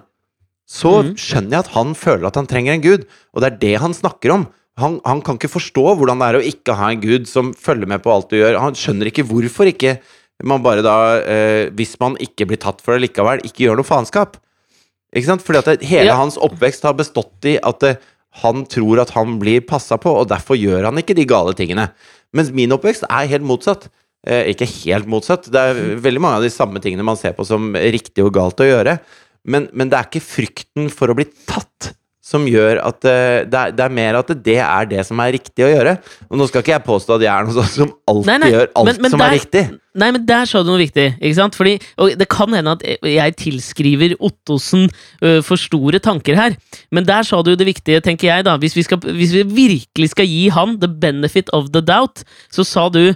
så 0.69 1.03
Mhm. 1.03 1.15
skjønner 1.17 1.51
jeg 1.57 1.65
at 1.65 1.73
han 1.79 1.95
føler 1.97 2.27
at 2.29 2.37
han 2.37 2.47
trenger 2.51 2.75
en 2.75 2.85
gud. 2.85 3.07
Og 3.33 3.41
det 3.41 3.53
er 3.53 3.59
det 3.63 3.81
han 3.81 3.95
snakker 3.97 4.35
om. 4.35 4.45
Han, 4.81 5.01
han 5.05 5.21
kan 5.25 5.37
ikke 5.37 5.53
forstå 5.53 5.83
hvordan 5.99 6.23
det 6.23 6.29
er 6.31 6.39
å 6.39 6.47
ikke 6.49 6.77
ha 6.79 6.89
en 6.93 7.03
gud 7.03 7.27
som 7.29 7.51
følger 7.53 7.91
med 7.91 8.01
på 8.05 8.13
alt 8.13 8.31
du 8.33 8.39
gjør. 8.39 8.57
Han 8.63 8.77
skjønner 8.79 9.11
ikke 9.11 9.27
hvorfor 9.29 9.69
ikke 9.69 9.99
man 10.49 10.63
bare 10.65 10.83
da, 10.83 10.95
eh, 11.21 11.69
hvis 11.77 11.93
man 12.01 12.17
ikke 12.23 12.47
blir 12.51 12.59
tatt 12.63 12.81
for 12.83 12.97
det 12.97 13.05
likevel, 13.05 13.45
ikke 13.47 13.67
gjør 13.67 13.79
noe 13.79 13.87
faenskap. 13.87 14.39
Ikke 15.15 15.29
sant? 15.29 15.45
Fordi 15.45 15.61
at 15.61 15.69
det, 15.69 15.87
hele 15.87 16.09
Ja. 16.09 16.17
hans 16.17 16.39
oppvekst 16.41 16.83
har 16.89 16.97
bestått 16.99 17.45
i 17.45 17.59
at 17.63 17.81
det, 17.85 17.99
han 18.43 18.65
tror 18.65 19.03
at 19.03 19.11
han 19.13 19.39
blir 19.39 19.61
passa 19.61 19.99
på, 20.01 20.09
og 20.09 20.29
derfor 20.33 20.57
gjør 20.57 20.89
han 20.89 20.97
ikke 20.97 21.15
de 21.15 21.27
gale 21.29 21.53
tingene. 21.55 21.91
Mens 22.33 22.51
min 22.51 22.73
oppvekst 22.73 23.05
er 23.11 23.29
helt 23.29 23.45
motsatt. 23.45 23.91
Eh, 24.27 24.55
ikke 24.55 24.67
helt 24.87 25.07
motsatt. 25.07 25.51
Det 25.53 25.61
er 25.61 25.75
veldig 26.01 26.21
mange 26.23 26.37
av 26.41 26.43
de 26.43 26.51
samme 26.51 26.81
tingene 26.81 27.05
man 27.05 27.19
ser 27.21 27.35
på 27.37 27.45
som 27.45 27.75
riktig 27.75 28.25
og 28.25 28.33
galt 28.33 28.57
å 28.57 28.65
gjøre. 28.65 28.99
Men, 29.45 29.69
men 29.75 29.91
det 29.91 29.99
er 29.99 30.09
ikke 30.09 30.25
frykten 30.25 30.89
for 30.91 31.11
å 31.13 31.17
bli 31.19 31.27
tatt 31.47 31.93
som 32.33 32.47
gjør 32.49 32.81
at 32.89 33.05
eh, 33.09 33.43
det, 33.45 33.59
er, 33.61 33.75
det 33.77 33.85
er 33.85 33.93
mer 34.01 34.19
at 34.23 34.33
det 34.47 34.57
er 34.65 34.89
det 34.91 35.05
som 35.07 35.21
er 35.21 35.35
riktig 35.37 35.67
å 35.67 35.71
gjøre. 35.71 35.93
Og 36.33 36.41
nå 36.41 36.49
skal 36.49 36.65
ikke 36.65 36.73
jeg 36.79 36.85
påstå 36.89 37.19
at 37.19 37.25
jeg 37.27 37.33
er 37.35 37.47
noe 37.49 37.57
sånn 37.61 37.71
som 37.77 37.93
alltid 38.09 38.31
Nei, 38.33 38.39
nei, 38.43 38.51
gjør 38.57 38.67
alt 38.81 38.89
men- 38.89 39.01
men 39.05 39.15
som 39.15 39.25
er 39.27 39.35
riktig. 39.37 39.65
Nei, 40.01 40.09
men 40.17 40.25
der 40.25 40.47
sa 40.49 40.63
du 40.65 40.71
noe 40.73 40.81
viktig. 40.81 41.07
ikke 41.21 41.37
sant? 41.37 41.55
Fordi, 41.59 41.75
og 42.01 42.15
Det 42.17 42.29
kan 42.33 42.55
hende 42.57 42.73
at 42.79 42.83
jeg 43.05 43.37
tilskriver 43.37 44.15
Ottosen 44.25 44.87
ø, 45.21 45.43
for 45.45 45.61
store 45.61 46.01
tanker 46.01 46.35
her, 46.39 46.57
men 46.91 47.05
der 47.05 47.23
sa 47.29 47.43
du 47.45 47.53
det 47.55 47.67
viktige, 47.69 48.01
tenker 48.01 48.31
jeg. 48.31 48.45
da. 48.49 48.57
Hvis 48.57 48.75
vi, 48.79 48.83
skal, 48.89 48.99
hvis 49.05 49.35
vi 49.37 49.43
virkelig 49.45 50.09
skal 50.15 50.27
gi 50.27 50.47
han 50.49 50.79
the 50.81 50.89
benefit 50.89 51.53
of 51.53 51.69
the 51.77 51.83
doubt, 51.85 52.25
så 52.51 52.65
sa 52.65 52.89
du 52.89 53.13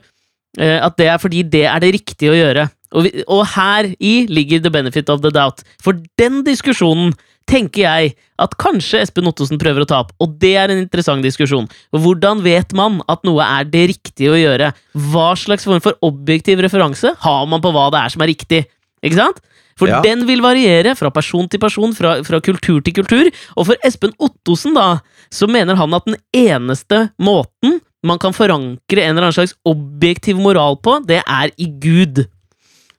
eh, 0.59 0.79
at 0.85 0.96
det 1.00 1.09
er 1.09 1.18
fordi 1.22 1.42
det 1.48 1.64
er 1.64 1.81
det 1.81 1.94
riktige 1.96 2.35
å 2.35 2.37
gjøre. 2.37 2.68
Og, 2.96 3.02
vi, 3.09 3.24
og 3.26 3.46
her 3.57 3.88
i 3.98 4.12
ligger 4.31 4.61
the 4.62 4.70
benefit 4.70 5.09
of 5.11 5.20
the 5.24 5.33
doubt. 5.35 5.64
For 5.83 5.96
den 6.20 6.42
diskusjonen 6.46 7.14
tenker 7.46 7.82
jeg 7.85 8.14
at 8.42 8.54
kanskje 8.61 9.00
Espen 9.04 9.28
Ottosen 9.30 9.59
prøver 9.61 9.85
å 9.85 9.88
ta 9.88 10.00
opp, 10.02 10.12
og 10.20 10.37
det 10.42 10.54
er 10.59 10.72
en 10.72 10.82
interessant 10.82 11.22
diskusjon. 11.24 11.68
Hvordan 11.94 12.42
vet 12.44 12.74
man 12.76 13.00
at 13.09 13.22
noe 13.26 13.44
er 13.44 13.68
det 13.70 13.85
riktige 13.94 14.35
å 14.35 14.38
gjøre? 14.40 14.72
Hva 15.12 15.28
slags 15.38 15.66
form 15.68 15.82
for 15.85 15.98
objektiv 16.06 16.61
referanse 16.64 17.14
har 17.22 17.46
man 17.50 17.62
på 17.64 17.72
hva 17.74 17.88
det 17.94 18.02
er 18.02 18.14
som 18.16 18.24
er 18.26 18.32
riktig? 18.35 18.64
Ikke 19.04 19.20
sant? 19.20 19.40
For 19.76 19.88
Ja. 19.92 20.00
den 20.00 20.24
vil 20.26 20.40
variere 20.40 20.94
fra 20.96 21.11
person 21.12 21.48
til 21.52 21.61
person, 21.61 21.92
fra, 21.92 22.22
fra 22.24 22.40
kultur 22.40 22.80
til 22.82 22.94
kultur. 22.96 23.28
Og 23.56 23.66
for 23.66 23.76
Espen 23.85 24.14
Ottosen, 24.18 24.72
da, 24.74 25.00
så 25.30 25.46
mener 25.46 25.76
han 25.76 25.92
at 25.94 26.06
den 26.09 26.16
eneste 26.32 27.11
måten 27.20 27.80
man 28.02 28.18
kan 28.18 28.32
forankre 28.32 29.02
en 29.02 29.16
eller 29.16 29.26
annen 29.28 29.37
slags 29.37 29.54
objektiv 29.66 30.38
moral 30.40 30.78
på, 30.80 31.06
det 31.06 31.20
er 31.26 31.52
i 31.59 31.66
Gud. 31.66 32.24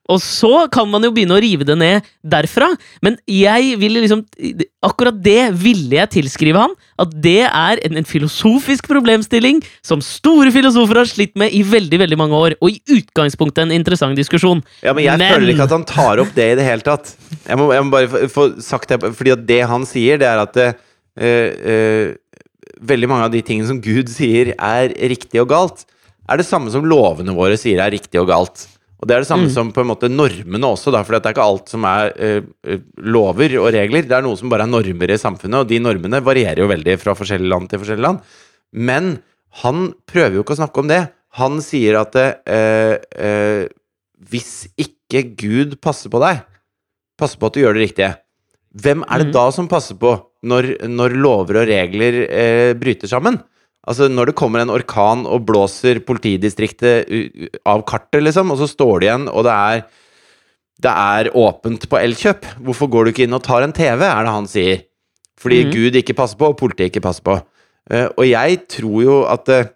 Og 0.07 0.21
så 0.23 0.67
kan 0.71 0.87
man 0.89 1.03
jo 1.03 1.11
begynne 1.15 1.35
å 1.35 1.41
rive 1.43 1.65
det 1.67 1.75
ned 1.79 2.05
derfra, 2.23 2.69
men 3.03 3.17
jeg 3.27 3.75
ville 3.81 4.03
liksom 4.03 4.25
Akkurat 4.87 5.15
det 5.19 5.49
ville 5.59 5.97
jeg 5.97 6.09
tilskrive 6.13 6.61
han. 6.61 6.73
At 7.01 7.11
det 7.23 7.41
er 7.47 7.79
en, 7.83 7.97
en 7.99 8.07
filosofisk 8.07 8.87
problemstilling 8.87 9.59
som 9.85 9.99
store 10.05 10.53
filosofer 10.53 11.01
har 11.01 11.09
slitt 11.09 11.33
med 11.39 11.51
i 11.51 11.63
veldig 11.67 11.99
veldig 12.03 12.19
mange 12.19 12.37
år, 12.37 12.55
og 12.61 12.71
i 12.71 12.99
utgangspunktet 12.99 13.65
en 13.65 13.73
interessant 13.75 14.15
diskusjon. 14.15 14.61
Ja, 14.85 14.93
men 14.95 15.03
jeg 15.03 15.19
Men- 15.19 15.33
føler 15.33 15.53
ikke 15.53 15.67
at 15.67 15.75
han 15.75 15.87
tar 15.89 16.21
opp 16.23 16.31
det 16.37 16.47
i 16.53 16.55
det 16.61 16.67
hele 16.69 16.85
tatt. 16.85 17.11
Jeg 17.49 17.59
må, 17.59 17.67
jeg 17.73 17.83
må 17.83 17.91
bare 17.97 18.29
få, 18.31 18.47
sagt 18.63 18.93
det, 18.93 19.01
fordi 19.17 19.35
det 19.49 19.59
han 19.67 19.83
sier, 19.89 20.21
det 20.21 20.29
er 20.29 20.45
at 20.45 20.55
det, 20.55 20.69
øh, 21.19 21.51
øh, 21.73 22.15
veldig 22.87 23.09
mange 23.09 23.27
av 23.27 23.33
de 23.33 23.41
tingene 23.41 23.67
som 23.67 23.81
Gud 23.81 24.07
sier 24.13 24.53
er 24.55 24.93
riktig 25.09 25.41
og 25.41 25.49
galt, 25.51 25.85
er 26.29 26.39
det 26.39 26.47
samme 26.47 26.71
som 26.71 26.85
lovene 26.87 27.35
våre 27.35 27.57
sier 27.59 27.81
er 27.83 27.91
riktig 27.91 28.19
og 28.21 28.29
galt. 28.29 28.67
Og 28.97 29.05
det 29.05 29.13
er 29.13 29.21
det 29.21 29.29
samme 29.29 29.45
Mm. 29.45 29.53
som 29.53 29.71
på 29.71 29.81
en 29.81 29.91
måte 29.91 30.09
normene 30.09 30.65
også, 30.65 30.91
da, 30.91 31.03
for 31.03 31.13
det 31.13 31.25
er 31.25 31.35
ikke 31.35 31.45
alt 31.45 31.69
som 31.69 31.85
er 31.85 32.13
eh, 32.17 32.41
eh, 32.65 32.79
lover 32.97 33.57
og 33.61 33.71
regler. 33.73 34.07
Det 34.07 34.17
er 34.17 34.25
noe 34.25 34.37
som 34.37 34.49
bare 34.49 34.65
er 34.65 34.73
normer 34.73 35.11
i 35.13 35.19
samfunnet, 35.21 35.59
og 35.61 35.67
de 35.69 35.79
normene 35.79 36.23
varierer 36.23 36.63
jo 36.63 36.71
veldig 36.71 36.97
fra 36.97 37.13
forskjellige 37.13 37.51
land 37.51 37.69
til 37.69 37.79
forskjellige 37.83 38.07
land. 38.07 38.19
Men 38.73 39.19
han 39.61 39.93
prøver 40.09 40.39
jo 40.39 40.43
ikke 40.43 40.57
å 40.57 40.61
snakke 40.63 40.81
om 40.81 40.89
det. 40.89 41.03
Han 41.37 41.61
sier 41.61 41.99
at 42.01 42.15
eh, 42.17 42.97
eh, 43.13 43.67
hvis 44.17 44.67
ikke 44.81 45.23
Gud 45.37 45.77
passer 45.79 46.09
på 46.09 46.21
deg, 46.23 46.41
passer 47.17 47.37
på 47.37 47.51
at 47.51 47.53
du 47.53 47.61
gjør 47.61 47.77
det 47.77 47.85
riktige, 47.85 48.15
hvem 48.77 49.05
er 49.05 49.21
det 49.21 49.29
mm. 49.29 49.35
da 49.37 49.45
som 49.53 49.69
passer 49.69 49.97
på 49.97 50.15
når, 50.47 50.73
når 50.89 51.15
lover 51.17 51.61
og 51.61 51.69
regler 51.69 52.23
eh, 52.25 52.73
bryter 52.77 53.09
sammen? 53.09 53.37
Altså 53.87 54.09
Når 54.11 54.31
det 54.31 54.35
kommer 54.35 54.59
en 54.59 54.73
orkan 54.73 55.23
og 55.29 55.45
blåser 55.47 56.01
politidistriktet 56.03 57.07
av 57.63 57.85
kartet, 57.87 58.19
liksom, 58.25 58.51
og 58.51 58.59
så 58.59 58.67
står 58.67 58.99
det 58.99 59.07
igjen, 59.07 59.29
og 59.31 59.47
det 59.47 59.55
er 59.55 59.85
det 60.77 60.91
er 60.93 61.31
åpent 61.33 61.87
på 61.89 61.97
Elkjøp. 61.97 62.45
Hvorfor 62.61 62.89
går 62.93 63.07
du 63.07 63.11
ikke 63.13 63.25
inn 63.25 63.33
og 63.33 63.41
tar 63.45 63.65
en 63.65 63.73
TV, 63.73 64.03
er 64.05 64.27
det 64.27 64.33
han 64.33 64.49
sier. 64.49 64.83
Fordi 65.41 65.63
mm. 65.65 65.71
Gud 65.73 65.97
ikke 65.97 66.15
passer 66.17 66.37
på, 66.37 66.51
og 66.51 66.59
politiet 66.59 66.91
ikke 66.91 67.03
passer 67.05 67.25
på. 67.25 67.37
Uh, 67.89 68.09
og 68.11 68.25
jeg 68.27 68.61
tror 68.69 68.99
jo 69.05 69.17
at 69.31 69.49
uh, 69.53 69.73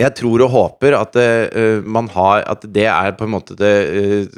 Jeg 0.00 0.12
tror 0.16 0.42
og 0.44 0.52
håper 0.52 0.94
at 0.96 1.16
uh, 1.16 1.84
man 1.84 2.08
har 2.08 2.40
At 2.48 2.62
det 2.72 2.86
er 2.88 3.10
på 3.12 3.26
en 3.26 3.34
måte 3.34 3.52
det 3.56 4.30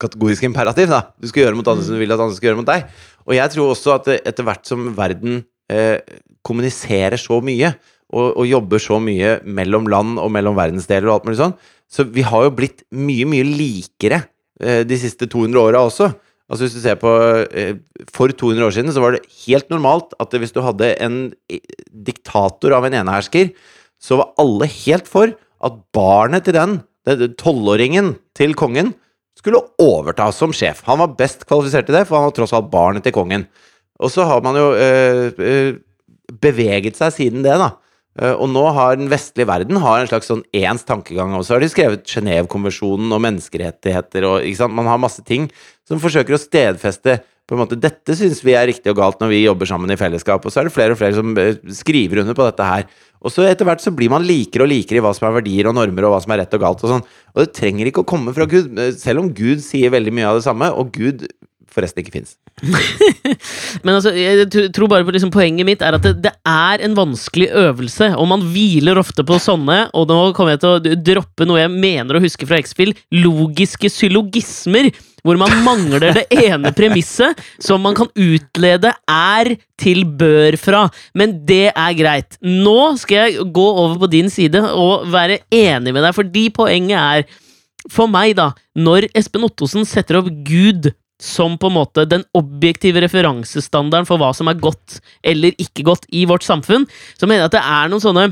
kategoriske 0.00 0.46
imperativ. 0.46 0.88
da 0.90 1.02
Du 1.20 1.28
skal 1.28 1.44
gjøre 1.44 1.56
mot 1.56 1.68
andre 1.68 1.84
som 1.84 1.94
du 1.94 2.00
vil 2.00 2.12
at 2.12 2.20
andre 2.20 2.34
skal 2.34 2.50
gjøre 2.50 2.60
mot 2.62 2.66
deg. 2.66 2.84
Og 3.26 3.34
jeg 3.36 3.50
tror 3.50 3.70
også 3.70 3.94
at 3.94 4.08
etter 4.26 4.42
hvert 4.42 4.66
som 4.66 4.90
verden 4.96 5.42
kommuniserer 6.42 7.20
så 7.20 7.38
mye, 7.44 7.74
og, 8.10 8.26
og 8.34 8.48
jobber 8.48 8.82
så 8.82 8.98
mye 9.02 9.38
mellom 9.46 9.86
land 9.90 10.18
og 10.22 10.32
mellom 10.34 10.58
verdensdeler 10.58 11.08
og 11.08 11.18
alt 11.18 11.28
mulig 11.28 11.40
sånn, 11.40 11.56
så 11.90 12.06
vi 12.06 12.24
har 12.26 12.46
jo 12.46 12.54
blitt 12.54 12.84
mye, 12.94 13.26
mye 13.28 13.46
likere 13.46 14.24
eh, 14.62 14.82
de 14.86 14.98
siste 14.98 15.28
200 15.30 15.62
åra 15.62 15.82
også. 15.86 16.10
Altså 16.50 16.66
hvis 16.66 16.74
du 16.74 16.82
ser 16.82 16.96
på 16.98 17.10
eh, 17.54 17.76
For 18.10 18.32
200 18.34 18.66
år 18.66 18.74
siden 18.74 18.94
så 18.94 19.02
var 19.02 19.14
det 19.14 19.26
helt 19.44 19.68
normalt 19.70 20.16
at 20.22 20.34
hvis 20.34 20.54
du 20.54 20.62
hadde 20.66 20.92
en 21.02 21.20
diktator 22.06 22.74
av 22.74 22.86
en 22.86 22.96
enehersker, 23.02 23.52
så 24.00 24.18
var 24.18 24.32
alle 24.40 24.66
helt 24.70 25.10
for 25.10 25.34
at 25.60 25.76
barnet 25.94 26.46
til 26.46 26.56
den, 26.56 26.78
den 27.06 27.36
tolvåringen 27.38 28.14
til 28.38 28.56
kongen, 28.58 28.94
skulle 29.38 29.62
overta 29.80 30.28
som 30.34 30.52
sjef. 30.56 30.82
Han 30.88 31.00
var 31.00 31.14
best 31.18 31.46
kvalifisert 31.48 31.88
til 31.88 31.96
det, 31.96 32.06
for 32.08 32.18
han 32.18 32.28
var 32.28 32.36
tross 32.36 32.54
alt 32.56 32.70
barnet 32.72 33.06
til 33.06 33.14
kongen. 33.16 33.46
Og 34.00 34.12
så 34.12 34.24
har 34.28 34.42
man 34.44 34.56
jo 34.56 34.70
eh, 34.76 35.30
eh, 35.44 35.78
beveget 36.40 36.98
seg 36.98 37.14
siden 37.16 37.44
det, 37.44 37.56
da. 37.60 37.74
Eh, 38.20 38.36
og 38.36 38.50
nå 38.52 38.62
har 38.76 38.98
den 39.00 39.10
vestlige 39.10 39.48
verden 39.48 39.80
har 39.80 40.02
en 40.02 40.10
slags 40.10 40.28
sånn 40.30 40.44
ens 40.56 40.84
tankegang. 40.88 41.34
Og 41.38 41.46
så 41.46 41.56
har 41.56 41.64
de 41.64 41.72
skrevet 41.72 42.06
Genévekonvensjonen 42.08 43.10
og 43.16 43.24
menneskerettigheter 43.26 44.28
og 44.28 44.46
ikke 44.46 44.62
sant? 44.62 44.76
Man 44.76 44.90
har 44.90 45.00
masse 45.00 45.24
ting 45.26 45.48
som 45.88 46.02
forsøker 46.02 46.36
å 46.36 46.40
stedfeste 46.40 47.20
på 47.50 47.56
en 47.56 47.64
måte, 47.64 47.78
Dette 47.82 48.14
syns 48.14 48.44
vi 48.46 48.52
er 48.54 48.68
riktig 48.70 48.92
og 48.92 49.00
galt 49.00 49.18
når 49.18 49.32
vi 49.32 49.40
jobber 49.42 49.66
sammen 49.66 49.90
i 49.90 49.98
fellesskap. 49.98 50.44
Og 50.46 50.52
så 50.54 50.60
er 50.60 50.68
det 50.68 50.74
flere 50.76 50.94
og 50.94 51.00
flere 51.00 51.16
som 51.16 51.32
eh, 51.40 51.56
skriver 51.74 52.22
under 52.22 52.36
på 52.38 52.46
dette 52.46 52.68
her. 52.68 52.84
Og 53.20 53.32
så 53.34 53.42
etter 53.44 53.66
hvert 53.66 53.82
så 53.82 53.92
blir 53.92 54.12
man 54.12 54.22
likere 54.24 54.64
og 54.64 54.70
likere 54.70 55.00
i 55.00 55.02
hva 55.04 55.10
som 55.16 55.26
er 55.26 55.34
verdier 55.40 55.66
og 55.66 55.74
normer, 55.76 56.06
og 56.06 56.14
hva 56.14 56.20
som 56.22 56.30
er 56.32 56.44
rett 56.44 56.54
og 56.56 56.62
galt 56.62 56.84
og 56.86 56.92
sånn. 56.94 57.02
Og 57.34 57.42
det 57.42 57.50
trenger 57.58 57.90
ikke 57.90 58.04
å 58.04 58.08
komme 58.12 58.32
fra 58.36 58.46
Gud, 58.48 58.70
eh, 58.78 58.92
selv 59.00 59.24
om 59.24 59.32
Gud 59.34 59.64
sier 59.66 59.90
veldig 59.96 60.14
mye 60.14 60.28
av 60.30 60.38
det 60.38 60.46
samme, 60.46 60.70
og 60.70 60.94
Gud 60.94 61.26
forresten 61.74 62.02
ikke 62.02 62.14
fins. 62.14 62.36
Men 63.84 63.96
altså, 63.96 64.12
jeg 64.16 64.48
tror 64.74 64.90
bare 64.90 65.06
på 65.06 65.14
liksom, 65.14 65.32
Poenget 65.34 65.68
mitt 65.68 65.84
er 65.84 65.96
at 65.96 66.04
det, 66.04 66.16
det, 66.24 66.32
er 66.46 66.82
en 66.84 66.96
vanskelig 66.98 67.50
øvelse, 67.56 68.10
og 68.18 68.26
man 68.32 68.42
hviler 68.52 68.98
ofte 69.00 69.24
på 69.26 69.38
sånne, 69.42 69.84
og 69.96 70.08
nå 70.10 70.18
kommer 70.36 70.56
jeg 70.56 70.62
til 70.64 70.74
å 70.74 70.96
droppe 71.10 71.46
noe 71.48 71.62
jeg 71.62 71.72
mener 71.72 72.18
å 72.18 72.22
huske 72.24 72.48
fra 72.48 72.58
X-Fill, 72.60 72.92
logiske 73.22 73.90
syllogismer, 73.92 74.90
hvor 75.24 75.36
man 75.40 75.52
mangler 75.66 76.14
det 76.16 76.24
ene 76.32 76.72
premisset 76.76 77.38
som 77.60 77.82
man 77.84 77.96
kan 77.98 78.08
utlede 78.14 78.92
er 79.04 79.52
til 79.80 80.02
bør 80.04 80.56
fra. 80.60 80.86
Men 81.16 81.36
det 81.48 81.68
er 81.74 81.98
greit. 81.98 82.40
Nå 82.40 82.94
skal 83.00 83.28
jeg 83.28 83.50
gå 83.52 83.66
over 83.84 84.00
på 84.00 84.10
din 84.12 84.32
side 84.32 84.64
og 84.72 85.06
være 85.12 85.42
enig 85.52 85.92
med 85.92 86.04
deg, 86.06 86.16
fordi 86.16 86.48
poenget 86.56 86.98
er 87.00 87.28
for 87.88 88.10
meg, 88.12 88.34
da, 88.36 88.50
når 88.76 89.08
Espen 89.16 89.46
Ottosen 89.46 89.86
setter 89.88 90.20
opp 90.20 90.28
Gud 90.44 90.90
som 91.20 91.56
på 91.60 91.70
en 91.70 91.76
måte 91.76 92.06
den 92.08 92.24
objektive 92.36 93.02
referansestandarden 93.04 94.08
for 94.08 94.20
hva 94.20 94.32
som 94.36 94.50
er 94.50 94.60
godt 94.60 95.00
eller 95.26 95.56
ikke 95.60 95.84
godt 95.86 96.06
i 96.16 96.26
vårt 96.28 96.46
samfunn, 96.46 96.86
så 97.18 97.28
mener 97.28 97.44
jeg 97.44 97.52
at 97.52 97.58
det 97.58 97.66
er 97.66 97.92
noen 97.92 98.04
sånne 98.04 98.30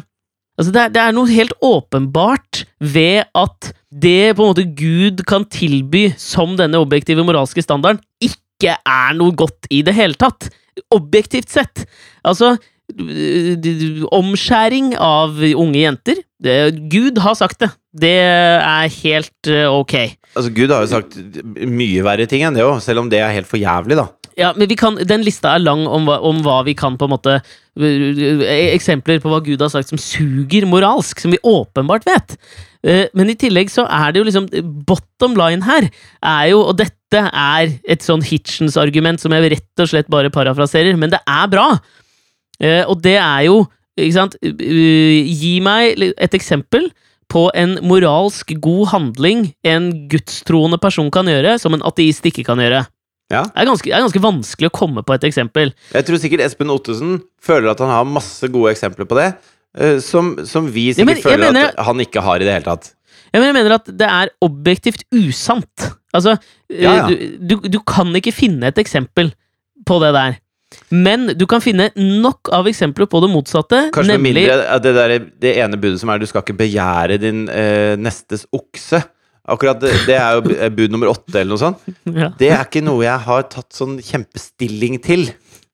Altså 0.58 0.72
det, 0.74 0.80
er, 0.82 0.90
det 0.90 0.98
er 0.98 1.12
noe 1.14 1.30
helt 1.30 1.52
åpenbart 1.62 2.64
ved 2.82 3.28
at 3.38 3.68
det 3.94 4.34
på 4.34 4.42
en 4.42 4.48
måte 4.50 4.64
Gud 4.74 5.22
kan 5.30 5.44
tilby 5.54 6.08
som 6.18 6.56
denne 6.58 6.80
objektive 6.82 7.22
moralske 7.22 7.62
standarden, 7.62 8.00
ikke 8.18 8.74
er 8.74 9.14
noe 9.14 9.36
godt 9.38 9.68
i 9.70 9.84
det 9.86 9.94
hele 9.94 10.18
tatt. 10.18 10.48
Objektivt 10.94 11.54
sett. 11.54 11.86
Altså 12.26 12.56
Omskjæring 14.18 14.94
av 14.96 15.38
unge 15.52 15.78
jenter. 15.78 16.22
Gud 16.38 17.18
har 17.18 17.34
sagt 17.34 17.58
det. 17.64 17.72
Det 17.98 18.14
er 18.14 18.92
helt 19.00 19.50
uh, 19.50 19.74
ok. 19.80 19.94
Altså, 20.36 20.52
Gud 20.54 20.70
har 20.70 20.84
jo 20.84 20.90
sagt 20.92 21.16
mye 21.66 22.04
verre 22.06 22.28
ting 22.30 22.44
enn 22.46 22.54
det 22.54 22.62
òg, 22.62 22.78
selv 22.84 23.02
om 23.02 23.10
det 23.10 23.18
er 23.18 23.34
helt 23.34 23.48
for 23.50 23.58
jævlig, 23.58 23.98
da. 23.98 24.06
Ja, 24.38 24.52
men 24.54 24.70
kan, 24.78 25.00
Den 25.02 25.24
lista 25.26 25.56
er 25.56 25.64
lang 25.64 25.82
om 25.90 26.06
hva, 26.06 26.20
om 26.22 26.44
hva, 26.44 26.60
vi 26.66 26.76
kan 26.78 26.94
på 26.98 27.08
en 27.08 27.14
måte 27.16 27.40
Eksempler 27.78 29.18
på 29.22 29.32
hva 29.32 29.40
Gud 29.42 29.62
har 29.62 29.70
sagt 29.72 29.90
som 29.90 29.98
suger 29.98 30.66
moralsk, 30.66 31.18
som 31.22 31.34
vi 31.34 31.40
åpenbart 31.46 32.06
vet. 32.06 32.36
Eh, 32.86 33.06
men 33.18 33.30
i 33.30 33.36
tillegg 33.38 33.70
så 33.70 33.84
er 33.90 34.14
det 34.14 34.22
jo 34.22 34.26
liksom 34.28 34.48
Bottom 34.86 35.34
line 35.38 35.66
her 35.66 35.88
er 35.88 36.44
jo, 36.52 36.62
og 36.70 36.78
dette 36.78 37.22
er 37.26 37.72
et 37.88 38.04
sånn 38.04 38.22
Hitchens-argument 38.22 39.22
som 39.22 39.34
jeg 39.34 39.50
rett 39.54 39.82
og 39.82 39.90
slett 39.90 40.10
bare 40.12 40.30
parafraserer, 40.34 40.98
men 40.98 41.14
det 41.14 41.22
er 41.22 41.50
bra! 41.50 41.70
Eh, 42.58 42.82
og 42.86 43.02
det 43.02 43.16
er 43.18 43.46
jo 43.46 43.62
Ikke 43.98 44.14
sant 44.14 44.36
Gi 44.40 45.58
meg 45.64 45.98
et 46.14 46.36
eksempel 46.38 46.88
på 47.28 47.48
en 47.58 47.76
moralsk 47.84 48.54
god 48.64 48.86
handling 48.94 49.50
en 49.68 49.90
gudstroende 50.08 50.78
person 50.80 51.10
kan 51.12 51.28
gjøre, 51.28 51.58
som 51.60 51.76
en 51.76 51.84
ateist 51.84 52.24
ikke 52.28 52.46
kan 52.46 52.62
gjøre. 52.62 52.86
Ja. 53.28 53.42
Det, 53.44 53.60
er 53.60 53.68
ganske, 53.68 53.84
det, 53.90 53.96
er 53.96 54.04
ganske, 54.06 54.22
vanskelig 54.24 54.70
å 54.70 54.76
komme 54.78 55.04
på 55.04 55.12
et 55.12 55.26
eksempel. 55.28 55.74
Jeg 55.92 56.08
tror 56.08 56.20
sikkert 56.22 56.46
Espen 56.46 56.72
Ottesen 56.72 57.18
føler 57.44 57.74
at 57.74 57.82
han 57.84 57.92
har 57.92 58.08
masse 58.08 58.48
gode 58.48 58.72
eksempler 58.72 59.08
på 59.08 59.18
det, 59.18 59.28
som, 60.04 60.32
som, 60.48 60.70
vi 60.72 60.88
sikkert 60.94 61.04
ja, 61.04 61.10
men, 61.10 61.20
føler 61.22 61.44
mener, 61.44 61.74
at 61.74 61.84
han 61.90 62.00
ikke 62.00 62.24
har 62.24 62.40
i 62.40 62.48
det 62.48 62.56
hele 62.56 62.68
tatt. 62.70 62.94
Ja, 63.28 63.42
men 63.42 63.50
jeg 63.50 63.58
mener 63.58 63.76
at 63.76 63.90
det 64.00 64.08
er 64.08 64.32
objektivt 64.44 65.04
usant. 65.12 65.90
Altså, 66.16 66.38
ja, 66.72 67.02
du, 67.10 67.28
du, 67.44 67.54
du 67.68 67.78
kan 67.84 68.08
ikke 68.16 68.32
finne 68.32 68.72
et 68.72 68.80
eksempel 68.80 69.34
på 69.86 70.00
det 70.00 70.14
der. 70.16 70.38
Men 70.88 71.30
du 71.38 71.44
kan 71.48 71.62
finne 71.64 71.88
nok 71.96 72.50
av 72.54 72.68
eksempler 72.68 73.08
på 73.10 73.20
det 73.24 73.30
motsatte. 73.32 73.88
Kanskje 73.94 74.16
nemlig... 74.16 74.46
mindre 74.48 74.80
det, 74.84 74.94
der, 74.96 75.14
det 75.40 75.54
ene 75.62 75.80
budet 75.80 76.00
som 76.02 76.12
er 76.12 76.20
du 76.20 76.28
skal 76.28 76.44
ikke 76.44 76.58
begjære 76.60 77.18
din 77.22 77.46
eh, 77.52 77.94
nestes 78.00 78.46
okse. 78.54 79.00
Akkurat 79.48 79.80
det, 79.80 79.94
det, 80.04 80.16
er 80.20 80.36
jo 80.36 80.56
eh, 80.58 80.70
bud 80.72 80.92
nummer 80.92 81.12
åtte, 81.14 81.34
eller 81.40 81.54
noe 81.54 81.62
sånt. 81.62 81.84
Ja. 82.18 82.32
Det 82.40 82.50
er 82.52 82.64
ikke 82.64 82.84
noe 82.84 83.04
jeg 83.04 83.24
har 83.28 83.44
tatt 83.52 83.72
sånn 83.76 83.98
kjempestilling 84.04 85.00
til. 85.04 85.28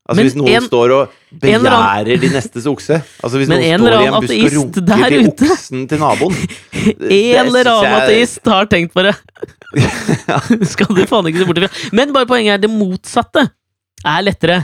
Altså 0.04 0.18
men 0.18 0.26
Hvis 0.26 0.34
noen 0.36 0.56
en, 0.58 0.64
står 0.66 0.92
og 0.92 1.12
begjærer 1.40 1.74
annen, 1.78 2.18
de 2.20 2.28
nestes 2.34 2.66
okse 2.68 2.98
Altså 3.24 3.38
Hvis 3.40 3.48
noen 3.48 3.62
står 3.80 3.94
i 3.94 4.08
en 4.10 4.16
busk 4.20 4.34
og 4.34 4.56
runker 4.58 4.82
til 4.84 5.28
oksen 5.30 5.86
til 5.88 6.02
naboen 6.02 6.34
En 7.22 7.38
eller 7.40 7.70
annen 7.70 7.94
ateist 8.02 8.50
har 8.52 8.68
tenkt 8.68 8.92
på 8.92 9.06
det! 9.06 9.14
Skal 10.74 10.92
du 10.92 11.00
faen 11.08 11.30
ikke 11.30 11.40
se 11.40 11.48
bort 11.48 11.62
ifra. 11.62 11.88
Men 11.96 12.12
bare 12.12 12.28
poenget 12.28 12.58
er 12.58 12.66
det 12.66 12.72
motsatte 12.74 13.46
er 14.04 14.26
lettere 14.26 14.60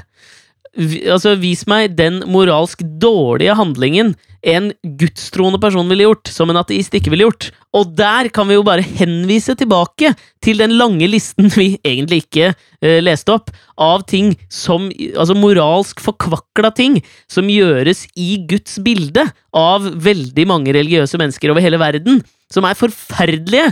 altså, 0.79 1.35
vis 1.41 1.67
meg 1.71 1.97
den 1.99 2.23
moralsk 2.31 2.83
dårlige 3.03 3.57
handlingen 3.59 4.15
en 4.41 4.71
gudstroende 4.97 5.59
person 5.61 5.89
ville 5.91 6.07
gjort, 6.07 6.31
som 6.33 6.51
en 6.51 6.59
ateist 6.61 6.95
ikke 6.97 7.13
ville 7.13 7.27
gjort. 7.27 7.51
Og 7.77 7.91
der 7.97 8.31
kan 8.33 8.49
vi 8.49 8.57
jo 8.57 8.65
bare 8.65 8.85
henvise 8.85 9.53
tilbake 9.59 10.15
til 10.43 10.63
den 10.63 10.79
lange 10.79 11.07
listen 11.11 11.51
vi 11.53 11.75
egentlig 11.85 12.23
ikke 12.25 12.53
uh, 12.55 12.99
leste 13.05 13.35
opp, 13.35 13.53
av 13.81 14.05
ting 14.09 14.35
som 14.53 14.89
Altså 14.91 15.37
moralsk 15.37 16.01
forkvakla 16.05 16.73
ting 16.77 16.99
som 17.31 17.49
gjøres 17.49 18.07
i 18.19 18.43
Guds 18.49 18.79
bilde 18.85 19.27
av 19.57 19.87
veldig 20.05 20.47
mange 20.49 20.75
religiøse 20.77 21.21
mennesker 21.21 21.53
over 21.53 21.65
hele 21.65 21.81
verden, 21.81 22.21
som 22.53 22.67
er 22.69 22.79
forferdelige. 22.79 23.71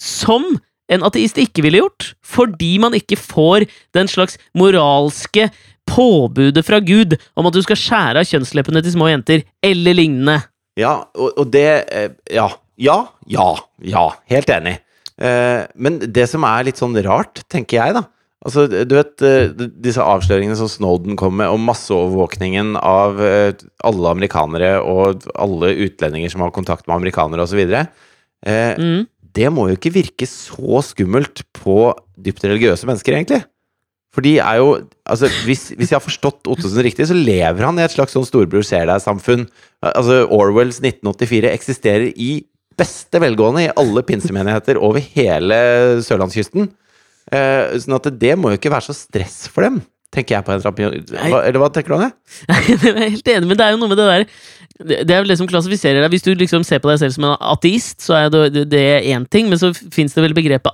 Som 0.00 0.56
en 0.90 1.04
ateist 1.06 1.38
ikke 1.38 1.62
ville 1.64 1.82
gjort, 1.84 2.14
fordi 2.26 2.74
man 2.82 2.96
ikke 2.96 3.18
får 3.20 3.68
den 3.94 4.08
slags 4.10 4.40
moralske 4.58 5.50
påbudet 5.90 6.64
fra 6.66 6.80
Gud 6.84 7.16
om 7.38 7.48
at 7.48 7.56
du 7.56 7.60
skal 7.64 7.78
skjære 7.78 8.22
av 8.22 8.30
kjønnsleppene 8.30 8.82
til 8.84 8.94
små 8.94 9.10
jenter, 9.10 9.44
eller 9.64 9.98
lignende. 9.98 10.38
Ja, 10.78 11.00
og, 11.18 11.34
og 11.34 11.52
det 11.54 11.68
eh, 11.90 12.12
Ja. 12.32 12.50
Ja, 12.80 13.10
ja, 13.28 13.50
ja. 13.84 14.06
Helt 14.32 14.48
enig. 14.54 14.78
Eh, 15.20 15.66
men 15.76 15.98
det 16.00 16.24
som 16.30 16.46
er 16.48 16.64
litt 16.64 16.78
sånn 16.80 16.96
rart, 17.04 17.42
tenker 17.52 17.76
jeg, 17.82 17.98
da 17.98 18.06
Altså, 18.40 18.62
du 18.88 18.94
vet 18.96 19.20
eh, 19.20 19.50
disse 19.84 20.00
avsløringene 20.00 20.56
som 20.56 20.70
Snowden 20.72 21.18
kom 21.20 21.34
med, 21.36 21.50
om 21.52 21.66
masseovervåkningen 21.68 22.70
av 22.80 23.20
alle 23.20 24.12
amerikanere 24.14 24.78
og 24.80 25.26
alle 25.36 25.74
utlendinger 25.84 26.32
som 26.32 26.46
har 26.46 26.54
kontakt 26.56 26.86
med 26.86 26.96
amerikanere 26.96 27.44
osv. 27.44 27.60
Eh, 28.46 28.80
mm. 28.80 29.04
Det 29.36 29.50
må 29.52 29.68
jo 29.68 29.76
ikke 29.78 29.92
virke 29.94 30.28
så 30.28 30.80
skummelt 30.84 31.44
på 31.60 31.92
dypt 32.20 32.44
religiøse 32.46 32.88
mennesker, 32.88 33.18
egentlig. 33.18 33.42
For 34.14 34.26
de 34.26 34.38
er 34.42 34.58
jo 34.58 34.70
Altså, 35.10 35.26
hvis, 35.42 35.72
hvis 35.74 35.90
jeg 35.90 35.96
har 35.96 36.04
forstått 36.04 36.46
Ottesen 36.50 36.84
riktig, 36.86 37.08
så 37.10 37.16
lever 37.16 37.64
han 37.66 37.78
i 37.80 37.82
et 37.82 37.94
slags 37.94 38.14
sånn 38.14 38.26
storebror 38.28 38.62
ser 38.62 38.84
deg-samfunn. 38.86 39.48
Altså, 39.82 40.20
Orwells 40.30 40.78
1984 40.78 41.50
eksisterer 41.50 42.12
i 42.14 42.44
beste 42.78 43.18
velgående 43.18 43.64
i 43.64 43.72
alle 43.80 44.04
pinsemenigheter 44.06 44.78
over 44.78 45.02
hele 45.16 45.58
sørlandskysten. 46.06 46.70
Eh, 47.34 47.74
sånn 47.82 47.98
at 47.98 48.06
det 48.22 48.36
må 48.38 48.52
jo 48.52 48.60
ikke 48.60 48.70
være 48.70 48.92
så 48.92 48.96
stress 48.96 49.48
for 49.50 49.66
dem 49.66 49.80
tenker 50.14 50.36
jeg 50.36 50.46
på 50.46 50.54
en 50.54 50.62
trapp. 50.62 50.80
Eller 50.80 51.58
hva 51.62 51.70
tenker 51.72 51.92
du 51.92 51.96
om 51.98 52.02
det? 52.02 52.10
jeg 52.50 52.90
er 52.90 53.12
helt 53.14 53.30
enig, 53.30 53.46
men 53.46 53.58
det 53.58 53.66
er 53.66 53.74
jo 53.74 53.80
noe 53.80 53.92
med 53.92 54.00
det 54.00 54.08
der 54.08 54.24
Det 54.80 55.12
er 55.12 55.20
vel 55.20 55.28
det 55.28 55.36
som 55.36 55.48
klassifiserer 55.48 56.00
deg. 56.00 56.12
Hvis 56.14 56.24
du 56.24 56.30
liksom 56.38 56.64
ser 56.64 56.80
på 56.80 56.88
deg 56.88 57.02
selv 57.02 57.12
som 57.16 57.26
en 57.28 57.36
ateist, 57.52 57.98
så 58.00 58.16
er 58.16 58.30
det 58.32 58.84
én 59.12 59.26
ting, 59.28 59.50
men 59.50 59.60
så 59.60 59.74
fins 59.76 60.14
det 60.16 60.24
vel 60.24 60.36
begrepet. 60.36 60.72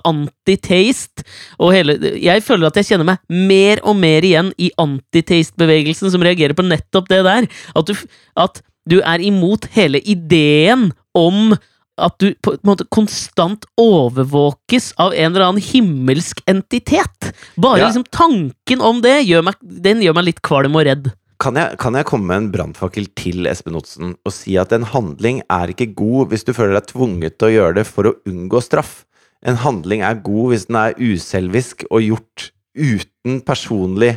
Og 1.59 1.73
hele 1.75 1.97
Jeg 2.23 2.43
føler 2.45 2.69
at 2.69 2.79
jeg 2.79 2.93
kjenner 2.93 3.09
meg 3.09 3.19
mer 3.27 3.83
og 3.83 3.97
mer 3.99 4.23
igjen 4.23 4.53
i 4.57 4.71
antitaste-bevegelsen, 4.79 6.11
som 6.13 6.23
reagerer 6.23 6.55
på 6.55 6.65
nettopp 6.67 7.09
det 7.11 7.23
der. 7.27 7.49
At 7.75 7.91
du, 7.91 7.95
at 8.39 8.61
du 8.87 9.01
er 9.01 9.19
imot 9.19 9.67
hele 9.75 9.99
ideen 9.99 10.93
om 11.17 11.57
at 11.97 12.13
du 12.21 12.29
på 12.45 12.53
en 12.53 12.67
måte 12.67 12.85
konstant 12.93 13.65
overvåkes 13.81 14.91
av 15.01 15.15
en 15.17 15.31
eller 15.31 15.47
annen 15.47 15.63
himmelsk 15.63 16.43
entitet. 16.49 17.31
Bare 17.57 17.81
ja. 17.81 17.89
liksom 17.89 18.05
tanken 18.13 18.83
om 18.85 19.01
det 19.03 19.23
gjør 19.25 19.47
meg, 19.49 19.57
den 19.61 20.03
gjør 20.05 20.19
meg 20.19 20.29
litt 20.29 20.43
kvalm 20.45 20.77
og 20.77 20.85
redd. 20.87 21.09
Kan 21.41 21.59
jeg, 21.59 21.77
kan 21.77 21.93
jeg 21.93 22.07
komme 22.09 22.31
med 22.31 22.41
en 22.41 22.51
brannfakkel 22.53 23.09
til 23.19 23.45
Espen 23.49 23.77
Otsen 23.77 24.15
og 24.25 24.33
si 24.33 24.55
at 24.57 24.71
en 24.73 24.87
handling 24.89 25.43
er 25.53 25.73
ikke 25.73 25.91
god 25.97 26.31
hvis 26.31 26.47
du 26.47 26.53
føler 26.57 26.79
deg 26.79 26.87
tvunget 26.89 27.37
til 27.37 27.49
å 27.49 27.53
gjøre 27.53 27.79
det 27.79 27.87
for 27.89 28.09
å 28.09 28.15
unngå 28.29 28.61
straff? 28.65 29.03
En 29.45 29.59
handling 29.61 30.01
er 30.01 30.23
god 30.25 30.53
hvis 30.53 30.65
den 30.69 30.79
er 30.81 30.97
uselvisk 30.97 31.85
og 31.91 32.01
gjort 32.01 32.47
uten 32.77 33.41
personlig 33.45 34.15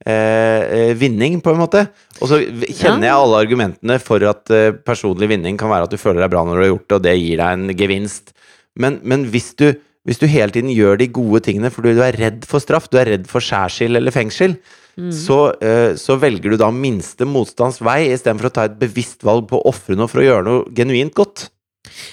Eh, 0.00 0.62
eh, 0.72 0.94
vinning, 0.96 1.42
på 1.44 1.52
en 1.52 1.58
måte. 1.60 1.82
Og 2.24 2.30
så 2.30 2.38
kjenner 2.40 3.04
jeg 3.04 3.16
alle 3.20 3.40
argumentene 3.42 3.98
for 4.00 4.24
at 4.24 4.48
eh, 4.48 4.72
personlig 4.72 5.28
vinning 5.28 5.58
kan 5.60 5.68
være 5.68 5.84
at 5.84 5.92
du 5.92 6.00
føler 6.00 6.24
deg 6.24 6.32
bra 6.32 6.44
når 6.46 6.56
du 6.56 6.62
har 6.62 6.70
gjort 6.70 6.86
det, 6.86 6.96
og 6.96 7.04
det 7.04 7.12
gir 7.18 7.42
deg 7.42 7.58
en 7.58 7.74
gevinst. 7.76 8.32
Men, 8.80 8.96
men 9.04 9.26
hvis, 9.28 9.50
du, 9.60 9.66
hvis, 10.08 10.22
du, 10.22 10.24
hele 10.30 10.56
tiden 10.56 10.72
gjør 10.72 11.02
de 11.02 11.10
gode 11.12 11.42
tingene 11.44 11.68
fordi 11.74 11.92
du 11.98 12.00
er 12.06 12.16
redd 12.16 12.48
for 12.48 12.64
straff, 12.64 12.88
du 12.88 12.96
er 12.96 13.12
redd 13.12 13.28
for 13.28 13.44
skjærsild 13.44 14.00
eller 14.00 14.14
fengsel, 14.14 14.56
Mm. 14.98 15.12
så, 15.14 15.38
eh, 15.62 15.94
så 15.96 16.16
velger 16.20 16.52
du 16.52 16.56
da 16.60 16.70
minste 16.74 17.26
motstands 17.28 17.78
vei 17.84 18.10
istedenfor 18.10 18.50
å 18.50 18.52
ta 18.56 18.66
et 18.68 18.76
bevisst 18.80 19.22
valg 19.26 19.46
på 19.48 19.60
å 19.60 19.66
ofre 19.70 19.96
noe 19.96 20.10
for 20.10 20.20
å 20.20 20.26
gjøre 20.26 20.44
noe 20.48 20.76
genuint 20.76 21.14
godt. 21.16 21.48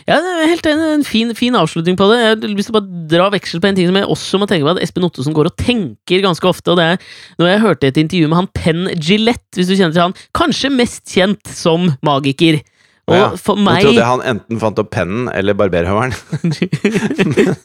Ja, 0.08 0.16
det 0.24 0.30
er 0.32 0.52
helt 0.54 0.68
enig. 0.70 0.86
En 0.96 1.04
fin, 1.06 1.34
fin 1.36 1.56
avslutning 1.60 1.98
på 2.00 2.08
det. 2.10 2.18
Jeg 2.22 2.30
har 2.30 2.54
lyst 2.54 2.70
til 2.70 2.76
å 2.76 2.80
bare 2.80 3.02
dra 3.12 3.26
veksel 3.34 3.60
på 3.62 3.68
en 3.70 3.76
ting 3.78 3.90
som 3.90 3.98
jeg 4.00 4.08
også 4.14 4.40
må 4.40 4.48
tenke 4.50 4.64
på, 4.64 4.74
at 4.78 4.82
Espen 4.84 5.06
Ottosen 5.08 5.36
går 5.36 5.50
og 5.50 5.58
tenker 5.60 6.24
ganske 6.24 6.48
ofte, 6.48 6.72
og 6.72 6.80
det 6.80 6.86
er 6.94 6.98
når 7.42 7.52
jeg 7.52 7.64
hørte 7.66 7.92
et 7.92 8.00
intervju 8.04 8.30
med 8.32 8.40
han 8.40 8.50
Penn 8.56 8.88
Gillette, 8.96 9.52
hvis 9.58 9.70
du 9.70 9.76
kjenner 9.76 9.96
til 9.98 10.06
han, 10.06 10.18
kanskje 10.38 10.72
mest 10.74 11.04
kjent 11.12 11.52
som 11.52 11.92
magiker. 12.06 12.62
Og 13.08 13.16
Ja, 13.16 13.28
for 13.40 13.56
meg 13.56 13.84
trodde 13.86 14.02
jeg 14.02 14.08
han 14.08 14.24
enten 14.34 14.60
fant 14.60 14.80
opp 14.84 14.90
pennen 14.92 15.30
eller 15.32 15.56
barberhøvelen. 15.56 16.16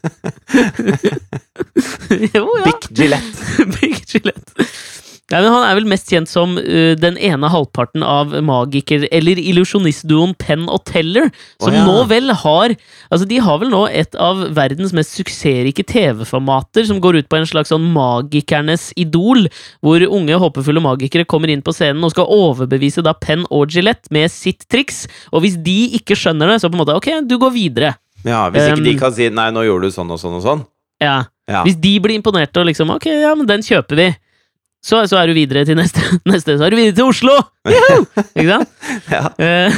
Jo, 2.12 2.44
ja. 2.60 2.64
Bic 2.66 2.90
Gillette. 2.94 3.66
Big 3.80 4.02
Gillette. 4.06 4.52
Nei, 5.33 5.41
men 5.41 5.55
han 5.55 5.64
er 5.64 5.78
vel 5.78 5.89
mest 5.89 6.11
kjent 6.12 6.28
som 6.28 6.59
uh, 6.59 6.93
den 7.01 7.16
ene 7.16 7.49
halvparten 7.49 8.05
av 8.05 8.35
magiker- 8.45 9.07
eller 9.09 9.41
illusjonistduoen 9.41 10.35
Penn 10.41 10.66
og 10.68 10.83
Teller, 10.91 11.30
som 11.57 11.72
oh, 11.72 11.78
ja. 11.78 11.85
nå 11.89 12.05
vel 12.11 12.35
har 12.43 12.74
Altså, 13.12 13.26
de 13.28 13.39
har 13.45 13.59
vel 13.61 13.72
nå 13.72 13.83
et 13.89 14.16
av 14.20 14.39
verdens 14.57 14.93
mest 14.97 15.16
suksessrike 15.16 15.85
TV-formater, 15.89 16.87
som 16.89 17.01
går 17.03 17.20
ut 17.20 17.30
på 17.33 17.39
en 17.41 17.49
slags 17.49 17.72
sånn 17.72 17.91
magikernes 17.95 18.91
idol, 19.01 19.49
hvor 19.85 20.05
unge, 20.07 20.39
håpefulle 20.45 20.85
magikere 20.85 21.28
kommer 21.28 21.53
inn 21.53 21.64
på 21.64 21.74
scenen 21.76 22.05
og 22.07 22.14
skal 22.14 22.30
overbevise 22.33 23.05
da 23.05 23.14
Penn 23.16 23.45
og 23.51 23.72
Gillette 23.72 24.12
med 24.14 24.33
sitt 24.33 24.66
triks, 24.72 25.05
og 25.33 25.45
hvis 25.45 25.59
de 25.64 25.78
ikke 25.99 26.16
skjønner 26.18 26.55
det, 26.55 26.61
så 26.62 26.70
på 26.70 26.78
en 26.78 26.85
måte 26.85 26.97
Ok, 26.97 27.09
du 27.24 27.39
går 27.41 27.53
videre. 27.55 27.95
Ja, 28.22 28.47
Hvis 28.53 28.68
ikke 28.68 28.85
de 28.85 28.93
Um, 28.93 28.99
kan 29.01 29.12
si 29.12 29.28
'nei, 29.28 29.51
nå 29.51 29.64
gjorde 29.66 29.89
du 29.89 29.95
sånn 29.95 30.11
og 30.12 30.20
sånn 30.20 30.37
og 30.39 30.43
sånn'. 30.45 30.66
Ja. 31.03 31.24
Ja. 31.51 31.64
Hvis 31.66 31.78
de 31.80 31.97
blir 31.99 32.14
imponerte 32.14 32.61
og 32.62 32.68
liksom 32.68 32.93
Ok, 32.95 33.07
ja, 33.11 33.35
men 33.35 33.47
den 33.47 33.64
kjøper 33.66 33.99
vi. 33.99 34.09
Så, 34.83 34.99
så 35.07 35.18
er 35.20 35.30
du 35.30 35.37
videre 35.37 35.62
til 35.68 35.76
neste. 35.78 36.03
neste 36.33 36.57
så 36.59 36.66
er 36.66 36.74
du 36.74 36.78
videre 36.80 36.97
til 36.99 37.07
Oslo! 37.07 37.37
Ikke 37.68 38.49
sant? 38.49 38.72
Ja. 39.12 39.28
Eh, 39.39 39.76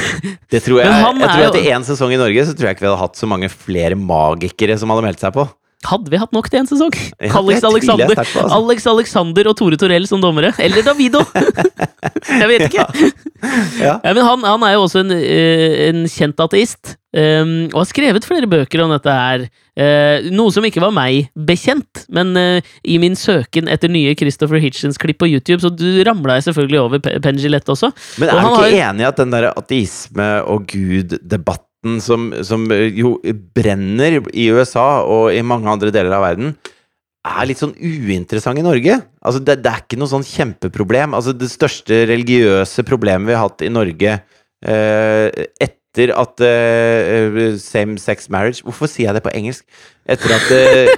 Det 0.51 0.63
tror 0.65 0.79
jeg, 0.81 0.89
jeg 0.89 1.29
tror 1.29 1.43
jo- 1.45 1.61
i 1.61 1.69
én 1.75 1.85
sesong 1.85 2.11
i 2.13 2.17
Norge 2.19 2.45
Så 2.47 2.55
tror 2.57 2.67
jeg 2.69 2.75
ikke 2.75 2.83
vi 2.85 2.89
hadde 2.89 2.99
hatt 3.03 3.19
så 3.19 3.27
mange 3.29 3.49
flere 3.51 3.95
magikere 3.99 4.77
som 4.81 4.89
hadde 4.93 5.05
meldt 5.05 5.21
seg 5.21 5.33
på. 5.35 5.45
hadde 5.85 6.09
vi 6.09 6.17
hatt 6.17 6.33
nok 6.33 6.49
til 6.49 6.59
en 6.63 6.67
sesong? 6.69 6.93
Ja, 7.21 7.29
Alex 7.37 7.63
Alexander, 7.69 8.09
på, 8.15 8.23
altså. 8.25 8.45
Alex 8.57 8.87
Alexander 8.89 9.49
og 9.51 9.57
Tore 9.59 9.77
Torell 9.77 10.07
som 10.09 10.21
dommere. 10.23 10.49
Eller 10.57 10.81
Davido! 10.87 11.21
jeg 12.41 12.47
vet 12.49 12.65
ikke. 12.71 12.87
Ja. 13.77 13.99
Ja, 14.01 14.13
men 14.15 14.23
han, 14.25 14.43
han 14.47 14.65
er 14.65 14.73
jo 14.79 14.85
også 14.87 15.03
en, 15.05 15.13
eh, 15.13 15.75
en 15.91 16.05
kjent 16.09 16.41
ateist, 16.41 16.95
um, 17.15 17.53
og 17.71 17.79
har 17.81 17.87
skrevet 17.89 18.27
flere 18.27 18.49
bøker 18.51 18.83
om 18.83 18.91
dette 18.93 19.15
her. 19.15 19.45
Uh, 19.75 20.27
noe 20.35 20.53
som 20.55 20.65
ikke 20.67 20.83
var 20.83 20.93
meg 20.95 21.29
bekjent, 21.47 22.05
men 22.15 22.35
uh, 22.39 22.73
i 22.83 22.99
min 23.01 23.17
søken 23.19 23.71
etter 23.71 23.91
nye 23.91 24.15
Christopher 24.19 24.61
Hitchens-klipp 24.63 25.19
på 25.23 25.31
YouTube, 25.31 25.61
så 25.63 25.71
du 25.73 25.87
ramla 26.07 26.39
jeg 26.39 26.49
selvfølgelig 26.49 26.81
over 26.83 27.03
Penn 27.03 27.39
også. 27.39 27.91
Men 28.21 28.29
Og 28.29 28.35
er 28.35 28.41
du 28.41 28.49
ikke 28.51 28.63
har- 28.63 28.91
enig 28.91 29.05
i 29.05 29.09
at 29.09 29.23
den 29.23 29.35
der 29.35 29.51
ateisme 29.55 30.29
og 30.43 30.67
Gud-debatten 30.71 31.99
som, 32.01 32.31
som 32.43 32.65
jo 32.71 33.19
brenner 33.55 34.21
i 34.33 34.49
USA 34.49 35.03
og 35.05 35.33
i 35.35 35.43
mange 35.45 35.69
andre 35.69 35.91
deler 35.93 36.15
av 36.17 36.25
verden, 36.25 36.55
er 37.25 37.47
litt 37.49 37.61
sånn 37.61 37.73
uinteressant 37.79 38.59
i 38.59 38.65
Norge? 38.65 38.99
Altså, 39.25 39.41
det, 39.41 39.57
det 39.65 39.71
er 39.71 39.81
ikke 39.81 39.97
noe 39.97 40.11
sånn 40.11 40.25
kjempeproblem. 40.25 41.15
Altså, 41.17 41.33
det 41.33 41.49
største 41.49 42.03
religiøse 42.11 42.85
problemet 42.85 43.31
vi 43.31 43.37
har 43.37 43.47
hatt 43.47 43.65
i 43.65 43.71
Norge 43.73 44.19
uh, 44.21 45.27
etter 45.33 45.81
at 45.97 46.43
uh, 46.43 47.55
same 47.61 47.97
sex 48.01 48.29
marriage 48.29 48.63
Hvorfor 48.65 48.89
sier 48.91 49.09
jeg 49.09 49.17
det 49.17 49.23
på 49.25 49.33
engelsk? 49.35 49.63
Etter 50.05 50.35
at 50.35 50.51
eh, 50.53 50.91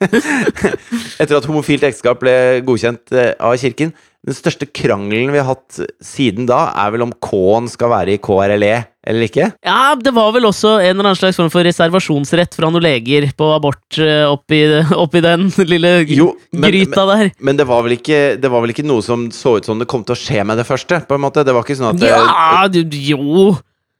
Etter 1.22 1.38
at 1.40 1.48
homofilt 1.48 1.82
ekteskap 1.88 2.20
ble 2.22 2.34
godkjent 2.66 3.10
av 3.42 3.56
kirken. 3.60 3.90
Den 4.20 4.36
største 4.36 4.66
krangelen 4.68 5.32
vi 5.32 5.40
har 5.40 5.48
hatt 5.48 5.78
siden 6.04 6.44
da, 6.48 6.66
er 6.76 6.92
vel 6.92 7.06
om 7.06 7.12
K-en 7.24 7.70
skal 7.72 7.88
være 7.90 8.14
i 8.14 8.20
KRLE 8.20 8.74
eller 9.08 9.24
ikke? 9.24 9.46
Ja, 9.64 9.94
det 9.96 10.12
var 10.12 10.28
vel 10.36 10.44
også 10.44 10.74
en 10.76 10.90
eller 10.92 11.08
annen 11.08 11.16
slags 11.18 11.38
form 11.40 11.48
for 11.52 11.64
reservasjonsrett 11.64 12.52
fra 12.58 12.68
noen 12.68 12.84
leger 12.84 13.30
på 13.36 13.48
abort 13.54 13.96
oppi, 14.28 14.60
oppi 15.04 15.22
den 15.24 15.48
lille 15.64 15.94
Jo, 16.12 16.34
men- 16.52 16.68
gryta 16.68 17.06
der. 17.08 17.32
Men 17.40 17.56
det 17.56 17.66
var, 17.70 17.80
vel 17.86 17.96
ikke, 17.96 18.20
det 18.40 18.52
var 18.52 18.60
vel 18.66 18.74
ikke 18.76 18.84
noe 18.84 19.00
som 19.04 19.30
så 19.32 19.56
ut 19.56 19.66
som 19.70 19.80
det 19.80 19.88
kom 19.90 20.04
til 20.04 20.14
å 20.18 20.20
skje 20.20 20.44
med 20.44 20.60
det 20.60 20.68
første? 20.68 21.00
på 21.08 21.16
en 21.16 21.24
måte 21.24 21.42
Det 21.46 21.56
var 21.56 21.64
ikke 21.64 21.78
sånn 21.80 21.96
at 21.96 22.04
Ja, 22.04 22.68
jo 22.92 23.56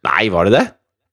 Nei, 0.06 0.28
var 0.32 0.48
det 0.48 0.56
det? 0.56 0.66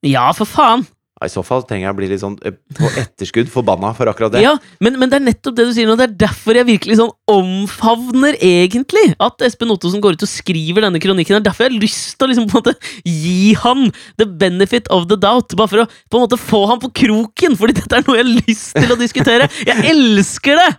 Ja, 0.07 0.29
for 0.37 0.49
faen. 0.49 0.85
I 1.17 1.29
så 1.33 1.41
fall 1.41 1.63
trenger 1.65 1.87
jeg 1.87 1.93
å 1.95 1.97
bli 1.97 2.07
litt 2.11 2.21
sånn 2.21 2.35
eh, 2.45 2.53
på 2.77 2.89
etterskudd 3.01 3.47
forbanna 3.49 3.89
for 3.97 4.09
akkurat 4.11 4.35
det. 4.35 4.43
Ja, 4.43 4.51
men, 4.83 4.99
men 5.01 5.09
det 5.09 5.17
er 5.17 5.23
nettopp 5.25 5.55
det 5.57 5.65
du 5.65 5.71
sier 5.73 5.89
nå. 5.89 5.95
Det 5.97 6.05
er 6.05 6.17
derfor 6.27 6.59
jeg 6.59 6.67
virkelig 6.67 6.99
sånn 6.99 7.09
omfavner 7.33 8.37
egentlig 8.37 9.15
at 9.17 9.41
Espen 9.47 9.73
Ottosen 9.73 10.03
går 10.03 10.19
ut 10.19 10.25
og 10.27 10.29
skriver 10.29 10.85
denne 10.85 11.01
kronikken. 11.01 11.39
Det 11.39 11.41
er 11.41 11.47
derfor 11.49 11.65
jeg 11.65 11.73
har 11.73 11.85
lyst 11.87 12.13
til 12.19 12.27
å 12.27 12.29
liksom 12.29 12.45
på 12.51 12.61
en 12.61 12.67
måte 12.67 12.93
gi 13.09 13.55
han 13.63 13.87
the 14.21 14.29
benefit 14.29 14.91
of 14.93 15.09
the 15.09 15.17
doubt. 15.17 15.57
Bare 15.57 15.73
for 15.73 15.85
å 15.87 15.89
på 15.89 16.19
en 16.21 16.27
måte 16.27 16.41
få 16.41 16.61
han 16.69 16.83
på 16.85 16.93
kroken, 17.01 17.57
fordi 17.57 17.79
dette 17.81 17.97
er 17.97 18.05
noe 18.05 18.19
jeg 18.19 18.27
har 18.27 18.33
lyst 18.51 18.77
til 18.77 18.93
å 18.93 18.99
diskutere. 19.01 19.49
Jeg 19.65 19.89
elsker 19.95 20.61
det! 20.61 20.69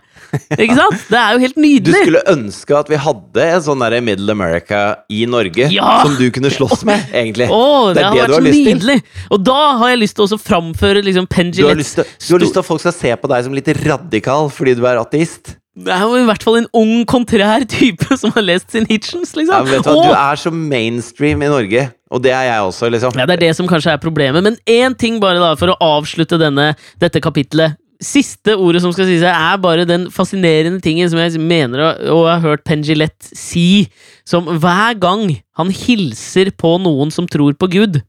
Ikke 0.57 0.75
sant? 0.77 1.03
Det 1.09 1.19
er 1.19 1.35
jo 1.35 1.41
helt 1.43 1.59
nydelig. 1.59 1.93
Du 1.93 2.05
skulle 2.05 2.23
ønske 2.33 2.77
at 2.79 2.91
vi 2.91 2.99
hadde 3.01 3.45
en 3.55 3.63
sånn 3.65 3.83
der 3.85 3.97
Middle 4.05 4.35
America 4.35 4.81
i 5.09 5.23
Norge 5.29 5.69
Ja! 5.73 6.01
som 6.05 6.15
du 6.19 6.27
kunne 6.35 6.51
slåss 6.53 6.83
med, 6.87 7.07
egentlig. 7.13 7.49
Åh, 7.51 7.93
det, 7.93 7.95
det 7.99 8.03
er 8.03 8.09
har 8.09 8.15
det 8.15 8.21
vært 8.21 8.29
så 8.29 8.39
har 8.39 8.47
lyst 8.49 8.59
til. 8.59 8.75
nydelig! 8.79 8.99
Og 9.31 9.45
da 9.51 9.59
har 9.83 9.93
jeg 9.95 10.01
lyst 10.03 10.19
til 10.19 10.27
å 10.27 10.41
framføre 10.49 11.05
liksom 11.05 11.29
til, 11.29 11.51
du 11.55 11.63
har 11.67 11.79
lyst 11.79 11.97
til 12.01 12.61
at 12.63 12.65
folk 12.67 12.83
skal 12.83 12.95
se 12.95 13.15
på 13.21 13.31
deg 13.31 13.47
som 13.47 13.55
litt 13.57 13.73
radikal 13.85 14.49
fordi 14.53 14.75
du 14.79 14.85
er 14.89 14.99
ateist. 15.01 15.55
Det 15.79 15.93
er 15.95 16.01
jo 16.03 16.17
i 16.19 16.25
hvert 16.27 16.43
fall 16.43 16.57
en 16.59 16.65
ung, 16.75 17.05
kontrær 17.07 17.63
type 17.69 18.17
som 18.19 18.33
har 18.35 18.43
lest 18.43 18.73
sin 18.73 18.87
Hitchens, 18.89 19.31
liksom. 19.37 19.53
Ja, 19.53 19.63
vet 19.63 19.85
du. 19.85 19.91
Og- 19.93 20.03
du 20.09 20.11
er 20.11 20.35
så 20.41 20.51
mainstream 20.51 21.41
i 21.45 21.47
Norge, 21.47 21.85
og 22.11 22.23
det 22.25 22.33
er 22.35 22.49
jeg 22.49 22.65
også, 22.67 22.89
liksom. 22.91 23.15
Ja, 23.15 23.25
Det 23.29 23.37
er 23.37 23.43
det 23.47 23.55
som 23.55 23.67
kanskje 23.69 23.93
er 23.93 24.01
problemet. 24.01 24.43
Men 24.43 24.57
én 24.67 24.97
ting 24.97 25.21
bare 25.23 25.39
da, 25.39 25.53
for 25.55 25.71
å 25.71 25.77
avslutte 25.79 26.39
denne, 26.41 26.73
dette 26.99 27.21
kapitlet. 27.23 27.77
Siste 27.99 28.53
ordet 28.55 28.79
som 28.79 28.93
skal 28.95 29.09
sies, 29.09 29.25
her, 29.25 29.35
er 29.35 29.59
bare 29.59 29.83
den 29.83 30.05
fascinerende 30.13 30.79
tingen 30.79 31.09
som 31.11 31.19
jeg 31.19 31.41
mener 31.43 31.81
og 32.07 32.29
har 32.29 32.43
hørt 32.45 32.63
Pengilette 32.63 33.33
si, 33.35 33.89
som 34.23 34.47
hver 34.47 34.95
gang 35.01 35.25
han 35.59 35.73
hilser 35.75 36.53
på 36.55 36.77
noen 36.79 37.11
som 37.11 37.27
tror 37.27 37.57
på 37.59 37.67
Gud, 37.73 37.99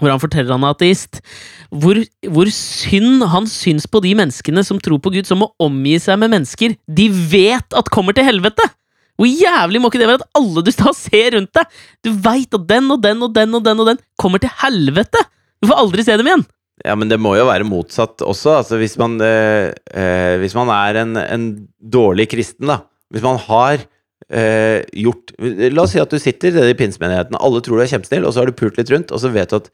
hvor 0.00 0.08
han 0.08 0.22
forteller 0.22 0.56
han 0.56 0.64
er 0.64 0.72
ateist, 0.72 1.20
hvor, 1.68 2.00
hvor 2.32 2.48
synd 2.56 3.26
han 3.34 3.48
syns 3.52 3.84
på 3.84 4.00
de 4.00 4.14
menneskene 4.16 4.64
som 4.64 4.80
tror 4.80 5.02
på 5.04 5.12
Gud, 5.12 5.28
som 5.28 5.42
må 5.44 5.50
omgi 5.60 5.98
seg 6.00 6.16
med 6.22 6.32
mennesker 6.32 6.78
de 6.88 7.10
vet 7.12 7.76
at 7.76 7.92
kommer 7.92 8.16
til 8.16 8.24
helvete! 8.30 8.64
Hvor 9.20 9.28
jævlig 9.28 9.82
må 9.82 9.90
ikke 9.92 10.00
det 10.00 10.08
være 10.08 10.22
at 10.22 10.40
alle 10.40 10.64
du 10.64 10.72
da 10.72 10.96
ser 10.96 11.36
rundt 11.36 11.52
deg, 11.52 11.68
du 12.00 12.14
veit 12.24 12.56
at 12.56 12.64
den 12.64 12.88
og 12.96 13.04
den 13.04 13.20
og 13.28 13.36
den 13.36 13.60
og 13.60 13.68
den 13.68 13.84
og 13.84 13.92
den 13.92 14.02
kommer 14.16 14.40
til 14.40 14.56
helvete! 14.64 15.20
Du 15.60 15.68
får 15.68 15.84
aldri 15.84 16.08
se 16.08 16.16
dem 16.16 16.32
igjen! 16.32 16.48
Ja, 16.82 16.96
men 16.98 17.10
det 17.10 17.20
må 17.22 17.36
jo 17.38 17.46
være 17.46 17.66
motsatt 17.68 18.24
også. 18.26 18.56
Altså, 18.60 18.78
hvis 18.80 18.96
man, 19.00 19.18
eh, 19.22 19.70
eh, 19.94 20.34
hvis 20.42 20.56
man 20.58 20.70
er 20.74 21.02
en, 21.04 21.16
en 21.20 21.48
dårlig 21.78 22.28
kristen, 22.32 22.70
da. 22.70 22.80
Hvis 23.12 23.24
man 23.24 23.38
har 23.44 23.84
eh, 24.32 24.80
gjort 25.04 25.34
La 25.74 25.84
oss 25.84 25.92
si 25.94 26.00
at 26.02 26.10
du 26.10 26.18
sitter 26.22 26.56
i 26.64 26.74
pinsemenigheten, 26.78 27.38
alle 27.38 27.62
tror 27.62 27.78
du 27.78 27.84
er 27.84 27.92
kjempesnill, 27.92 28.26
og 28.26 28.34
så 28.34 28.42
har 28.42 28.50
du 28.50 28.58
pult 28.58 28.80
litt 28.80 28.90
rundt, 28.90 29.14
og 29.14 29.22
så 29.22 29.30
vet 29.34 29.52
du 29.52 29.60
at 29.60 29.70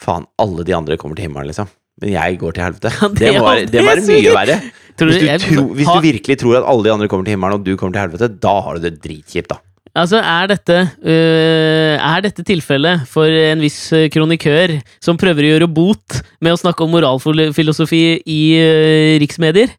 faen, 0.00 0.28
alle 0.40 0.64
de 0.64 0.76
andre 0.76 0.96
kommer 1.00 1.18
til 1.18 1.28
himmelen, 1.28 1.50
liksom. 1.50 1.68
Men 1.98 2.14
jeg 2.14 2.38
går 2.38 2.54
til 2.54 2.64
helvete. 2.68 2.92
Ja, 2.94 3.08
det 3.10 3.24
det, 3.24 3.30
må 3.34 3.44
være, 3.44 3.62
det 3.66 3.72
det 3.74 3.82
må 3.82 3.90
være 3.90 4.06
mye 4.06 4.34
verre. 4.36 4.58
Hvis 4.98 5.20
du, 5.22 5.28
tro, 5.44 5.64
hvis 5.78 5.88
du 5.90 6.00
virkelig 6.02 6.36
tror 6.40 6.60
at 6.60 6.68
alle 6.70 6.86
de 6.86 6.92
andre 6.94 7.08
kommer 7.10 7.26
til 7.26 7.36
himmelen, 7.36 7.58
og 7.58 7.66
du 7.66 7.74
kommer 7.78 7.98
til 7.98 8.06
helvete, 8.06 8.30
da 8.42 8.54
har 8.66 8.78
du 8.78 8.86
det 8.86 8.96
dritkjipt, 9.02 9.50
da. 9.52 9.60
Altså, 9.98 10.20
er 10.22 10.50
dette, 10.52 10.78
uh, 11.02 11.94
er 11.98 12.24
dette 12.24 12.44
tilfellet 12.46 13.06
for 13.10 13.26
en 13.26 13.62
viss 13.62 13.80
øh, 13.96 14.06
kronikør 14.12 14.76
som 15.02 15.18
prøver 15.18 15.46
å 15.46 15.52
gjøre 15.54 15.70
bot 15.74 16.20
med 16.44 16.54
å 16.54 16.60
snakke 16.60 16.84
om 16.84 16.94
moralfilosofi 16.94 18.02
i 18.22 18.42
uh, 18.62 19.16
riksmedier? 19.22 19.74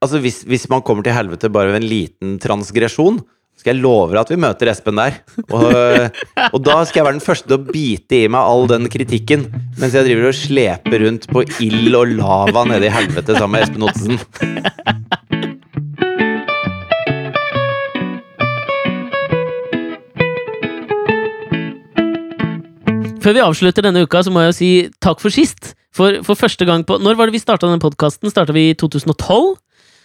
Altså, 0.00 0.18
hvis, 0.24 0.42
hvis 0.48 0.66
man 0.72 0.82
kommer 0.82 1.06
til 1.06 1.14
helvete 1.14 1.52
bare 1.52 1.74
ved 1.74 1.82
en 1.82 1.90
liten 1.90 2.34
transgresjon, 2.42 3.20
skal 3.60 3.74
jeg 3.74 3.82
love 3.84 4.14
deg 4.14 4.22
at 4.22 4.30
vi 4.32 4.38
møter 4.40 4.70
Espen 4.72 4.96
der. 4.96 5.18
Og, 5.52 5.66
og 6.54 6.62
da 6.64 6.78
skal 6.88 7.02
jeg 7.02 7.06
være 7.10 7.18
den 7.18 7.26
første 7.26 7.50
til 7.50 7.58
å 7.58 7.66
bite 7.66 8.22
i 8.22 8.30
meg 8.32 8.40
all 8.40 8.64
den 8.70 8.88
kritikken, 8.90 9.44
mens 9.76 9.96
jeg 9.96 10.08
driver 10.08 10.30
og 10.30 10.38
sleper 10.38 11.04
rundt 11.04 11.28
på 11.28 11.44
ild 11.66 11.98
og 11.98 12.16
lava 12.22 12.64
nede 12.72 12.88
i 12.88 12.94
helvete 12.94 13.36
sammen 13.36 13.58
med 13.58 13.68
Espen 13.68 13.86
Ottesen. 13.90 15.38
Før 23.20 23.36
vi 23.36 23.44
avslutter 23.44 23.84
denne 23.84 24.04
uka, 24.06 24.22
så 24.24 24.32
må 24.32 24.44
jeg 24.44 24.52
jo 24.52 24.56
si 24.56 24.70
takk 25.02 25.20
for 25.22 25.34
sist. 25.34 25.74
For, 25.96 26.20
for 26.22 26.38
første 26.38 26.62
gang 26.68 26.84
på 26.86 27.00
Når 27.02 27.16
var 27.18 27.26
det 27.26 27.34
vi 27.34 27.42
starta 27.42 27.66
denne 27.66 27.82
podkasten? 27.82 28.30
Starta 28.30 28.54
vi 28.54 28.68
i 28.70 28.76
2012? 28.78 29.56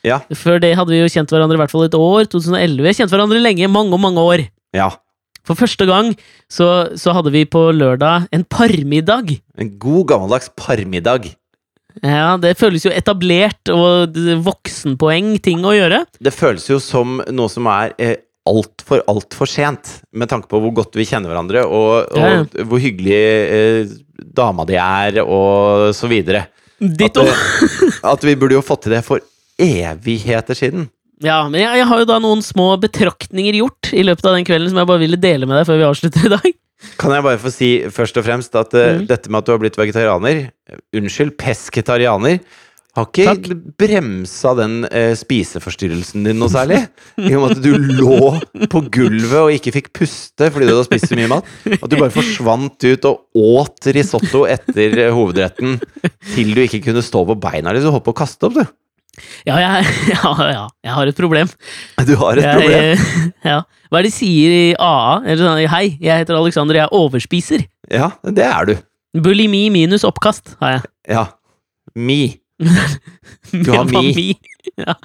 Ja. 0.05 0.20
Før 0.38 0.59
det 0.61 0.74
hadde 0.78 0.93
vi 0.93 1.01
jo 1.01 1.09
kjent 1.11 1.32
hverandre 1.34 1.57
i 1.57 1.61
hvert 1.61 1.74
fall 1.74 1.88
et 1.88 1.97
år. 1.97 2.28
2011. 2.30 2.82
Vi 2.82 2.89
har 2.89 2.99
kjent 2.99 3.13
hverandre 3.13 3.41
lenge. 3.41 3.70
Mange, 3.72 3.97
mange 4.01 4.22
år. 4.22 4.45
Ja. 4.76 4.91
For 5.45 5.57
første 5.57 5.86
gang 5.86 6.11
så, 6.49 6.68
så 6.97 7.13
hadde 7.13 7.34
vi 7.34 7.45
på 7.45 7.68
lørdag 7.74 8.28
en 8.34 8.45
parmiddag. 8.49 9.38
En 9.61 9.74
god 9.82 10.07
gammeldags 10.13 10.49
parmiddag. 10.57 11.32
Ja, 12.03 12.36
det 12.41 12.57
føles 12.59 12.84
jo 12.84 12.91
etablert 12.91 13.70
og 13.72 14.18
voksenpoeng 14.43 15.38
ting 15.43 15.63
å 15.63 15.72
gjøre. 15.78 16.01
Det 16.20 16.34
føles 16.36 16.66
jo 16.68 16.82
som 16.84 17.22
noe 17.32 17.51
som 17.51 17.70
er 17.72 17.93
eh, 18.01 18.18
altfor, 18.46 19.02
altfor 19.10 19.50
sent, 19.50 20.02
med 20.14 20.30
tanke 20.30 20.48
på 20.52 20.60
hvor 20.62 20.74
godt 20.84 20.96
vi 21.00 21.06
kjenner 21.10 21.32
hverandre, 21.32 21.64
og, 21.66 22.12
og 22.14 22.20
Ja, 22.22 22.34
ja. 22.43 22.66
hvor 22.70 22.82
hyggelig 22.84 23.16
eh, 23.18 23.93
dama 24.38 24.66
di 24.70 24.76
er, 24.80 25.22
og 25.26 25.89
så 25.98 26.08
videre. 26.12 26.46
At, 26.76 26.98
Ditto. 27.00 27.24
at 28.04 28.24
vi 28.28 28.36
burde 28.36 28.58
jo 28.58 28.62
fått 28.66 28.84
til 28.86 28.93
det 28.98 29.04
for 29.08 29.24
evigheter 29.62 30.58
siden. 30.58 30.89
Ja, 31.24 31.46
men 31.48 31.62
jeg, 31.62 31.80
jeg 31.80 31.88
har 31.88 32.02
jo 32.02 32.08
da 32.10 32.18
noen 32.20 32.41
små 32.43 32.74
betraktninger 32.84 33.56
gjort 33.62 33.93
i 33.96 34.04
løpet 34.04 34.26
av 34.28 34.36
den 34.36 34.46
kvelden 34.48 34.70
som 34.74 34.82
jeg 34.82 34.89
bare 34.89 35.00
ville 35.06 35.20
dele 35.22 35.48
med 35.48 35.62
deg 35.62 35.70
før 35.70 35.80
vi 35.80 35.88
avslutter 35.88 36.28
i 36.28 36.34
dag. 36.36 36.50
Kan 37.00 37.14
jeg 37.16 37.24
bare 37.26 37.39
få 37.41 37.50
si 37.56 37.70
først 37.89 38.20
og 38.20 38.26
fremst 38.28 38.58
at 38.60 38.76
eh, 38.76 38.98
Mhm. 39.00 39.06
dette 39.10 39.32
med 39.32 39.39
at 39.39 39.48
du 39.48 39.54
har 39.56 39.62
blitt 39.64 39.80
vegetarianer 39.80 40.41
eh, 40.52 40.82
Unnskyld, 41.00 41.32
pesketarianer. 41.39 42.41
Har 42.96 43.10
ikke 43.10 43.26
Takk. 43.28 43.48
bremsa 43.82 44.54
den 44.56 44.76
eh, 44.88 45.12
spiseforstyrrelsen 45.20 46.24
din 46.30 46.38
noe 46.39 46.48
særlig. 46.54 46.78
I 47.20 47.34
og 47.36 47.41
med 47.43 47.58
at 47.58 47.64
du 47.66 47.74
lå 47.76 48.30
på 48.72 48.82
gulvet 48.93 49.36
og 49.41 49.52
ikke 49.52 49.74
fikk 49.76 49.89
puste 50.00 50.48
fordi 50.54 50.70
du 50.70 50.72
hadde 50.78 50.86
spist 50.88 51.10
så 51.12 51.18
mye 51.20 51.28
mat. 51.34 51.50
At 51.76 51.89
du 51.91 51.98
bare 52.00 52.14
forsvant 52.16 52.88
ut 52.88 53.08
og 53.10 53.41
åt 53.60 53.89
risotto 53.98 54.46
etter 54.48 54.96
eh, 55.08 55.12
hovedretten 55.16 55.76
til 56.32 56.56
du 56.56 56.64
ikke 56.64 56.80
kunne 56.88 57.04
stå 57.04 57.26
på 57.28 57.36
beina. 57.43 57.76
Du 57.76 57.84
holdt 57.89 58.08
på 58.08 58.16
å 58.16 58.20
kaste 58.24 58.48
opp, 58.48 58.62
du. 58.62 58.64
Ja, 59.48 59.58
jeg, 59.60 59.91
ja, 60.16 60.32
ja, 60.52 60.64
jeg 60.88 60.96
har 60.96 61.12
et 61.12 61.20
problem. 61.20 61.52
Du 62.08 62.16
har 62.20 62.39
et 62.39 62.48
Jeg, 62.48 62.64
problem. 62.64 63.06
ja. 63.52 63.60
Hva 63.91 64.00
er 64.00 64.08
det 64.08 64.12
de 64.12 64.16
sier 64.16 64.56
i 64.56 64.64
AA? 64.76 65.36
Sånn, 65.39 65.62
Hei, 65.72 65.86
jeg 66.04 66.24
heter 66.24 66.39
Alexander, 66.39 66.80
jeg 66.82 66.91
overspiser. 66.96 67.68
Ja, 67.91 68.14
det 68.24 68.48
er 68.48 68.72
du. 68.72 68.74
Bulimi 69.24 69.68
minus 69.72 70.04
oppkast 70.08 70.56
har 70.64 70.78
jeg. 70.78 70.88
Ja. 71.16 71.28
Me. 71.96 72.22
Du 72.60 73.72
har 73.72 73.86
mi. 73.89 74.36
Ja. 74.76 74.95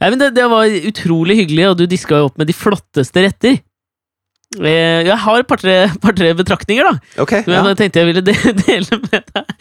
Nei, 0.00 0.08
men 0.10 0.18
det, 0.20 0.26
det 0.36 0.44
var 0.50 0.66
utrolig 0.66 1.36
hyggelig, 1.38 1.62
og 1.70 1.76
du 1.78 1.84
diska 1.88 2.18
jo 2.18 2.26
opp 2.28 2.38
med 2.40 2.48
de 2.50 2.54
flotteste 2.56 3.22
retter. 3.24 3.60
Eh, 4.58 5.06
Jeg 5.06 5.16
har 5.22 5.38
et 5.40 5.46
par-tre 5.48 5.74
par 6.02 6.16
tre 6.18 6.32
betraktninger, 6.36 6.88
da. 6.88 7.22
Okay, 7.22 7.44
Som 7.46 7.54
Ja. 7.54 7.62
jeg 7.70 7.78
tenkte 7.78 8.02
jeg 8.02 8.08
ville 8.10 8.24
de 8.26 8.34
dele 8.66 8.98
med 9.06 9.30
deg. 9.30 9.54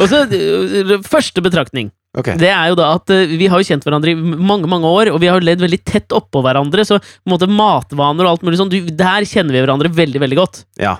Og 0.00 0.06
så 0.08 0.22
eh, 0.32 0.94
Første 1.06 1.44
betraktning. 1.44 1.90
Okay. 2.16 2.34
Det 2.40 2.48
er 2.50 2.72
jo 2.72 2.78
da 2.80 2.88
at 2.96 3.12
eh, 3.14 3.36
vi 3.38 3.46
har 3.52 3.60
jo 3.62 3.68
kjent 3.68 3.84
hverandre 3.86 4.14
i 4.14 4.16
mange 4.16 4.66
mange 4.70 4.88
år, 4.90 5.12
og 5.12 5.20
vi 5.22 5.28
har 5.30 5.38
jo 5.38 5.46
ledd 5.50 5.60
veldig 5.62 5.82
tett 5.86 6.16
oppå 6.16 6.40
hverandre. 6.46 6.82
Så 6.88 6.98
på 7.02 7.28
en 7.28 7.34
måte 7.36 7.50
matvaner 7.52 8.24
og 8.26 8.32
alt 8.32 8.46
mulig 8.48 8.58
sånn, 8.62 8.72
du, 8.72 8.80
der 8.90 9.28
kjenner 9.28 9.54
vi 9.54 9.62
hverandre 9.62 9.92
veldig 10.00 10.24
veldig 10.24 10.40
godt. 10.40 10.64
Ja. 10.80 10.96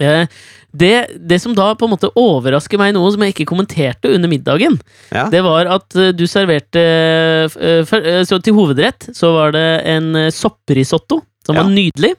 Eh, 0.00 0.24
det, 0.72 0.94
det 1.20 1.38
som 1.42 1.52
da 1.56 1.72
på 1.76 1.84
en 1.84 1.92
måte 1.92 2.08
overrasker 2.16 2.80
meg 2.80 2.94
noe 2.96 3.10
som 3.12 3.22
jeg 3.24 3.34
ikke 3.34 3.48
kommenterte 3.50 4.12
under 4.14 4.30
middagen, 4.32 4.78
ja. 5.12 5.26
det 5.32 5.42
var 5.44 5.68
at 5.68 5.96
eh, 6.00 6.14
du 6.16 6.24
serverte 6.30 6.80
eh, 6.80 8.24
Så 8.24 8.40
til 8.40 8.56
hovedrett 8.56 9.10
så 9.12 9.34
var 9.36 9.52
det 9.56 9.66
en 9.92 10.14
sopprisotto, 10.32 11.20
som 11.44 11.58
var 11.58 11.68
nydelig. 11.68 12.14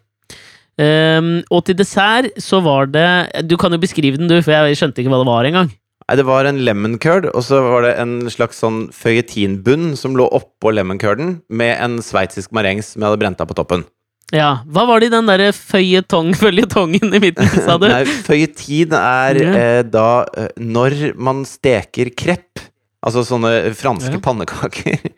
Ehm, 0.82 1.43
og 1.53 1.67
til 1.67 1.78
dessert 1.78 2.32
så 2.41 2.57
var 2.65 2.88
det 2.89 3.45
Du 3.45 3.53
kan 3.61 3.69
jo 3.69 3.78
beskrive 3.78 4.17
den, 4.17 4.26
du, 4.26 4.39
for 4.41 4.55
jeg 4.55 4.80
skjønte 4.80 5.03
ikke 5.03 5.11
hva 5.13 5.21
det 5.21 5.30
var 5.30 5.49
engang. 5.49 5.69
Nei, 6.03 6.15
det 6.19 6.26
var 6.28 6.47
en 6.49 6.59
lemon 6.65 6.97
curd, 6.99 7.30
og 7.32 7.45
så 7.45 7.61
var 7.63 7.86
det 7.86 7.93
en 8.01 8.15
slags 8.34 8.59
sånn 8.59 8.88
føyetinbunn 8.91 9.93
som 9.99 10.17
lå 10.19 10.26
oppå 10.36 10.74
lemon 10.76 10.99
curden, 10.99 11.38
med 11.47 11.78
en 11.78 12.01
sveitsisk 12.03 12.51
marengs 12.55 12.91
som 12.91 13.03
jeg 13.03 13.11
hadde 13.11 13.21
brent 13.21 13.43
av 13.43 13.47
på 13.47 13.55
toppen. 13.61 13.86
Ja, 14.32 14.63
Hva 14.65 14.86
var 14.88 14.99
det 15.03 15.09
i 15.09 15.13
den 15.13 15.28
derre 15.28 15.49
føljetongen 15.74 17.13
i 17.13 17.19
midten, 17.21 17.49
sa 17.65 17.76
du? 17.78 17.88
Nei, 17.91 18.03
føyetin 18.26 18.93
er 18.97 19.39
Ja. 19.41 19.53
eh, 19.53 19.82
da 19.84 20.26
eh, 20.38 20.47
når 20.57 21.15
man 21.19 21.43
steker 21.45 22.09
krepp, 22.15 22.61
altså 23.05 23.26
sånne 23.28 23.74
franske 23.76 24.15
Ja. 24.15 24.24
pannekaker, 24.24 25.11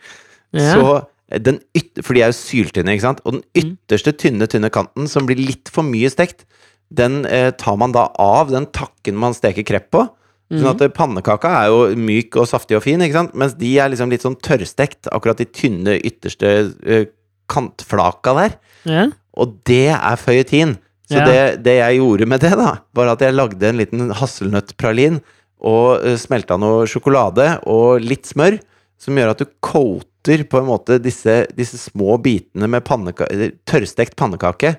Ja. 0.56 0.74
så 0.74 1.06
eh, 1.32 1.40
den 1.40 1.60
yt 1.76 2.02
For 2.04 2.14
de 2.14 2.22
er 2.26 2.32
jo 2.34 2.40
syltynne, 2.40 2.92
ikke 2.96 3.02
sant? 3.08 3.22
Og 3.26 3.34
den 3.34 3.44
Mm. 3.56 3.78
ytterste 3.88 4.12
tynne, 4.18 4.48
tynne 4.48 4.70
kanten, 4.72 5.08
som 5.08 5.26
blir 5.26 5.38
litt 5.38 5.70
for 5.70 5.84
mye 5.84 6.10
stekt, 6.10 6.46
den 6.94 7.26
eh, 7.26 7.52
tar 7.52 7.78
man 7.78 7.92
da 7.92 8.10
av 8.20 8.52
den 8.52 8.66
takken 8.68 9.16
man 9.16 9.34
steker 9.34 9.64
krepp 9.66 9.92
på. 9.92 10.10
Sånn 10.52 10.70
at 10.76 10.82
eh, 10.82 10.88
pannekaka 10.94 11.50
er 11.64 11.68
jo 11.72 11.96
myk 11.98 12.36
og 12.38 12.46
saftig 12.48 12.76
og 12.78 12.84
fin, 12.84 13.00
ikke 13.02 13.14
sant? 13.18 13.34
mens 13.34 13.56
de 13.58 13.78
er 13.80 13.90
liksom 13.90 14.10
litt 14.12 14.22
sånn 14.22 14.36
tørrstekt, 14.38 15.08
akkurat 15.12 15.38
de 15.38 15.46
tynne 15.46 15.96
ytterste 16.06 16.74
eh, 16.86 17.06
kantflaka 17.50 18.34
der. 18.38 18.54
Ja. 18.88 19.08
Og 19.36 19.58
det 19.68 19.90
er 19.92 20.20
føyetin. 20.22 20.78
Så 21.06 21.20
Ja. 21.20 21.26
det, 21.26 21.64
det 21.66 21.76
jeg 21.78 22.00
gjorde 22.00 22.26
med 22.26 22.42
det, 22.42 22.54
da, 22.58 22.80
var 22.98 23.12
at 23.12 23.22
jeg 23.22 23.36
lagde 23.36 23.68
en 23.68 23.78
liten 23.78 24.10
hasselnøttpralin 24.16 25.20
og 25.66 26.02
uh, 26.02 26.16
smelta 26.18 26.58
noe 26.58 26.88
sjokolade 26.90 27.60
og 27.70 28.02
litt 28.02 28.26
smør, 28.26 28.58
som 28.98 29.18
gjør 29.18 29.34
at 29.34 29.44
du 29.44 29.46
coater 29.62 30.46
på 30.50 30.62
en 30.62 30.70
måte 30.70 30.98
disse, 31.04 31.44
disse 31.54 31.78
små 31.78 32.18
bitene 32.24 32.70
med 32.72 32.86
panneka 32.88 33.28
tørrstekt 33.70 34.16
pannekake, 34.18 34.78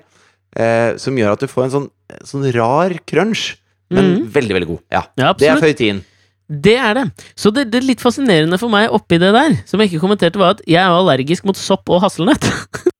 eh, 0.57 0.97
som 0.99 1.15
gjør 1.15 1.37
at 1.37 1.45
du 1.45 1.47
får 1.47 1.67
en 1.67 1.73
sånn, 1.75 1.87
sånn 2.27 2.47
rar 2.57 2.97
crunch, 3.07 3.53
men 3.93 4.09
mm. 4.09 4.25
veldig, 4.33 4.55
veldig 4.57 4.69
god. 4.73 4.81
Ja, 4.91 5.03
ja, 5.21 5.31
det 5.37 5.47
er 5.53 5.61
føyetin. 5.63 6.01
Det 6.47 6.75
er 6.79 6.97
det. 6.97 7.05
Så 7.39 7.51
det, 7.55 7.67
det 7.71 7.83
litt 7.85 8.03
fascinerende 8.03 8.59
for 8.59 8.71
meg 8.71 8.91
oppi 8.95 9.19
det 9.21 9.31
der, 9.35 9.55
som 9.69 9.79
jeg 9.79 9.91
ikke 9.91 10.03
kommenterte, 10.03 10.39
var 10.39 10.57
at 10.57 10.65
jeg 10.67 10.81
er 10.81 10.91
allergisk 10.95 11.47
mot 11.47 11.59
sopp 11.59 11.87
og 11.93 12.03
hasselnøtt. 12.03 12.47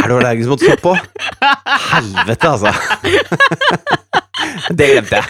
Er 0.00 0.08
du 0.08 0.16
allergisk 0.16 0.50
mot 0.50 0.62
sopp 0.64 0.86
òg? 0.92 0.98
Helvete, 1.90 2.50
altså! 2.50 2.72
Det 4.72 4.88
glemte 4.94 5.20
jeg. 5.20 5.26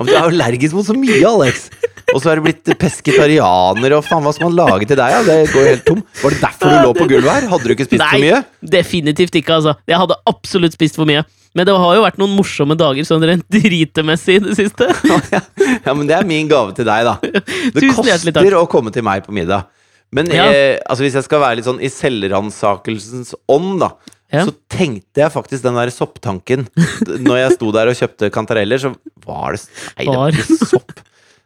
Du 0.00 0.10
er 0.10 0.22
allergisk 0.24 0.74
mot 0.76 0.86
så 0.86 0.96
mye, 0.96 1.20
Alex. 1.28 1.68
Og 2.10 2.22
så 2.22 2.32
er 2.32 2.40
du 2.40 2.46
blitt 2.48 2.70
pesketarianer, 2.80 3.94
og 3.94 4.06
faen, 4.06 4.24
hva 4.24 4.32
skal 4.34 4.48
man 4.48 4.56
lage 4.58 4.88
til 4.90 4.98
deg? 4.98 5.12
Ja? 5.14 5.20
Det 5.26 5.36
går 5.52 5.68
helt 5.68 5.84
tom. 5.86 6.00
Var 6.22 6.34
det 6.34 6.40
derfor 6.42 6.72
du 6.72 6.78
lå 6.88 6.94
på 6.96 7.06
gulvet 7.12 7.30
her? 7.30 7.46
Hadde 7.52 7.68
du 7.68 7.74
ikke 7.76 7.86
spist 7.86 8.02
for 8.02 8.16
Nei. 8.16 8.22
mye? 8.24 8.40
Definitivt 8.74 9.38
ikke, 9.38 9.60
altså. 9.60 9.76
Jeg 9.90 10.00
hadde 10.00 10.18
absolutt 10.30 10.74
spist 10.74 10.98
for 10.98 11.08
mye. 11.10 11.22
Men 11.54 11.66
det 11.66 11.74
har 11.82 11.96
jo 11.98 12.02
vært 12.04 12.18
noen 12.20 12.34
morsomme 12.38 12.76
dager 12.78 13.06
sånn 13.06 13.24
rent 13.26 13.46
dritemessig 13.50 14.38
i 14.38 14.42
det 14.44 14.56
siste. 14.58 14.90
Ja, 15.10 15.40
ja, 15.86 15.94
men 15.94 16.06
det 16.08 16.14
er 16.16 16.26
min 16.26 16.48
gave 16.50 16.74
til 16.76 16.86
deg, 16.88 17.06
da. 17.06 17.16
Det 17.22 17.82
Tusen 17.82 17.94
koster 17.98 18.56
å 18.58 18.64
komme 18.70 18.92
til 18.94 19.04
meg 19.06 19.22
på 19.26 19.34
middag. 19.34 19.68
Men 20.12 20.26
Ja. 20.34 20.46
eh, 20.50 20.78
altså, 20.90 21.04
hvis 21.06 21.14
jeg 21.14 21.24
skal 21.28 21.40
være 21.40 21.56
litt 21.60 21.68
sånn 21.68 21.80
i 21.82 21.90
selvransakelsens 21.92 23.34
ånd, 23.48 23.78
da, 23.82 23.90
Ja. 24.32 24.44
så 24.46 24.54
tenkte 24.70 25.22
jeg 25.22 25.32
faktisk 25.34 25.62
den 25.62 25.74
der 25.78 25.90
sopptanken. 25.90 26.66
Når 27.26 27.36
jeg 27.44 27.52
sto 27.58 27.70
der 27.74 27.90
og 27.90 27.98
kjøpte 27.98 28.30
kantareller, 28.34 28.78
så 28.78 28.94
var 29.26 29.52
det 29.56 29.62
Nei, 29.98 30.06
det 30.06 30.16
var 30.16 30.30
ikke 30.34 30.66
sopp. 30.66 30.92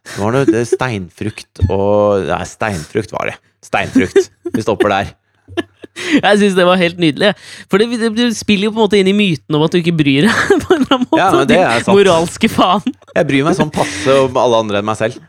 Det 0.05 0.17
var 0.21 0.31
noe 0.35 0.45
det 0.45 0.63
steinfrukt 0.69 1.63
og 1.69 2.25
Nei, 2.29 2.43
steinfrukt 2.45 3.11
var 3.15 3.31
det. 3.31 3.37
Steinfrukt. 3.65 4.29
Vi 4.53 4.61
stopper 4.61 4.89
der. 4.93 5.13
Jeg 6.21 6.37
syns 6.41 6.55
det 6.57 6.65
var 6.67 6.77
helt 6.77 6.97
nydelig. 7.01 7.31
For 7.71 7.79
det, 7.81 7.87
det, 8.01 8.09
det 8.17 8.27
spiller 8.37 8.67
jo 8.67 8.73
på 8.75 8.81
en 8.81 8.85
måte 8.85 8.97
inn 8.99 9.07
i 9.09 9.15
myten 9.15 9.55
om 9.57 9.63
at 9.65 9.71
du 9.73 9.79
ikke 9.79 9.95
bryr 9.97 10.27
deg. 10.27 10.41
på 10.65 10.75
en 10.75 10.83
eller 10.83 10.97
annen 10.97 11.07
måte. 11.09 11.21
Ja, 11.21 11.45
Din 11.49 11.63
sant. 11.85 11.93
Moralske 11.95 12.49
faen. 12.51 12.85
Jeg 13.15 13.29
bryr 13.29 13.45
meg 13.47 13.57
sånn 13.57 13.71
passe 13.73 14.17
om 14.25 14.37
alle 14.41 14.59
andre 14.65 14.81
enn 14.81 14.89
meg 14.89 14.99
selv. 14.99 15.21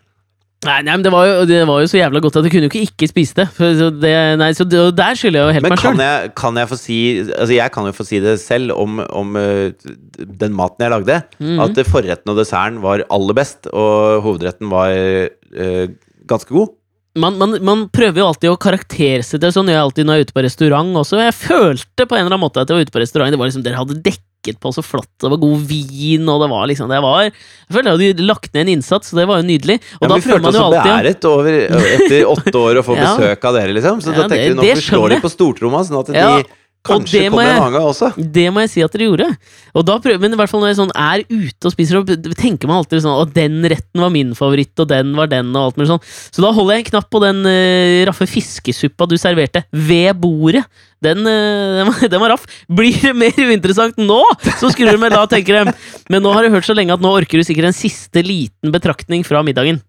Nei, 0.67 0.77
nei, 0.87 0.97
men 0.99 1.05
det 1.07 1.13
var, 1.15 1.27
jo, 1.31 1.45
det 1.49 1.61
var 1.69 1.83
jo 1.85 1.91
så 1.91 2.01
jævla 2.01 2.23
godt 2.25 2.39
at 2.41 2.47
du 2.47 2.51
kunne 2.53 2.67
jo 2.67 2.73
ikke 2.73 2.85
ikke 2.89 3.09
spise 3.13 3.39
det. 3.39 3.47
Så 3.57 3.91
det 3.95 4.15
nei, 4.41 4.51
så 4.59 4.67
det, 4.69 4.81
der 4.99 5.19
skylder 5.19 5.41
jeg 5.41 5.47
jo 5.47 5.57
helt 5.57 5.67
Men 5.69 5.75
meg 5.77 5.83
kan 5.83 5.95
sjøl. 5.97 6.05
jeg, 6.07 6.33
kan 6.43 6.61
jeg 6.61 6.71
få 6.73 6.79
si 6.81 6.99
Altså, 7.27 7.53
jeg 7.57 7.75
kan 7.77 7.91
jo 7.91 7.95
få 7.97 8.07
si 8.09 8.21
det 8.25 8.35
selv 8.43 8.75
om, 8.77 8.99
om 9.07 9.37
den 9.37 10.57
maten 10.59 10.87
jeg 10.87 10.95
lagde. 10.97 11.21
Mhm. 11.41 11.61
At 11.67 11.83
forretten 11.89 12.35
og 12.35 12.41
desserten 12.41 12.83
var 12.85 13.07
aller 13.09 13.39
best, 13.39 13.71
og 13.73 14.25
hovedretten 14.27 14.71
var 14.73 14.93
eh, 14.97 15.87
ganske 16.29 16.53
god. 16.53 16.75
Man, 17.17 17.39
man, 17.41 17.55
man 17.65 17.87
prøver 17.89 18.21
jo 18.21 18.27
alltid 18.29 18.51
å 18.53 18.59
karaktersette 18.61 19.41
det. 19.41 19.55
Sånn 19.57 19.71
gjør 19.71 19.79
jeg 19.79 19.85
alltid 19.87 20.09
når 20.09 20.19
jeg 20.19 20.25
er 20.25 20.29
ute 20.29 20.37
på 20.37 20.43
restaurant 20.45 20.99
også. 21.01 21.21
Jeg 21.25 21.37
følte 21.39 22.05
på 22.05 22.17
en 22.19 22.27
eller 22.27 22.35
annen 22.35 22.43
måte 22.45 22.61
at 22.61 22.69
jeg 22.69 22.77
var 22.77 22.85
ute 22.85 22.93
på 22.93 23.01
restaurant. 23.01 23.33
Det 23.33 23.41
var 23.41 23.49
liksom, 23.49 23.65
Dere 23.65 23.81
hadde 23.81 23.97
dekket 24.05 24.26
på 24.55 24.73
så 24.73 24.83
flott, 24.87 25.09
det 25.21 25.29
var 25.29 25.37
god 25.43 25.59
vin, 25.67 26.29
og 26.29 26.41
det 26.41 26.49
var 26.51 26.67
liksom 26.71 26.89
det 26.89 27.01
var, 27.03 27.25
Jeg 27.25 27.33
føler 27.75 27.91
jeg 27.99 28.15
hadde 28.15 28.27
lagt 28.27 28.55
ned 28.55 28.61
en 28.63 28.69
innsats, 28.77 29.11
så 29.11 29.17
det 29.17 29.27
var 29.27 29.43
jo 29.43 29.49
nydelig. 29.49 29.81
Og 29.99 30.07
Ja, 30.07 30.09
da 30.09 30.15
vi 30.15 30.21
prøver 30.23 30.39
følte 30.39 30.43
man 30.43 30.55
oss 30.55 30.61
jo 30.61 30.65
alltid 30.67 30.79
å 30.79 30.85
beæret 30.87 31.25
over, 31.25 31.59
etter 31.97 32.25
åtte 32.31 32.57
år 32.63 32.77
å 32.77 32.85
få 32.87 32.95
besøk 32.97 33.45
av 33.45 33.55
dere, 33.55 33.73
liksom. 33.73 34.01
Så 34.01 34.13
Ja, 34.15 34.23
da 34.23 34.29
tenkte 34.29 34.37
det- 34.37 34.55
vi 34.55 34.55
nå 34.55 34.63
vi 34.63 34.87
slår 34.87 35.09
litt 35.11 35.23
på 35.27 35.33
stortromma, 35.35 35.83
sånn 35.83 35.99
at 36.01 36.07
de 36.07 36.45
kanskje 36.89 37.21
det 37.21 37.31
må 37.31 37.37
kommer 37.37 37.47
jeg- 37.51 37.61
gang 37.75 37.77
også. 37.91 38.09
Det 38.39 38.47
må 38.55 38.63
jeg 38.65 38.71
si 38.73 38.83
at 38.87 38.93
dere 38.97 39.09
gjorde. 39.11 39.29
Og 39.75 39.85
da 39.87 39.99
prøver, 39.99 40.21
men 40.23 40.33
i 40.33 40.39
hvert 40.41 40.51
fall 40.53 40.63
når 40.65 40.73
jeg 40.73 40.79
sånn 40.81 40.93
er 40.95 41.25
ute 41.29 41.69
og 41.69 41.73
spiser, 41.75 41.99
og 42.01 42.35
tenker 42.39 42.67
man 42.71 42.79
alltid 42.83 43.03
sånn 43.05 43.21
at 43.23 43.35
den 43.35 43.59
retten 43.63 44.01
var 44.03 44.11
min 44.15 44.35
favoritt, 44.39 44.73
og 44.81 44.89
den 44.89 45.15
var 45.19 45.27
den, 45.33 45.51
og 45.57 45.71
alt 45.71 45.77
mulig 45.81 45.91
sånn. 45.93 46.05
Så 46.33 46.43
da 46.45 46.53
holder 46.57 46.77
jeg 46.79 46.85
en 46.87 46.91
knapp 46.93 47.09
på 47.11 47.21
den 47.23 47.43
uh, 47.47 48.05
raffe 48.11 48.27
fiskesuppa 48.31 49.09
du 49.11 49.17
serverte 49.21 49.65
ved 49.73 50.15
bordet. 50.21 50.65
Den, 51.05 51.19
eh, 51.29 51.77
den, 51.83 51.87
var, 51.91 52.09
den 52.15 52.21
var 52.23 52.31
raff. 52.33 52.47
Blir 52.73 52.97
det 53.03 53.13
mer 53.15 53.37
uinteressant 53.37 53.99
nå, 54.01 54.23
så 54.57 54.71
skrur 54.73 54.97
du 54.97 54.99
meg 55.03 55.13
da, 55.13 55.27
tenker 55.29 55.59
de. 55.65 55.75
Men 56.09 56.23
nå 56.25 56.33
har 56.33 56.43
du 56.47 56.51
hørt 56.55 56.65
så 56.65 56.75
lenge 56.75 56.95
at 56.97 57.03
nå 57.05 57.11
orker 57.13 57.37
du 57.37 57.45
sikkert 57.45 57.69
en 57.69 57.77
siste 57.77 58.23
liten 58.25 58.73
betraktning 58.73 59.23
fra 59.27 59.43
middagen. 59.45 59.83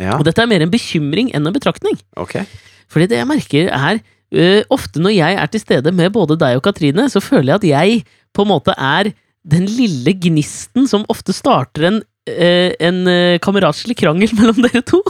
Ja, 0.00 0.16
Og 0.16 0.24
dette 0.24 0.40
er 0.42 0.48
mer 0.48 0.62
en 0.64 0.72
bekymring 0.72 1.28
enn 1.36 1.46
en 1.46 1.52
betraktning. 1.54 1.98
Okay. 2.18 2.46
Fordi 2.90 3.06
det 3.12 3.18
jeg 3.20 3.28
merker 3.28 3.68
er 3.70 4.00
øh, 4.34 4.62
Ofte 4.70 5.02
når 5.02 5.16
jeg 5.16 5.38
er 5.42 5.50
til 5.50 5.62
stede 5.62 5.92
med 5.92 6.12
både 6.14 6.38
deg 6.40 6.60
og 6.60 6.64
Katrine, 6.66 7.08
så 7.10 7.22
føler 7.22 7.54
jeg 7.54 7.60
at 7.60 7.68
jeg 7.70 8.04
på 8.34 8.46
en 8.46 8.52
måte 8.52 8.74
er 8.76 9.12
den 9.50 9.64
lille 9.66 10.12
gnisten 10.20 10.86
som 10.90 11.06
ofte 11.08 11.32
starter 11.32 11.86
en 11.88 12.02
uh, 12.28 12.70
en 12.78 13.00
eh, 13.08 13.38
kameratslig 13.42 13.96
krangel 14.00 14.32
mellom 14.38 14.60
dere 14.66 14.82
to. 14.86 15.00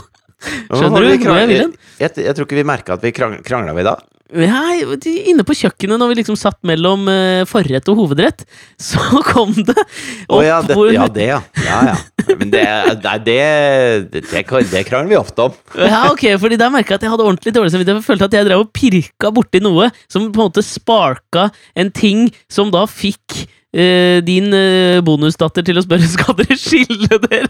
Skjønner 0.41 1.03
du 1.03 1.09
hvor 1.21 1.37
jeg 1.37 1.49
vil 1.51 1.59
hen? 1.67 1.73
Jeg, 2.01 2.15
jeg, 2.17 2.33
tror 2.33 2.47
ikke 2.47 2.57
vi 2.57 2.65
merka 2.65 2.95
at 2.95 3.03
vi 3.05 3.11
krang, 3.13 3.37
krangla 3.45 3.75
vi 3.77 3.85
da. 3.85 3.97
Nei, 4.31 4.79
inne 5.27 5.43
på 5.43 5.55
kjøkkenet 5.59 5.99
når 5.99 6.11
vi 6.11 6.15
liksom 6.21 6.37
satt 6.39 6.55
mellom 6.67 7.03
eh, 7.11 7.41
forrett 7.49 7.89
og 7.91 7.99
hovedrett, 7.99 8.45
så 8.89 9.21
kom 9.27 9.51
det 9.57 9.75
opp 9.75 10.37
oh, 10.37 10.43
ja, 10.45 10.61
det, 10.63 10.77
ja, 10.95 11.07
det, 11.11 11.27
ja. 11.27 11.39
ja, 11.65 11.79
ja. 11.91 11.97
Men 12.39 12.53
det, 12.53 12.63
det, 13.03 13.15
det, 13.27 14.21
det, 14.31 14.43
det 14.71 14.83
krangler 14.87 15.11
vi 15.11 15.19
ofte 15.19 15.49
om. 15.49 15.57
Ja, 15.91 16.05
ok, 16.13 16.23
fordi 16.39 16.59
der 16.61 16.71
merka 16.71 16.95
jeg 16.95 17.01
at 17.01 17.07
jeg 17.07 17.13
hadde 17.13 17.27
ordentlig 17.27 17.55
dårlig 17.55 17.73
samvittighet. 17.73 17.99
Jeg 17.99 18.07
følte 18.07 18.29
at 18.29 18.37
jeg 18.37 18.47
drev 18.47 18.63
og 18.63 18.71
pirka 18.75 19.31
borti 19.35 19.63
noe 19.63 19.89
som 20.07 20.29
på 20.31 20.39
en 20.39 20.47
måte 20.47 20.63
sparka 20.63 21.49
en 21.75 21.91
ting 21.91 22.29
som 22.51 22.71
da 22.73 22.85
fikk 22.89 23.43
Uh, 23.71 24.19
din 24.27 24.51
uh, 24.51 24.99
bonusdatter 24.99 25.63
til 25.63 25.79
å 25.79 25.83
spørre 25.85 26.03
skal 26.11 26.35
dere 26.41 26.57
skille 26.59 27.19
dere. 27.23 27.47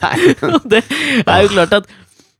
Nei. 0.00 0.16
Det 0.72 0.80
er 0.80 1.42
jo 1.44 1.50
klart 1.52 1.76
at 1.76 1.92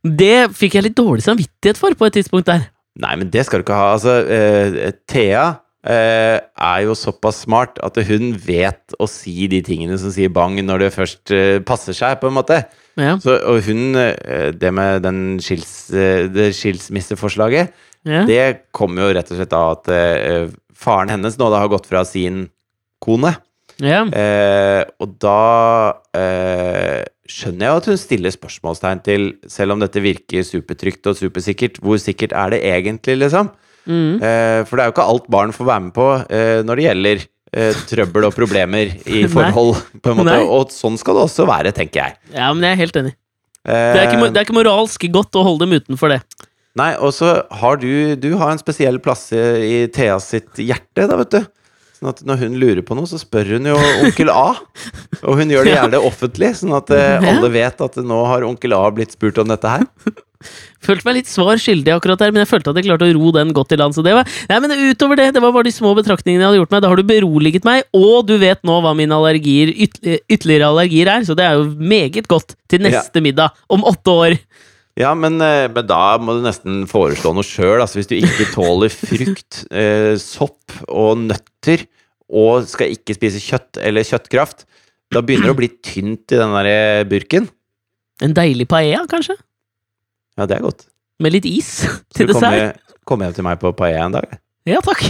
det 0.05 0.53
fikk 0.53 0.77
jeg 0.77 0.85
litt 0.89 0.97
dårlig 0.97 1.25
samvittighet 1.25 1.79
for 1.81 1.97
på 1.97 2.07
et 2.07 2.19
tidspunkt 2.19 2.49
der. 2.49 2.67
Nei, 3.01 3.13
men 3.19 3.29
det 3.31 3.45
skal 3.47 3.59
du 3.59 3.65
ikke 3.65 3.77
ha. 3.77 3.93
Altså, 3.95 4.15
uh, 4.23 4.91
Thea 5.09 5.45
uh, 5.57 6.37
er 6.39 6.83
jo 6.85 6.95
såpass 6.97 7.41
smart 7.43 7.79
at 7.83 7.97
hun 8.07 8.35
vet 8.45 8.95
å 9.01 9.07
si 9.09 9.49
de 9.51 9.59
tingene 9.65 9.97
som 9.99 10.13
sier 10.15 10.31
bang, 10.33 10.59
når 10.63 10.85
det 10.85 10.91
først 10.95 11.33
uh, 11.35 11.57
passer 11.67 11.97
seg, 11.97 12.19
på 12.21 12.31
en 12.31 12.37
måte. 12.37 12.61
Ja, 12.95 13.17
Så, 13.19 13.33
og 13.43 13.59
hun 13.65 13.91
Det 14.55 14.69
med 14.71 15.01
den 15.03 15.17
skils, 15.43 15.89
det 15.91 16.45
skilsmisseforslaget, 16.55 17.73
ja. 18.07 18.21
det 18.23 18.69
kommer 18.71 19.03
jo 19.03 19.17
rett 19.17 19.33
og 19.33 19.35
slett 19.35 19.55
av 19.57 19.73
at 19.73 19.89
faren 20.79 21.11
hennes 21.11 21.35
nå 21.35 21.49
da 21.51 21.59
har 21.59 21.73
gått 21.73 21.89
fra 21.91 22.05
sin 22.07 22.45
kone. 23.03 23.33
ja. 23.83 24.05
Og 25.03 25.17
da 25.19 25.43
skjønner 27.29 27.67
jeg 27.67 27.81
at 27.81 27.87
hun 27.89 27.99
stiller 27.99 28.33
spørsmålstegn 28.33 29.01
til, 29.05 29.29
selv 29.49 29.75
om 29.75 29.81
dette 29.81 30.01
virker 30.03 30.45
supertrygt 30.45 31.07
og 31.09 31.17
supersikkert, 31.19 31.79
hvor 31.81 31.99
sikkert 32.01 32.35
er 32.37 32.53
det 32.53 32.61
egentlig, 32.69 33.17
liksom? 33.23 33.51
Mm. 33.85 34.17
Eh, 34.17 34.61
for 34.65 34.77
det 34.77 34.83
er 34.83 34.89
jo 34.89 34.95
ikke 34.95 35.07
alt 35.13 35.27
barn 35.29 35.53
får 35.53 35.67
være 35.69 35.83
med 35.87 35.93
på 35.93 36.07
eh, 36.33 36.61
når 36.65 36.79
det 36.79 36.85
gjelder 36.87 37.19
eh, 37.25 37.83
trøbbel 37.91 38.27
og 38.29 38.33
problemer 38.37 38.95
i 39.05 39.25
forhold, 39.35 39.75
på 40.01 40.13
en 40.13 40.19
måte. 40.21 40.31
Nei. 40.31 40.41
Og 40.45 40.73
sånn 40.73 40.97
skal 41.01 41.17
det 41.17 41.27
også 41.27 41.47
være, 41.49 41.73
tenker 41.75 42.01
jeg. 42.01 42.19
ja, 42.33 42.49
men 42.53 42.65
jeg 42.65 42.77
er 42.77 42.83
helt 42.85 42.99
enig. 43.03 43.15
Det 43.65 43.73
er, 43.73 44.03
ikke, 44.05 44.27
det 44.29 44.37
er 44.37 44.45
ikke 44.45 44.59
moralsk 44.59 45.07
godt 45.09 45.37
å 45.39 45.41
holde 45.47 45.65
dem 45.65 45.79
utenfor 45.81 46.11
det. 46.13 46.19
Nei, 46.77 46.91
og 47.01 47.15
så 47.15 47.31
har 47.49 47.79
du 47.81 48.13
Du 48.19 48.35
har 48.37 48.51
en 48.51 48.59
spesiell 48.61 48.99
plass 49.01 49.31
i, 49.33 49.41
i 49.65 49.77
Thea 49.89 50.19
sitt 50.21 50.59
hjerte, 50.61 51.07
da, 51.07 51.17
vet 51.17 51.33
du. 51.33 51.47
Sånn 51.95 52.11
at 52.11 52.21
når 52.27 52.41
hun 52.43 52.59
lurer 52.59 52.83
på 52.83 52.95
noe, 52.97 53.07
så 53.07 53.19
spør 53.21 53.55
hun 53.55 53.69
jo 53.71 53.75
onkel 54.03 54.31
A. 54.33 54.49
Og 55.23 55.39
hun 55.39 55.51
gjør 55.53 55.67
det 55.67 55.75
gjerne 55.77 56.01
offentlig, 56.03 56.51
sånn 56.59 56.75
at 56.75 56.91
eh, 56.91 57.23
alle 57.31 57.49
vet 57.53 57.83
at 57.85 57.99
nå 58.03 58.17
har 58.27 58.43
onkel 58.47 58.75
A 58.75 58.83
blitt 58.91 59.15
spurt 59.15 59.39
om 59.39 59.47
dette 59.51 59.71
her. 59.77 59.85
Følte 60.85 61.07
meg 61.07 61.15
litt 61.21 61.29
svar 61.31 61.57
skyldig 61.61 61.93
akkurat 61.95 62.19
der, 62.21 62.33
men 62.35 62.43
jeg 62.43 62.51
følte 62.51 62.73
at 62.73 62.79
jeg 62.79 62.89
klarte 62.89 63.07
å 63.07 63.15
ro 63.15 63.31
den 63.33 63.53
godt 63.55 63.73
i 63.73 63.79
land. 63.79 63.95
Så 63.95 64.03
det 64.05 64.13
var, 64.17 64.27
nei, 64.51 64.59
men 64.61 64.75
utover 64.91 65.19
det, 65.19 65.31
det 65.37 65.41
var 65.41 65.55
bare 65.55 65.69
de 65.69 65.73
små 65.73 65.95
betraktningene 65.97 66.43
jeg 66.43 66.51
hadde 66.51 66.61
gjort 66.61 66.75
meg. 66.75 66.83
Da 66.83 66.91
har 66.91 66.99
du 66.99 67.07
beroliget 67.09 67.65
meg, 67.67 67.87
og 67.95 68.27
du 68.29 68.35
vet 68.43 68.61
nå 68.67 68.77
hva 68.83 68.93
mine 68.97 69.15
allergier, 69.15 69.71
ytterligere 69.79 70.69
allergier 70.69 71.15
er, 71.15 71.25
så 71.25 71.37
det 71.37 71.47
er 71.47 71.57
jo 71.57 71.71
meget 71.79 72.29
godt 72.31 72.57
til 72.71 72.85
neste 72.85 73.23
middag 73.23 73.55
om 73.71 73.87
åtte 73.87 74.19
år. 74.27 74.37
Ja, 74.95 75.09
men, 75.17 75.41
eh, 75.43 75.65
men 75.71 75.87
da 75.89 76.15
må 76.23 76.37
du 76.37 76.45
nesten 76.45 76.85
foreslå 76.87 77.33
noe 77.35 77.43
sjøl. 77.43 77.81
Altså, 77.83 77.99
hvis 77.99 78.07
du 78.07 78.15
ikke 78.15 78.47
tåler 78.53 78.93
frukt, 78.93 79.65
eh, 79.67 80.13
sopp 80.21 80.77
og 80.87 81.25
nøtter, 81.25 81.51
og 82.25 82.65
skal 82.69 82.93
ikke 82.95 83.15
spise 83.17 83.41
kjøtt 83.43 83.79
eller 83.81 84.05
kjøttkraft, 84.07 84.65
da 85.13 85.21
begynner 85.21 85.51
det 85.51 85.55
å 85.55 85.59
bli 85.59 85.69
tynt 85.85 86.33
i 86.33 86.39
den 86.39 86.55
der 86.57 86.69
eh, 86.71 87.03
burken. 87.09 87.49
En 88.25 88.33
deilig 88.35 88.67
paella, 88.71 89.03
kanskje? 89.11 89.35
Ja, 90.39 90.47
det 90.49 90.57
er 90.57 90.65
godt. 90.65 90.87
Med 91.23 91.35
litt 91.35 91.45
is 91.47 91.69
til 92.15 92.27
dessert. 92.27 92.41
Skal 92.41 92.57
dessert? 92.57 92.95
komme 93.05 93.27
hjem 93.27 93.35
til 93.37 93.45
meg 93.45 93.59
på 93.61 93.71
paella 93.77 94.07
en 94.07 94.17
dag? 94.17 94.39
Ja, 94.67 94.81
takk. 94.83 95.03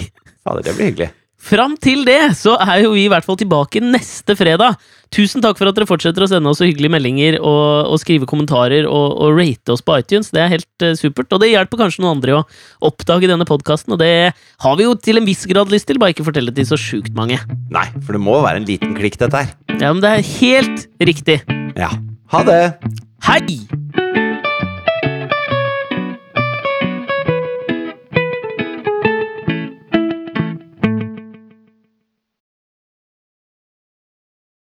Fader, 0.43 0.65
det 0.65 0.75
blir 0.75 0.91
hyggelig. 0.91 1.11
Fram 1.45 1.75
til 1.77 2.01
det 2.07 2.33
så 2.39 2.55
er 2.57 2.85
jo 2.85 2.95
vi 2.95 3.03
i 3.05 3.09
hvert 3.11 3.25
fall 3.25 3.37
tilbake 3.37 3.81
neste 3.83 4.33
fredag. 4.37 4.79
Tusen 5.13 5.43
takk 5.43 5.59
for 5.59 5.69
at 5.69 5.77
dere 5.77 5.85
fortsetter 5.85 6.25
å 6.25 6.29
sende 6.31 6.49
oss 6.49 6.57
så 6.57 6.65
hyggelige 6.65 6.95
meldinger 6.95 7.37
og, 7.37 7.91
og 7.93 7.99
skrive 8.01 8.25
kommentarer 8.29 8.87
og, 8.89 9.13
og 9.21 9.37
rate 9.37 9.75
oss 9.75 9.85
på 9.85 9.99
iTunes. 10.01 10.31
Det 10.33 10.41
er 10.41 10.51
helt 10.55 10.85
uh, 10.85 10.95
supert, 10.97 11.29
og 11.29 11.43
det 11.43 11.51
hjelper 11.51 11.83
kanskje 11.83 12.01
noen 12.01 12.17
andre 12.17 12.39
å 12.39 12.41
oppdage 12.89 13.29
denne 13.29 13.45
podkasten. 13.45 13.93
Og 13.93 14.01
det 14.01 14.33
har 14.33 14.81
vi 14.81 14.89
jo 14.89 14.97
til 14.97 15.21
en 15.21 15.29
viss 15.29 15.45
grad 15.51 15.69
lyst 15.73 15.87
til, 15.91 16.01
bare 16.01 16.17
ikke 16.17 16.25
fortelle 16.25 16.55
til 16.55 16.69
så 16.71 16.81
sjukt 16.81 17.13
mange. 17.17 17.37
Nei, 17.69 17.87
for 18.01 18.17
det 18.17 18.25
må 18.25 18.41
være 18.41 18.63
en 18.63 18.69
liten 18.71 18.97
klikk, 18.97 19.21
dette 19.21 19.45
her. 19.45 19.55
Ja, 19.77 19.93
men 19.93 20.01
det 20.01 20.15
er 20.15 20.29
helt 20.33 20.87
riktig. 21.13 21.41
Ja. 21.77 21.93
Ha 22.33 22.41
det! 22.47 22.61
Hei! 23.29 23.84